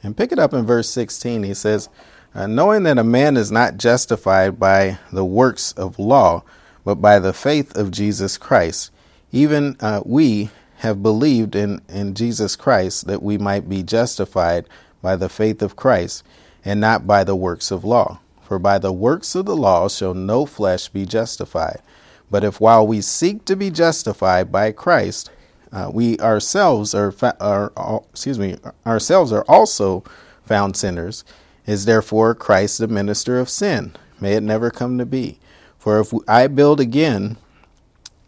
And 0.05 0.15
pick 0.15 0.31
it 0.31 0.37
up 0.37 0.53
in 0.53 0.67
verse 0.67 0.87
16. 0.91 1.41
He 1.41 1.55
says, 1.55 1.89
uh, 2.35 2.45
Knowing 2.45 2.83
that 2.83 2.99
a 2.99 3.03
man 3.03 3.35
is 3.35 3.51
not 3.51 3.77
justified 3.77 4.59
by 4.59 4.99
the 5.11 5.25
works 5.25 5.71
of 5.71 5.97
law, 5.97 6.43
but 6.83 6.95
by 6.95 7.17
the 7.17 7.33
faith 7.33 7.75
of 7.75 7.89
Jesus 7.89 8.37
Christ, 8.37 8.91
even 9.31 9.75
uh, 9.79 10.03
we 10.05 10.51
have 10.77 11.01
believed 11.01 11.55
in, 11.55 11.81
in 11.89 12.13
Jesus 12.13 12.55
Christ 12.55 13.07
that 13.07 13.23
we 13.23 13.39
might 13.39 13.67
be 13.67 13.81
justified 13.81 14.67
by 15.01 15.15
the 15.15 15.27
faith 15.27 15.63
of 15.63 15.75
Christ, 15.75 16.23
and 16.63 16.79
not 16.79 17.07
by 17.07 17.23
the 17.23 17.35
works 17.35 17.71
of 17.71 17.83
law. 17.83 18.19
For 18.43 18.59
by 18.59 18.77
the 18.77 18.93
works 18.93 19.33
of 19.33 19.47
the 19.47 19.55
law 19.55 19.87
shall 19.87 20.13
no 20.13 20.45
flesh 20.45 20.87
be 20.87 21.07
justified. 21.07 21.81
But 22.29 22.43
if 22.43 22.61
while 22.61 22.85
we 22.85 23.01
seek 23.01 23.43
to 23.45 23.55
be 23.55 23.71
justified 23.71 24.51
by 24.51 24.71
Christ, 24.71 25.31
uh, 25.71 25.89
we 25.93 26.17
ourselves 26.19 26.93
are, 26.93 27.13
are, 27.39 28.01
excuse 28.09 28.39
me, 28.39 28.57
ourselves 28.85 29.31
are 29.31 29.45
also 29.47 30.03
found 30.43 30.75
sinners, 30.77 31.23
is 31.65 31.85
therefore 31.85 32.35
Christ 32.35 32.77
the 32.77 32.87
minister 32.87 33.39
of 33.39 33.49
sin? 33.49 33.93
May 34.19 34.33
it 34.33 34.43
never 34.43 34.71
come 34.71 34.97
to 34.97 35.05
be. 35.05 35.39
For 35.77 35.99
if 35.99 36.13
I 36.27 36.47
build 36.47 36.79
again 36.79 37.37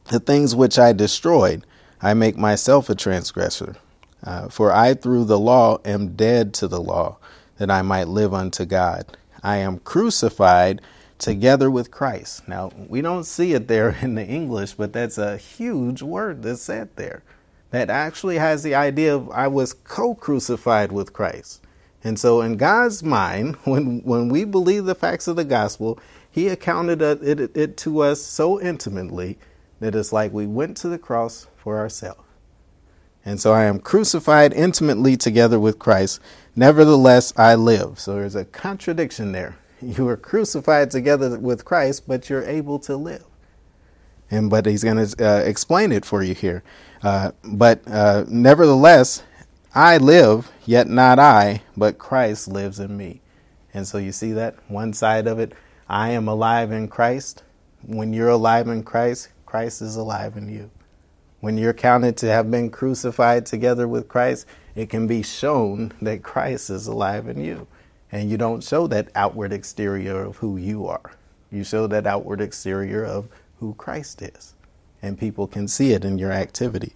the 0.09 0.19
things 0.19 0.55
which 0.55 0.77
I 0.77 0.93
destroyed, 0.93 1.65
I 2.01 2.13
make 2.13 2.37
myself 2.37 2.89
a 2.89 2.95
transgressor. 2.95 3.75
Uh, 4.23 4.49
for 4.49 4.71
I 4.71 4.93
through 4.93 5.25
the 5.25 5.39
law 5.39 5.79
am 5.85 6.15
dead 6.15 6.53
to 6.55 6.67
the 6.67 6.81
law, 6.81 7.17
that 7.57 7.71
I 7.71 7.81
might 7.81 8.07
live 8.07 8.33
unto 8.33 8.65
God. 8.65 9.17
I 9.43 9.57
am 9.57 9.79
crucified 9.79 10.81
together 11.17 11.69
with 11.69 11.91
Christ. 11.91 12.47
Now, 12.47 12.71
we 12.87 13.01
don't 13.01 13.23
see 13.23 13.53
it 13.53 13.67
there 13.67 13.89
in 14.01 14.15
the 14.15 14.25
English, 14.25 14.73
but 14.73 14.93
that's 14.93 15.17
a 15.17 15.37
huge 15.37 16.01
word 16.01 16.43
that's 16.43 16.61
said 16.61 16.89
there. 16.95 17.23
That 17.71 17.89
actually 17.89 18.37
has 18.37 18.63
the 18.63 18.75
idea 18.75 19.13
of 19.13 19.29
I 19.31 19.47
was 19.47 19.73
co 19.73 20.15
crucified 20.15 20.91
with 20.91 21.13
Christ. 21.13 21.61
And 22.03 22.17
so, 22.17 22.41
in 22.41 22.57
God's 22.57 23.03
mind, 23.03 23.55
when, 23.65 24.01
when 24.03 24.29
we 24.29 24.45
believe 24.45 24.85
the 24.85 24.95
facts 24.95 25.27
of 25.27 25.35
the 25.35 25.43
gospel, 25.43 25.99
He 26.31 26.47
accounted 26.47 27.01
it, 27.01 27.21
it, 27.21 27.57
it 27.57 27.77
to 27.77 27.99
us 28.01 28.21
so 28.21 28.61
intimately 28.61 29.37
that 29.79 29.95
it's 29.95 30.13
like 30.13 30.31
we 30.31 30.47
went 30.47 30.77
to 30.77 30.87
the 30.87 30.97
cross 30.97 31.47
for 31.57 31.77
ourselves. 31.77 32.21
And 33.25 33.41
so 33.41 33.51
I 33.51 33.65
am 33.65 33.79
crucified 33.79 34.53
intimately 34.53 35.17
together 35.17 35.59
with 35.59 35.77
Christ. 35.77 36.21
Nevertheless, 36.55 37.33
I 37.35 37.55
live. 37.55 37.99
So 37.99 38.15
there's 38.15 38.35
a 38.35 38.45
contradiction 38.45 39.33
there. 39.33 39.57
You 39.81 40.05
were 40.05 40.17
crucified 40.17 40.89
together 40.89 41.37
with 41.37 41.63
Christ, 41.63 42.07
but 42.07 42.29
you're 42.29 42.43
able 42.43 42.79
to 42.79 42.97
live. 42.97 43.25
And 44.31 44.49
but 44.49 44.65
he's 44.65 44.83
going 44.83 45.05
to 45.05 45.25
uh, 45.25 45.39
explain 45.41 45.91
it 45.91 46.03
for 46.03 46.23
you 46.23 46.33
here. 46.33 46.63
Uh, 47.03 47.31
but 47.43 47.81
uh, 47.87 48.25
nevertheless, 48.27 49.23
I 49.73 49.97
live, 49.97 50.51
yet 50.65 50.87
not 50.87 51.19
I, 51.19 51.61
but 51.77 51.99
Christ 51.99 52.47
lives 52.47 52.79
in 52.79 52.97
me. 52.97 53.21
And 53.73 53.87
so 53.87 53.99
you 53.99 54.11
see 54.11 54.31
that 54.31 54.55
one 54.67 54.93
side 54.93 55.27
of 55.27 55.37
it. 55.37 55.53
I 55.87 56.09
am 56.09 56.27
alive 56.27 56.71
in 56.71 56.87
Christ. 56.87 57.43
When 57.85 58.11
you're 58.11 58.29
alive 58.29 58.67
in 58.67 58.83
Christ, 58.83 59.29
Christ 59.45 59.81
is 59.81 59.95
alive 59.95 60.35
in 60.35 60.49
you. 60.49 60.71
When 61.39 61.57
you're 61.57 61.73
counted 61.73 62.17
to 62.17 62.27
have 62.27 62.49
been 62.49 62.71
crucified 62.71 63.45
together 63.45 63.87
with 63.87 64.07
Christ, 64.07 64.47
it 64.75 64.89
can 64.89 65.05
be 65.07 65.21
shown 65.21 65.93
that 66.01 66.23
Christ 66.23 66.69
is 66.71 66.87
alive 66.87 67.27
in 67.27 67.39
you. 67.39 67.67
And 68.11 68.29
you 68.29 68.37
don't 68.37 68.63
show 68.63 68.87
that 68.87 69.09
outward 69.15 69.51
exterior 69.51 70.23
of 70.23 70.37
who 70.37 70.57
you 70.57 70.87
are. 70.87 71.11
You 71.51 71.63
show 71.63 71.87
that 71.87 72.07
outward 72.07 72.41
exterior 72.41 73.03
of 73.03 73.27
who 73.59 73.73
Christ 73.75 74.21
is. 74.21 74.53
And 75.01 75.19
people 75.19 75.47
can 75.47 75.67
see 75.67 75.91
it 75.91 76.05
in 76.05 76.17
your 76.17 76.31
activity. 76.31 76.93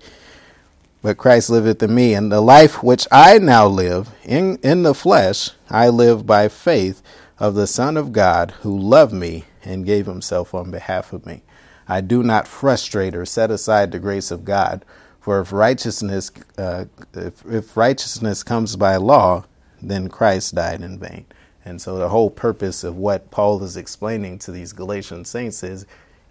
But 1.01 1.17
Christ 1.17 1.49
liveth 1.49 1.81
in 1.81 1.95
me, 1.95 2.13
and 2.13 2.31
the 2.31 2.41
life 2.41 2.83
which 2.83 3.07
I 3.11 3.39
now 3.39 3.65
live 3.67 4.11
in, 4.23 4.57
in 4.57 4.83
the 4.83 4.93
flesh, 4.93 5.49
I 5.69 5.89
live 5.89 6.27
by 6.27 6.47
faith 6.47 7.01
of 7.39 7.55
the 7.55 7.65
Son 7.65 7.97
of 7.97 8.11
God 8.11 8.51
who 8.61 8.77
loved 8.77 9.13
me 9.13 9.45
and 9.63 9.85
gave 9.85 10.05
himself 10.05 10.53
on 10.53 10.69
behalf 10.69 11.11
of 11.11 11.25
me. 11.25 11.41
I 11.87 12.01
do 12.01 12.21
not 12.21 12.47
frustrate 12.47 13.15
or 13.15 13.25
set 13.25 13.49
aside 13.49 13.91
the 13.91 13.99
grace 13.99 14.29
of 14.29 14.45
God, 14.45 14.85
for 15.19 15.39
if 15.41 15.51
righteousness, 15.51 16.31
uh, 16.57 16.85
if, 17.13 17.43
if 17.45 17.75
righteousness 17.75 18.43
comes 18.43 18.75
by 18.75 18.95
law, 18.97 19.45
then 19.81 20.07
Christ 20.07 20.55
died 20.55 20.81
in 20.81 20.99
vain. 20.99 21.25
And 21.63 21.81
so 21.81 21.97
the 21.97 22.09
whole 22.09 22.29
purpose 22.29 22.83
of 22.83 22.97
what 22.97 23.31
Paul 23.31 23.63
is 23.63 23.77
explaining 23.77 24.39
to 24.39 24.51
these 24.51 24.73
Galatian 24.73 25.25
saints 25.25 25.63
is 25.63 25.85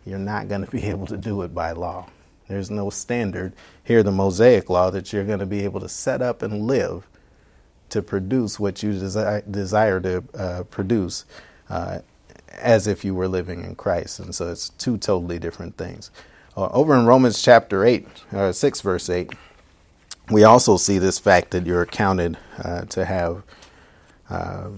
you're 0.05 0.19
not 0.19 0.49
going 0.49 0.65
to 0.65 0.71
be 0.71 0.85
able 0.87 1.07
to 1.07 1.17
do 1.17 1.43
it 1.43 1.55
by 1.55 1.73
law. 1.73 2.07
There's 2.49 2.71
no 2.71 2.91
standard 2.91 3.53
here, 3.85 4.03
the 4.03 4.11
Mosaic 4.11 4.69
law, 4.69 4.91
that 4.91 5.13
you're 5.13 5.25
going 5.25 5.39
to 5.39 5.47
be 5.47 5.65
able 5.65 5.81
to 5.81 5.89
set 5.89 6.21
up 6.21 6.43
and 6.43 6.67
live 6.67 7.07
to 7.91 8.03
produce 8.03 8.59
what 8.59 8.83
you 8.83 8.93
desire, 8.93 9.43
desire 9.43 10.01
to 10.01 10.25
uh, 10.35 10.63
produce. 10.65 11.25
Uh, 11.69 12.01
as 12.59 12.87
if 12.87 13.05
you 13.05 13.15
were 13.15 13.29
living 13.29 13.65
in 13.65 13.75
Christ. 13.75 14.21
And 14.21 14.35
so 14.35 14.51
it's 14.51 14.71
two 14.71 14.99
totally 14.99 15.39
different 15.39 15.77
things. 15.77 16.11
Uh, 16.57 16.69
over 16.73 16.97
in 16.97 17.07
Romans 17.07 17.43
chapter 17.43 17.85
8, 17.85 18.07
uh, 18.33 18.53
6, 18.53 18.81
verse 18.81 19.09
8, 19.09 19.31
we 20.31 20.45
also 20.45 20.77
see 20.77 20.99
this 20.99 21.19
fact 21.19 21.51
that 21.51 21.67
you're 21.67 21.83
accounted 21.83 22.39
uh, 22.63 22.83
to 22.83 23.05
have 23.05 23.43
uh, 24.29 24.69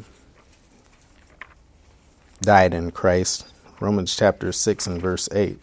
died 2.41 2.75
in 2.75 2.91
Christ. 2.91 3.47
Romans 3.81 4.17
chapter 4.17 4.53
6 4.53 4.87
and 4.87 5.01
verse 5.01 5.29
8. 5.33 5.59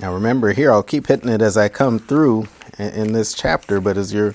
Now 0.00 0.14
remember 0.14 0.52
here, 0.52 0.72
I'll 0.72 0.82
keep 0.82 1.08
hitting 1.08 1.28
it 1.28 1.42
as 1.42 1.58
I 1.58 1.68
come 1.68 1.98
through 1.98 2.48
in, 2.78 3.12
this 3.12 3.34
chapter, 3.34 3.80
but 3.80 3.98
as 3.98 4.14
you're 4.14 4.34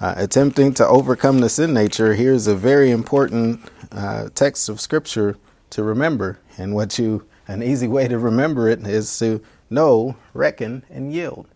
uh, 0.00 0.14
attempting 0.16 0.74
to 0.74 0.86
overcome 0.86 1.40
the 1.40 1.48
sin 1.48 1.72
nature, 1.72 2.14
here's 2.14 2.46
a 2.46 2.54
very 2.54 2.90
important 2.90 3.60
uh, 3.90 4.28
text 4.34 4.68
of 4.68 4.80
scripture 4.80 5.36
to 5.70 5.82
remember. 5.82 6.40
And 6.58 6.74
what 6.74 6.98
you, 6.98 7.26
an 7.48 7.62
easy 7.62 7.88
way 7.88 8.06
to 8.06 8.18
remember 8.18 8.68
it 8.68 8.86
is 8.86 9.18
to 9.18 9.42
know, 9.68 10.16
reckon, 10.34 10.84
and 10.88 11.12
yield. 11.12 11.48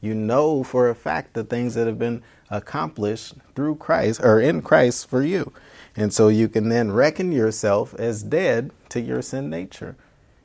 You 0.00 0.14
know 0.14 0.62
for 0.62 0.90
a 0.90 0.94
fact 0.94 1.32
the 1.32 1.44
things 1.44 1.74
that 1.74 1.86
have 1.86 1.98
been 1.98 2.22
accomplished 2.50 3.34
through 3.54 3.76
Christ 3.76 4.20
or 4.22 4.38
in 4.40 4.60
Christ 4.60 5.08
for 5.08 5.22
you. 5.22 5.52
And 5.96 6.12
so 6.12 6.28
you 6.28 6.48
can 6.48 6.68
then 6.68 6.92
reckon 6.92 7.32
yourself 7.32 7.94
as 7.94 8.22
dead 8.22 8.70
to 8.90 9.00
your 9.00 9.22
sin 9.22 9.48
nature. 9.48 9.96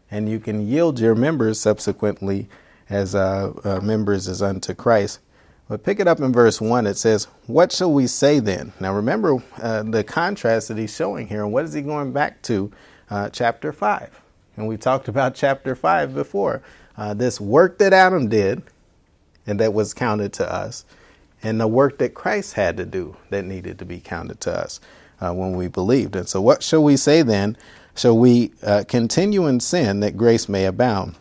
And 0.10 0.30
you 0.30 0.40
can 0.40 0.68
yield 0.68 1.00
your 1.00 1.16
members 1.16 1.60
subsequently 1.60 2.48
as 2.90 3.14
uh, 3.14 3.54
uh, 3.64 3.82
members 3.82 4.28
as 4.30 4.42
unto 4.42 4.74
Christ 4.74 5.20
but 5.72 5.86
pick 5.86 6.02
it 6.02 6.08
up 6.08 6.20
in 6.20 6.34
verse 6.34 6.60
1. 6.60 6.86
It 6.86 6.98
says, 6.98 7.30
What 7.48 7.72
shall 7.72 7.94
we 7.94 8.06
say 8.06 8.40
then? 8.40 8.74
Now 8.82 8.94
remember 8.94 9.42
uh, 9.62 9.84
the 9.84 10.04
contrast 10.04 10.68
that 10.68 10.78
he's 10.78 10.94
showing 10.94 11.28
here. 11.28 11.46
And 11.46 11.54
what 11.54 11.64
is 11.64 11.72
he 11.72 11.82
going 11.82 12.12
back 12.12 12.42
to? 12.42 12.74
Uh, 13.10 13.30
chapter 13.30 13.72
5. 13.72 14.22
And 14.56 14.68
we 14.68 14.78
talked 14.78 15.08
about 15.08 15.36
chapter 15.36 15.76
5 15.76 16.14
before. 16.14 16.62
Uh, 16.98 17.14
this 17.14 17.40
work 17.40 17.78
that 17.80 17.94
Adam 17.94 18.28
did 18.28 18.64
and 19.48 19.60
that 19.60 19.74
was 19.74 19.94
counted 19.94 20.34
to 20.34 20.52
us, 20.52 20.86
and 21.42 21.60
the 21.60 21.68
work 21.68 21.98
that 21.98 22.14
Christ 22.14 22.54
had 22.54 22.78
to 22.78 22.86
do 22.86 23.16
that 23.32 23.44
needed 23.44 23.80
to 23.80 23.86
be 23.86 24.00
counted 24.00 24.40
to 24.42 24.54
us 24.54 24.80
uh, 25.20 25.34
when 25.34 25.56
we 25.56 25.68
believed. 25.68 26.16
And 26.16 26.28
so, 26.28 26.42
what 26.42 26.62
shall 26.62 26.84
we 26.84 26.98
say 26.98 27.22
then? 27.22 27.58
Shall 27.96 28.18
we 28.18 28.52
uh, 28.64 28.84
continue 28.88 29.48
in 29.48 29.60
sin 29.60 30.00
that 30.02 30.16
grace 30.16 30.48
may 30.48 30.66
abound? 30.66 31.16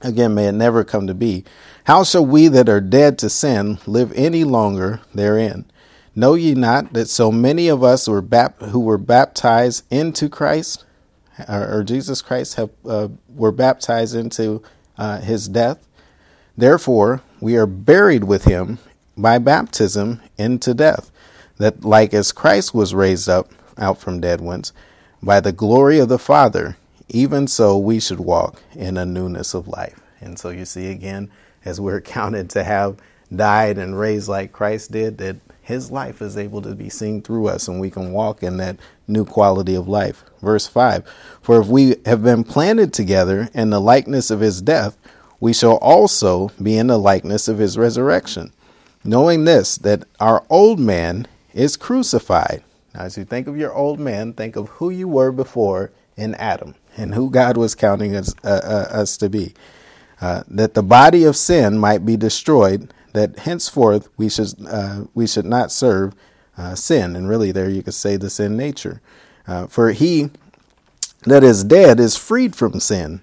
Again, 0.00 0.34
may 0.34 0.48
it 0.48 0.52
never 0.52 0.84
come 0.84 1.06
to 1.06 1.14
be. 1.14 1.44
How 1.84 2.04
shall 2.04 2.24
we 2.24 2.48
that 2.48 2.68
are 2.68 2.80
dead 2.80 3.18
to 3.18 3.30
sin 3.30 3.78
live 3.86 4.12
any 4.14 4.44
longer 4.44 5.00
therein? 5.14 5.64
Know 6.14 6.34
ye 6.34 6.54
not 6.54 6.92
that 6.92 7.08
so 7.08 7.32
many 7.32 7.68
of 7.68 7.82
us 7.82 8.08
were 8.08 8.20
bap- 8.20 8.60
who 8.60 8.80
were 8.80 8.98
baptized 8.98 9.84
into 9.90 10.28
Christ, 10.28 10.84
or, 11.48 11.78
or 11.78 11.84
Jesus 11.84 12.22
Christ, 12.22 12.54
have, 12.54 12.70
uh, 12.86 13.08
were 13.28 13.52
baptized 13.52 14.14
into 14.14 14.62
uh, 14.96 15.20
his 15.20 15.48
death? 15.48 15.86
Therefore, 16.56 17.22
we 17.40 17.56
are 17.56 17.66
buried 17.66 18.24
with 18.24 18.44
him 18.44 18.78
by 19.16 19.38
baptism 19.38 20.20
into 20.38 20.74
death, 20.74 21.10
that 21.58 21.84
like 21.84 22.14
as 22.14 22.32
Christ 22.32 22.74
was 22.74 22.94
raised 22.94 23.28
up 23.28 23.50
out 23.78 23.98
from 23.98 24.20
dead 24.20 24.40
ones 24.40 24.72
by 25.22 25.40
the 25.40 25.52
glory 25.52 25.98
of 25.98 26.08
the 26.08 26.18
Father, 26.18 26.76
even 27.08 27.46
so 27.46 27.78
we 27.78 28.00
should 28.00 28.20
walk 28.20 28.62
in 28.74 28.96
a 28.96 29.06
newness 29.06 29.54
of 29.54 29.68
life. 29.68 30.00
And 30.20 30.38
so 30.38 30.50
you 30.50 30.64
see 30.64 30.90
again, 30.90 31.30
as 31.64 31.80
we're 31.80 32.00
counted 32.18 32.50
to 32.50 32.64
have 32.64 32.98
died 33.34 33.78
and 33.78 33.98
raised 33.98 34.28
like 34.28 34.52
Christ 34.52 34.92
did, 34.92 35.18
that 35.18 35.36
his 35.62 35.92
life 35.92 36.20
is 36.20 36.36
able 36.36 36.60
to 36.62 36.74
be 36.74 36.90
seen 36.90 37.22
through 37.22 37.46
us 37.46 37.68
and 37.68 37.80
we 37.80 37.88
can 37.88 38.12
walk 38.12 38.42
in 38.42 38.56
that 38.58 38.76
new 39.06 39.24
quality 39.24 39.74
of 39.76 39.88
life. 39.88 40.24
Verse 40.42 40.66
5 40.66 41.04
For 41.40 41.60
if 41.60 41.68
we 41.68 41.96
have 42.04 42.22
been 42.22 42.44
planted 42.44 42.92
together 42.92 43.48
in 43.54 43.70
the 43.70 43.80
likeness 43.80 44.30
of 44.30 44.40
his 44.40 44.60
death, 44.60 44.96
we 45.38 45.52
shall 45.52 45.76
also 45.76 46.50
be 46.60 46.76
in 46.76 46.88
the 46.88 46.98
likeness 46.98 47.48
of 47.48 47.58
his 47.58 47.78
resurrection, 47.78 48.52
knowing 49.04 49.44
this, 49.44 49.76
that 49.78 50.04
our 50.20 50.44
old 50.50 50.78
man 50.78 51.26
is 51.54 51.76
crucified. 51.76 52.62
Now, 52.94 53.02
as 53.02 53.16
you 53.16 53.24
think 53.24 53.46
of 53.46 53.56
your 53.56 53.72
old 53.72 53.98
man, 53.98 54.32
think 54.32 54.56
of 54.56 54.68
who 54.68 54.90
you 54.90 55.08
were 55.08 55.32
before 55.32 55.92
in 56.16 56.34
Adam 56.34 56.74
and 56.96 57.14
who 57.14 57.30
God 57.30 57.56
was 57.56 57.74
counting 57.74 58.14
us, 58.14 58.34
uh, 58.44 58.60
uh, 58.62 58.96
us 58.96 59.16
to 59.18 59.28
be. 59.28 59.54
Uh, 60.20 60.42
that 60.46 60.74
the 60.74 60.82
body 60.82 61.24
of 61.24 61.36
sin 61.36 61.78
might 61.78 62.04
be 62.06 62.16
destroyed, 62.16 62.92
that 63.12 63.40
henceforth 63.40 64.08
we 64.16 64.28
should, 64.28 64.54
uh, 64.66 65.04
we 65.14 65.26
should 65.26 65.44
not 65.44 65.72
serve 65.72 66.14
uh, 66.56 66.74
sin. 66.74 67.16
And 67.16 67.28
really, 67.28 67.52
there 67.52 67.68
you 67.68 67.82
could 67.82 67.94
say 67.94 68.16
the 68.16 68.30
sin 68.30 68.56
nature. 68.56 69.00
Uh, 69.46 69.66
for 69.66 69.92
he 69.92 70.30
that 71.24 71.44
is 71.44 71.64
dead 71.64 72.00
is 72.00 72.16
freed 72.16 72.56
from 72.56 72.80
sin. 72.80 73.20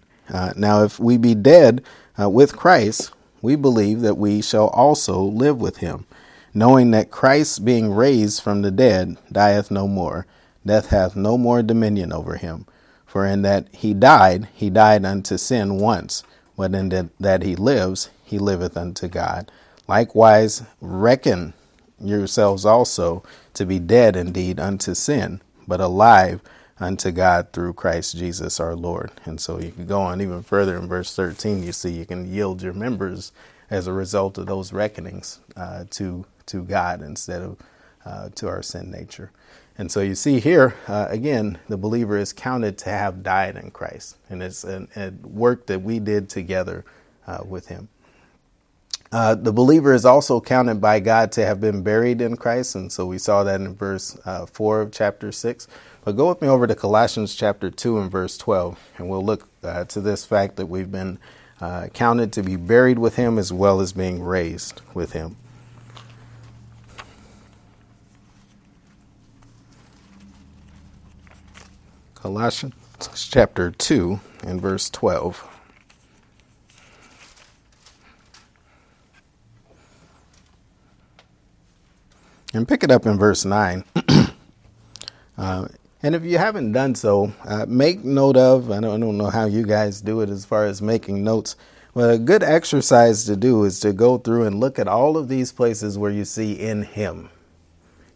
now, 0.56 0.84
if 0.84 1.00
we 1.00 1.18
be 1.18 1.36
dead 1.36 1.84
with 2.18 2.56
Christ, 2.56 3.12
we 3.42 3.56
believe 3.56 4.02
that 4.02 4.18
we 4.18 4.42
shall 4.42 4.68
also 4.68 5.20
live 5.22 5.60
with 5.60 5.78
him, 5.78 6.06
knowing 6.54 6.92
that 6.92 7.12
Christ, 7.12 7.64
being 7.64 7.94
raised 7.94 8.42
from 8.42 8.62
the 8.62 8.72
dead, 8.72 9.18
dieth 9.32 9.72
no 9.72 9.88
more. 9.88 10.26
Death 10.66 10.90
hath 10.90 11.16
no 11.16 11.38
more 11.38 11.64
dominion 11.64 12.12
over 12.12 12.36
him. 12.36 12.66
For 13.06 13.26
in 13.26 13.42
that 13.44 13.68
he 13.74 13.94
died, 13.94 14.48
he 14.54 14.70
died 14.70 15.06
unto 15.06 15.38
sin 15.38 15.80
once, 15.80 16.24
but 16.58 16.76
in 16.76 17.10
that 17.20 17.44
he 17.44 17.56
lives, 17.56 18.10
he 18.24 18.38
liveth 18.38 18.78
unto 18.78 19.08
God. 19.08 19.52
Likewise, 19.90 20.62
reckon 20.82 21.54
yourselves 22.00 22.64
also 22.64 23.24
to 23.56 23.66
be 23.66 23.80
dead 23.80 24.16
indeed 24.16 24.60
unto 24.60 24.94
sin, 24.94 25.42
but 25.68 25.82
alive 25.82 26.42
unto 26.80 27.10
God 27.10 27.52
through 27.52 27.74
Christ 27.74 28.16
Jesus 28.16 28.60
our 28.60 28.76
Lord. 28.76 29.10
And 29.26 29.42
so 29.42 29.60
you 29.60 29.72
can 29.72 29.88
go 29.88 30.00
on 30.00 30.22
even 30.22 30.44
further 30.44 30.78
in 30.78 30.88
verse 30.88 31.16
13, 31.16 31.64
you 31.64 31.72
see 31.72 31.90
you 31.90 32.06
can 32.06 32.32
yield 32.32 32.62
your 32.62 32.74
members 32.74 33.32
as 33.72 33.88
a 33.88 33.92
result 33.92 34.38
of 34.38 34.46
those 34.46 34.72
reckonings 34.72 35.40
uh, 35.58 35.86
to, 35.90 36.24
to 36.46 36.62
God 36.62 37.02
instead 37.02 37.42
of 37.42 37.58
uh, 38.06 38.30
to 38.36 38.48
our 38.48 38.62
sin 38.62 38.92
nature. 38.92 39.32
And 39.76 39.92
so 39.92 40.02
you 40.02 40.14
see 40.14 40.40
here, 40.40 40.76
uh, 40.88 41.08
again, 41.10 41.58
the 41.68 41.78
believer 41.78 42.16
is 42.16 42.32
counted 42.32 42.78
to 42.80 42.92
have 42.92 43.24
died 43.24 43.58
in 43.58 43.72
Christ. 43.72 44.18
And 44.30 44.44
it's 44.44 44.64
a, 44.64 44.88
a 44.96 45.10
work 45.28 45.66
that 45.66 45.82
we 45.82 45.98
did 45.98 46.30
together 46.30 46.86
uh, 47.26 47.40
with 47.44 47.70
him. 47.70 47.90
Uh, 49.12 49.34
the 49.34 49.52
believer 49.52 49.94
is 49.94 50.06
also 50.06 50.40
counted 50.40 50.80
by 50.80 51.00
God 51.00 51.32
to 51.32 51.44
have 51.46 51.60
been 51.60 51.82
buried 51.82 52.22
in 52.22 52.38
Christ. 52.38 52.76
And 52.76 52.92
so 52.92 53.08
we 53.08 53.18
saw 53.18 53.44
that 53.44 53.60
in 53.60 53.76
verse 53.76 54.20
uh, 54.24 54.46
4 54.46 54.82
of 54.82 54.92
chapter 54.92 55.32
6. 55.32 55.68
But 56.06 56.16
go 56.16 56.30
with 56.30 56.42
me 56.42 56.48
over 56.48 56.68
to 56.68 56.76
Colossians 56.76 57.34
chapter 57.34 57.72
2 57.72 58.00
and 58.00 58.12
verse 58.12 58.38
12. 58.38 58.80
And 58.98 59.10
we'll 59.10 59.26
look 59.26 59.50
uh, 59.64 59.86
to 59.86 60.02
this 60.02 60.26
fact 60.26 60.58
that 60.58 60.68
we've 60.68 60.92
been 60.92 61.18
uh, 61.60 61.88
counted 61.88 62.32
to 62.34 62.44
be 62.44 62.56
buried 62.56 63.00
with 63.00 63.16
him 63.16 63.40
as 63.40 63.52
well 63.52 63.82
as 63.82 63.94
being 63.94 64.22
raised 64.22 64.82
with 64.94 65.14
him. 65.14 65.38
Colossians 72.14 72.76
chapter 73.16 73.72
2 73.72 74.20
and 74.44 74.62
verse 74.62 74.90
12. 74.90 75.49
And 82.54 82.68
pick 82.68 82.84
it 82.84 82.92
up 82.92 83.06
in 83.06 83.18
verse 83.18 83.46
9. 83.46 83.84
uh, 85.38 85.68
and 86.02 86.16
if 86.16 86.24
you 86.24 86.38
haven't 86.38 86.72
done 86.72 86.96
so, 86.96 87.34
uh, 87.46 87.66
make 87.68 88.04
note 88.04 88.38
of, 88.38 88.72
I 88.72 88.80
don't, 88.80 89.04
I 89.04 89.06
don't 89.06 89.18
know 89.18 89.30
how 89.30 89.46
you 89.46 89.66
guys 89.66 90.02
do 90.02 90.22
it 90.22 90.30
as 90.30 90.46
far 90.46 90.66
as 90.66 90.82
making 90.82 91.24
notes, 91.24 91.56
but 91.94 92.10
a 92.10 92.18
good 92.18 92.42
exercise 92.42 93.26
to 93.26 93.36
do 93.36 93.64
is 93.66 93.80
to 93.82 93.94
go 93.94 94.18
through 94.18 94.46
and 94.46 94.60
look 94.60 94.80
at 94.80 94.88
all 94.88 95.18
of 95.18 95.28
these 95.28 95.52
places 95.52 95.98
where 95.98 96.12
you 96.12 96.26
see 96.26 96.54
in 96.54 96.84
Him, 96.84 97.30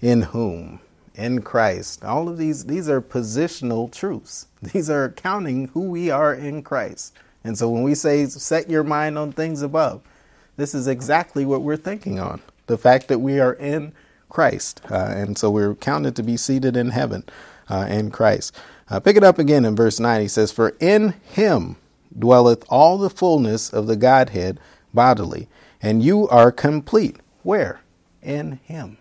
in 0.01 0.21
whom, 0.21 0.79
in 1.13 1.41
Christ. 1.41 2.03
All 2.03 2.29
of 2.29 2.37
these 2.37 2.65
these 2.65 2.89
are 2.89 3.01
positional 3.01 3.91
truths. 3.91 4.47
These 4.61 4.89
are 4.89 5.09
counting 5.09 5.67
who 5.69 5.81
we 5.81 6.09
are 6.09 6.33
in 6.33 6.63
Christ. 6.63 7.13
And 7.43 7.57
so 7.57 7.69
when 7.69 7.83
we 7.83 7.95
say 7.95 8.25
set 8.27 8.69
your 8.69 8.83
mind 8.83 9.17
on 9.17 9.33
things 9.33 9.61
above, 9.61 10.01
this 10.55 10.73
is 10.73 10.87
exactly 10.87 11.45
what 11.45 11.61
we're 11.61 11.75
thinking 11.75 12.19
on. 12.19 12.41
The 12.67 12.77
fact 12.77 13.09
that 13.09 13.19
we 13.19 13.39
are 13.39 13.53
in 13.53 13.93
Christ. 14.33 14.81
Uh, 14.89 15.13
and 15.15 15.37
so 15.37 15.51
we're 15.51 15.75
counted 15.75 16.15
to 16.15 16.23
be 16.23 16.37
seated 16.37 16.75
in 16.75 16.89
heaven 16.89 17.23
uh, 17.69 17.85
in 17.87 18.09
Christ. 18.09 18.53
Uh, 18.89 18.99
pick 18.99 19.15
it 19.15 19.23
up 19.23 19.37
again 19.37 19.63
in 19.63 19.75
verse 19.75 19.99
9. 19.99 20.21
He 20.21 20.27
says, 20.27 20.51
For 20.51 20.75
in 20.79 21.13
him 21.23 21.75
dwelleth 22.17 22.65
all 22.67 22.97
the 22.97 23.11
fullness 23.11 23.71
of 23.71 23.85
the 23.85 23.95
Godhead 23.95 24.59
bodily, 24.91 25.47
and 25.83 26.03
you 26.03 26.27
are 26.29 26.51
complete. 26.51 27.17
Where? 27.43 27.81
In 28.23 28.59
him. 28.63 28.97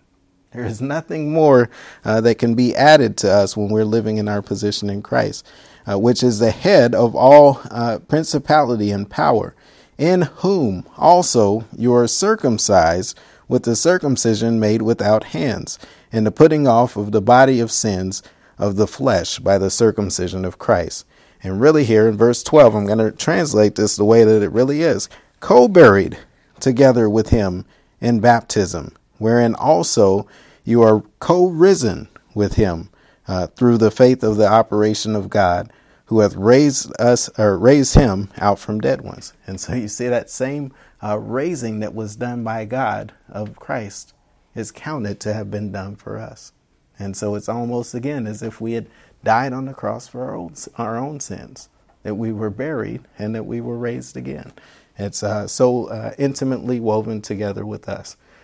There 0.53 0.66
is 0.66 0.83
nothing 0.83 1.33
more 1.33 1.70
uh, 2.05 2.20
that 2.20 2.37
can 2.39 2.55
be 2.55 2.76
added 2.76 3.16
to 3.18 3.33
us 3.33 3.57
when 3.57 3.70
we're 3.70 3.87
living 3.87 4.18
in 4.18 4.28
our 4.28 4.43
position 4.43 4.91
in 4.91 5.01
Christ, 5.01 5.47
uh, 5.91 5.99
which 5.99 6.22
is 6.22 6.41
the 6.41 6.51
head 6.51 6.95
of 6.95 7.16
all 7.16 7.62
uh, 7.70 8.01
principality 8.07 8.91
and 8.91 9.09
power, 9.09 9.55
in 9.97 10.22
whom 10.22 10.85
also 10.99 11.64
you 11.74 11.95
are 11.95 12.07
circumcised 12.07 13.18
with 13.53 13.64
the 13.64 13.76
circumcision 13.76 14.59
made 14.59 14.80
without 14.80 15.24
hands, 15.24 15.78
and 16.11 16.26
the 16.26 16.30
putting 16.30 16.66
off 16.66 16.96
of 16.96 17.12
the 17.12 17.20
body 17.20 17.61
of 17.61 17.70
sins 17.70 18.22
of 18.57 18.76
the 18.76 18.86
flesh 18.86 19.38
by 19.40 19.59
the 19.59 19.68
circumcision 19.68 20.46
of 20.46 20.59
Christ. 20.59 21.05
And 21.42 21.61
really, 21.61 21.84
here 21.84 22.09
in 22.09 22.16
verse 22.16 22.42
12, 22.42 22.74
I'm 22.74 22.86
going 22.86 22.96
to 22.96 23.12
translate 23.12 23.74
this 23.74 23.94
the 23.94 24.07
way 24.07 24.24
that 24.24 24.42
it 24.42 24.48
really 24.48 24.80
is 24.80 25.11
co 25.40 25.68
buried 25.68 26.16
together 26.61 27.11
with 27.11 27.28
him 27.28 27.66
in 28.00 28.20
baptism, 28.20 28.96
wherein 29.18 29.55
also 29.55 30.26
you 30.64 30.80
are 30.80 31.03
co 31.18 31.48
risen 31.48 32.09
with 32.34 32.55
him 32.55 32.88
uh, 33.28 33.48
through 33.48 33.76
the 33.76 33.90
faith 33.90 34.24
of 34.24 34.38
the 34.38 34.48
operation 34.48 35.14
of 35.14 35.28
God 35.28 35.70
who 36.07 36.20
hath 36.20 36.36
raised 36.36 36.90
us 36.98 37.28
or 37.38 37.59
raised 37.59 37.96
him 37.96 38.30
out 38.38 38.59
from 38.59 38.80
dead 38.80 39.03
ones. 39.03 39.34
And 39.46 39.61
so 39.61 39.74
you 39.74 39.88
see 39.88 40.09
that 40.09 40.30
same 40.30 40.72
uh, 41.03 41.18
raising 41.18 41.80
that 41.80 41.94
was 41.94 42.16
done 42.16 42.44
by 42.44 42.64
God 42.64 43.12
of 43.28 43.57
Christ 43.57 44.14
is 44.55 44.70
counted 44.70 45.18
to 45.20 45.32
have 45.32 45.50
been 45.50 45.72
done 45.72 45.96
for 45.96 46.18
us. 46.18 46.53
And 46.98 47.16
so 47.16 47.34
it's 47.34 47.48
almost 47.48 47.94
again 47.94 48.26
as 48.26 48.42
if 48.42 48.61
we 48.61 48.72
had 48.72 48.86
died 49.24 49.53
on 49.53 49.64
the 49.64 49.74
cross 49.74 50.09
for 50.09 50.24
our 50.24 50.36
own, 50.36 50.55
our 50.76 50.96
own 50.96 51.20
sins, 51.20 51.68
that 52.03 52.14
we 52.14 52.32
were 52.32 52.50
buried 52.50 53.03
and 53.18 53.34
that 53.34 53.46
we 53.46 53.61
were 53.61 53.78
raised 53.78 54.16
again. 54.16 54.53
It's 54.98 55.22
uh, 55.22 55.46
so 55.46 55.86
uh, 55.86 56.14
intimately 56.18 56.78
woven 56.78 57.22
together 57.22 57.64
with 57.64 57.88
us. 57.88 58.16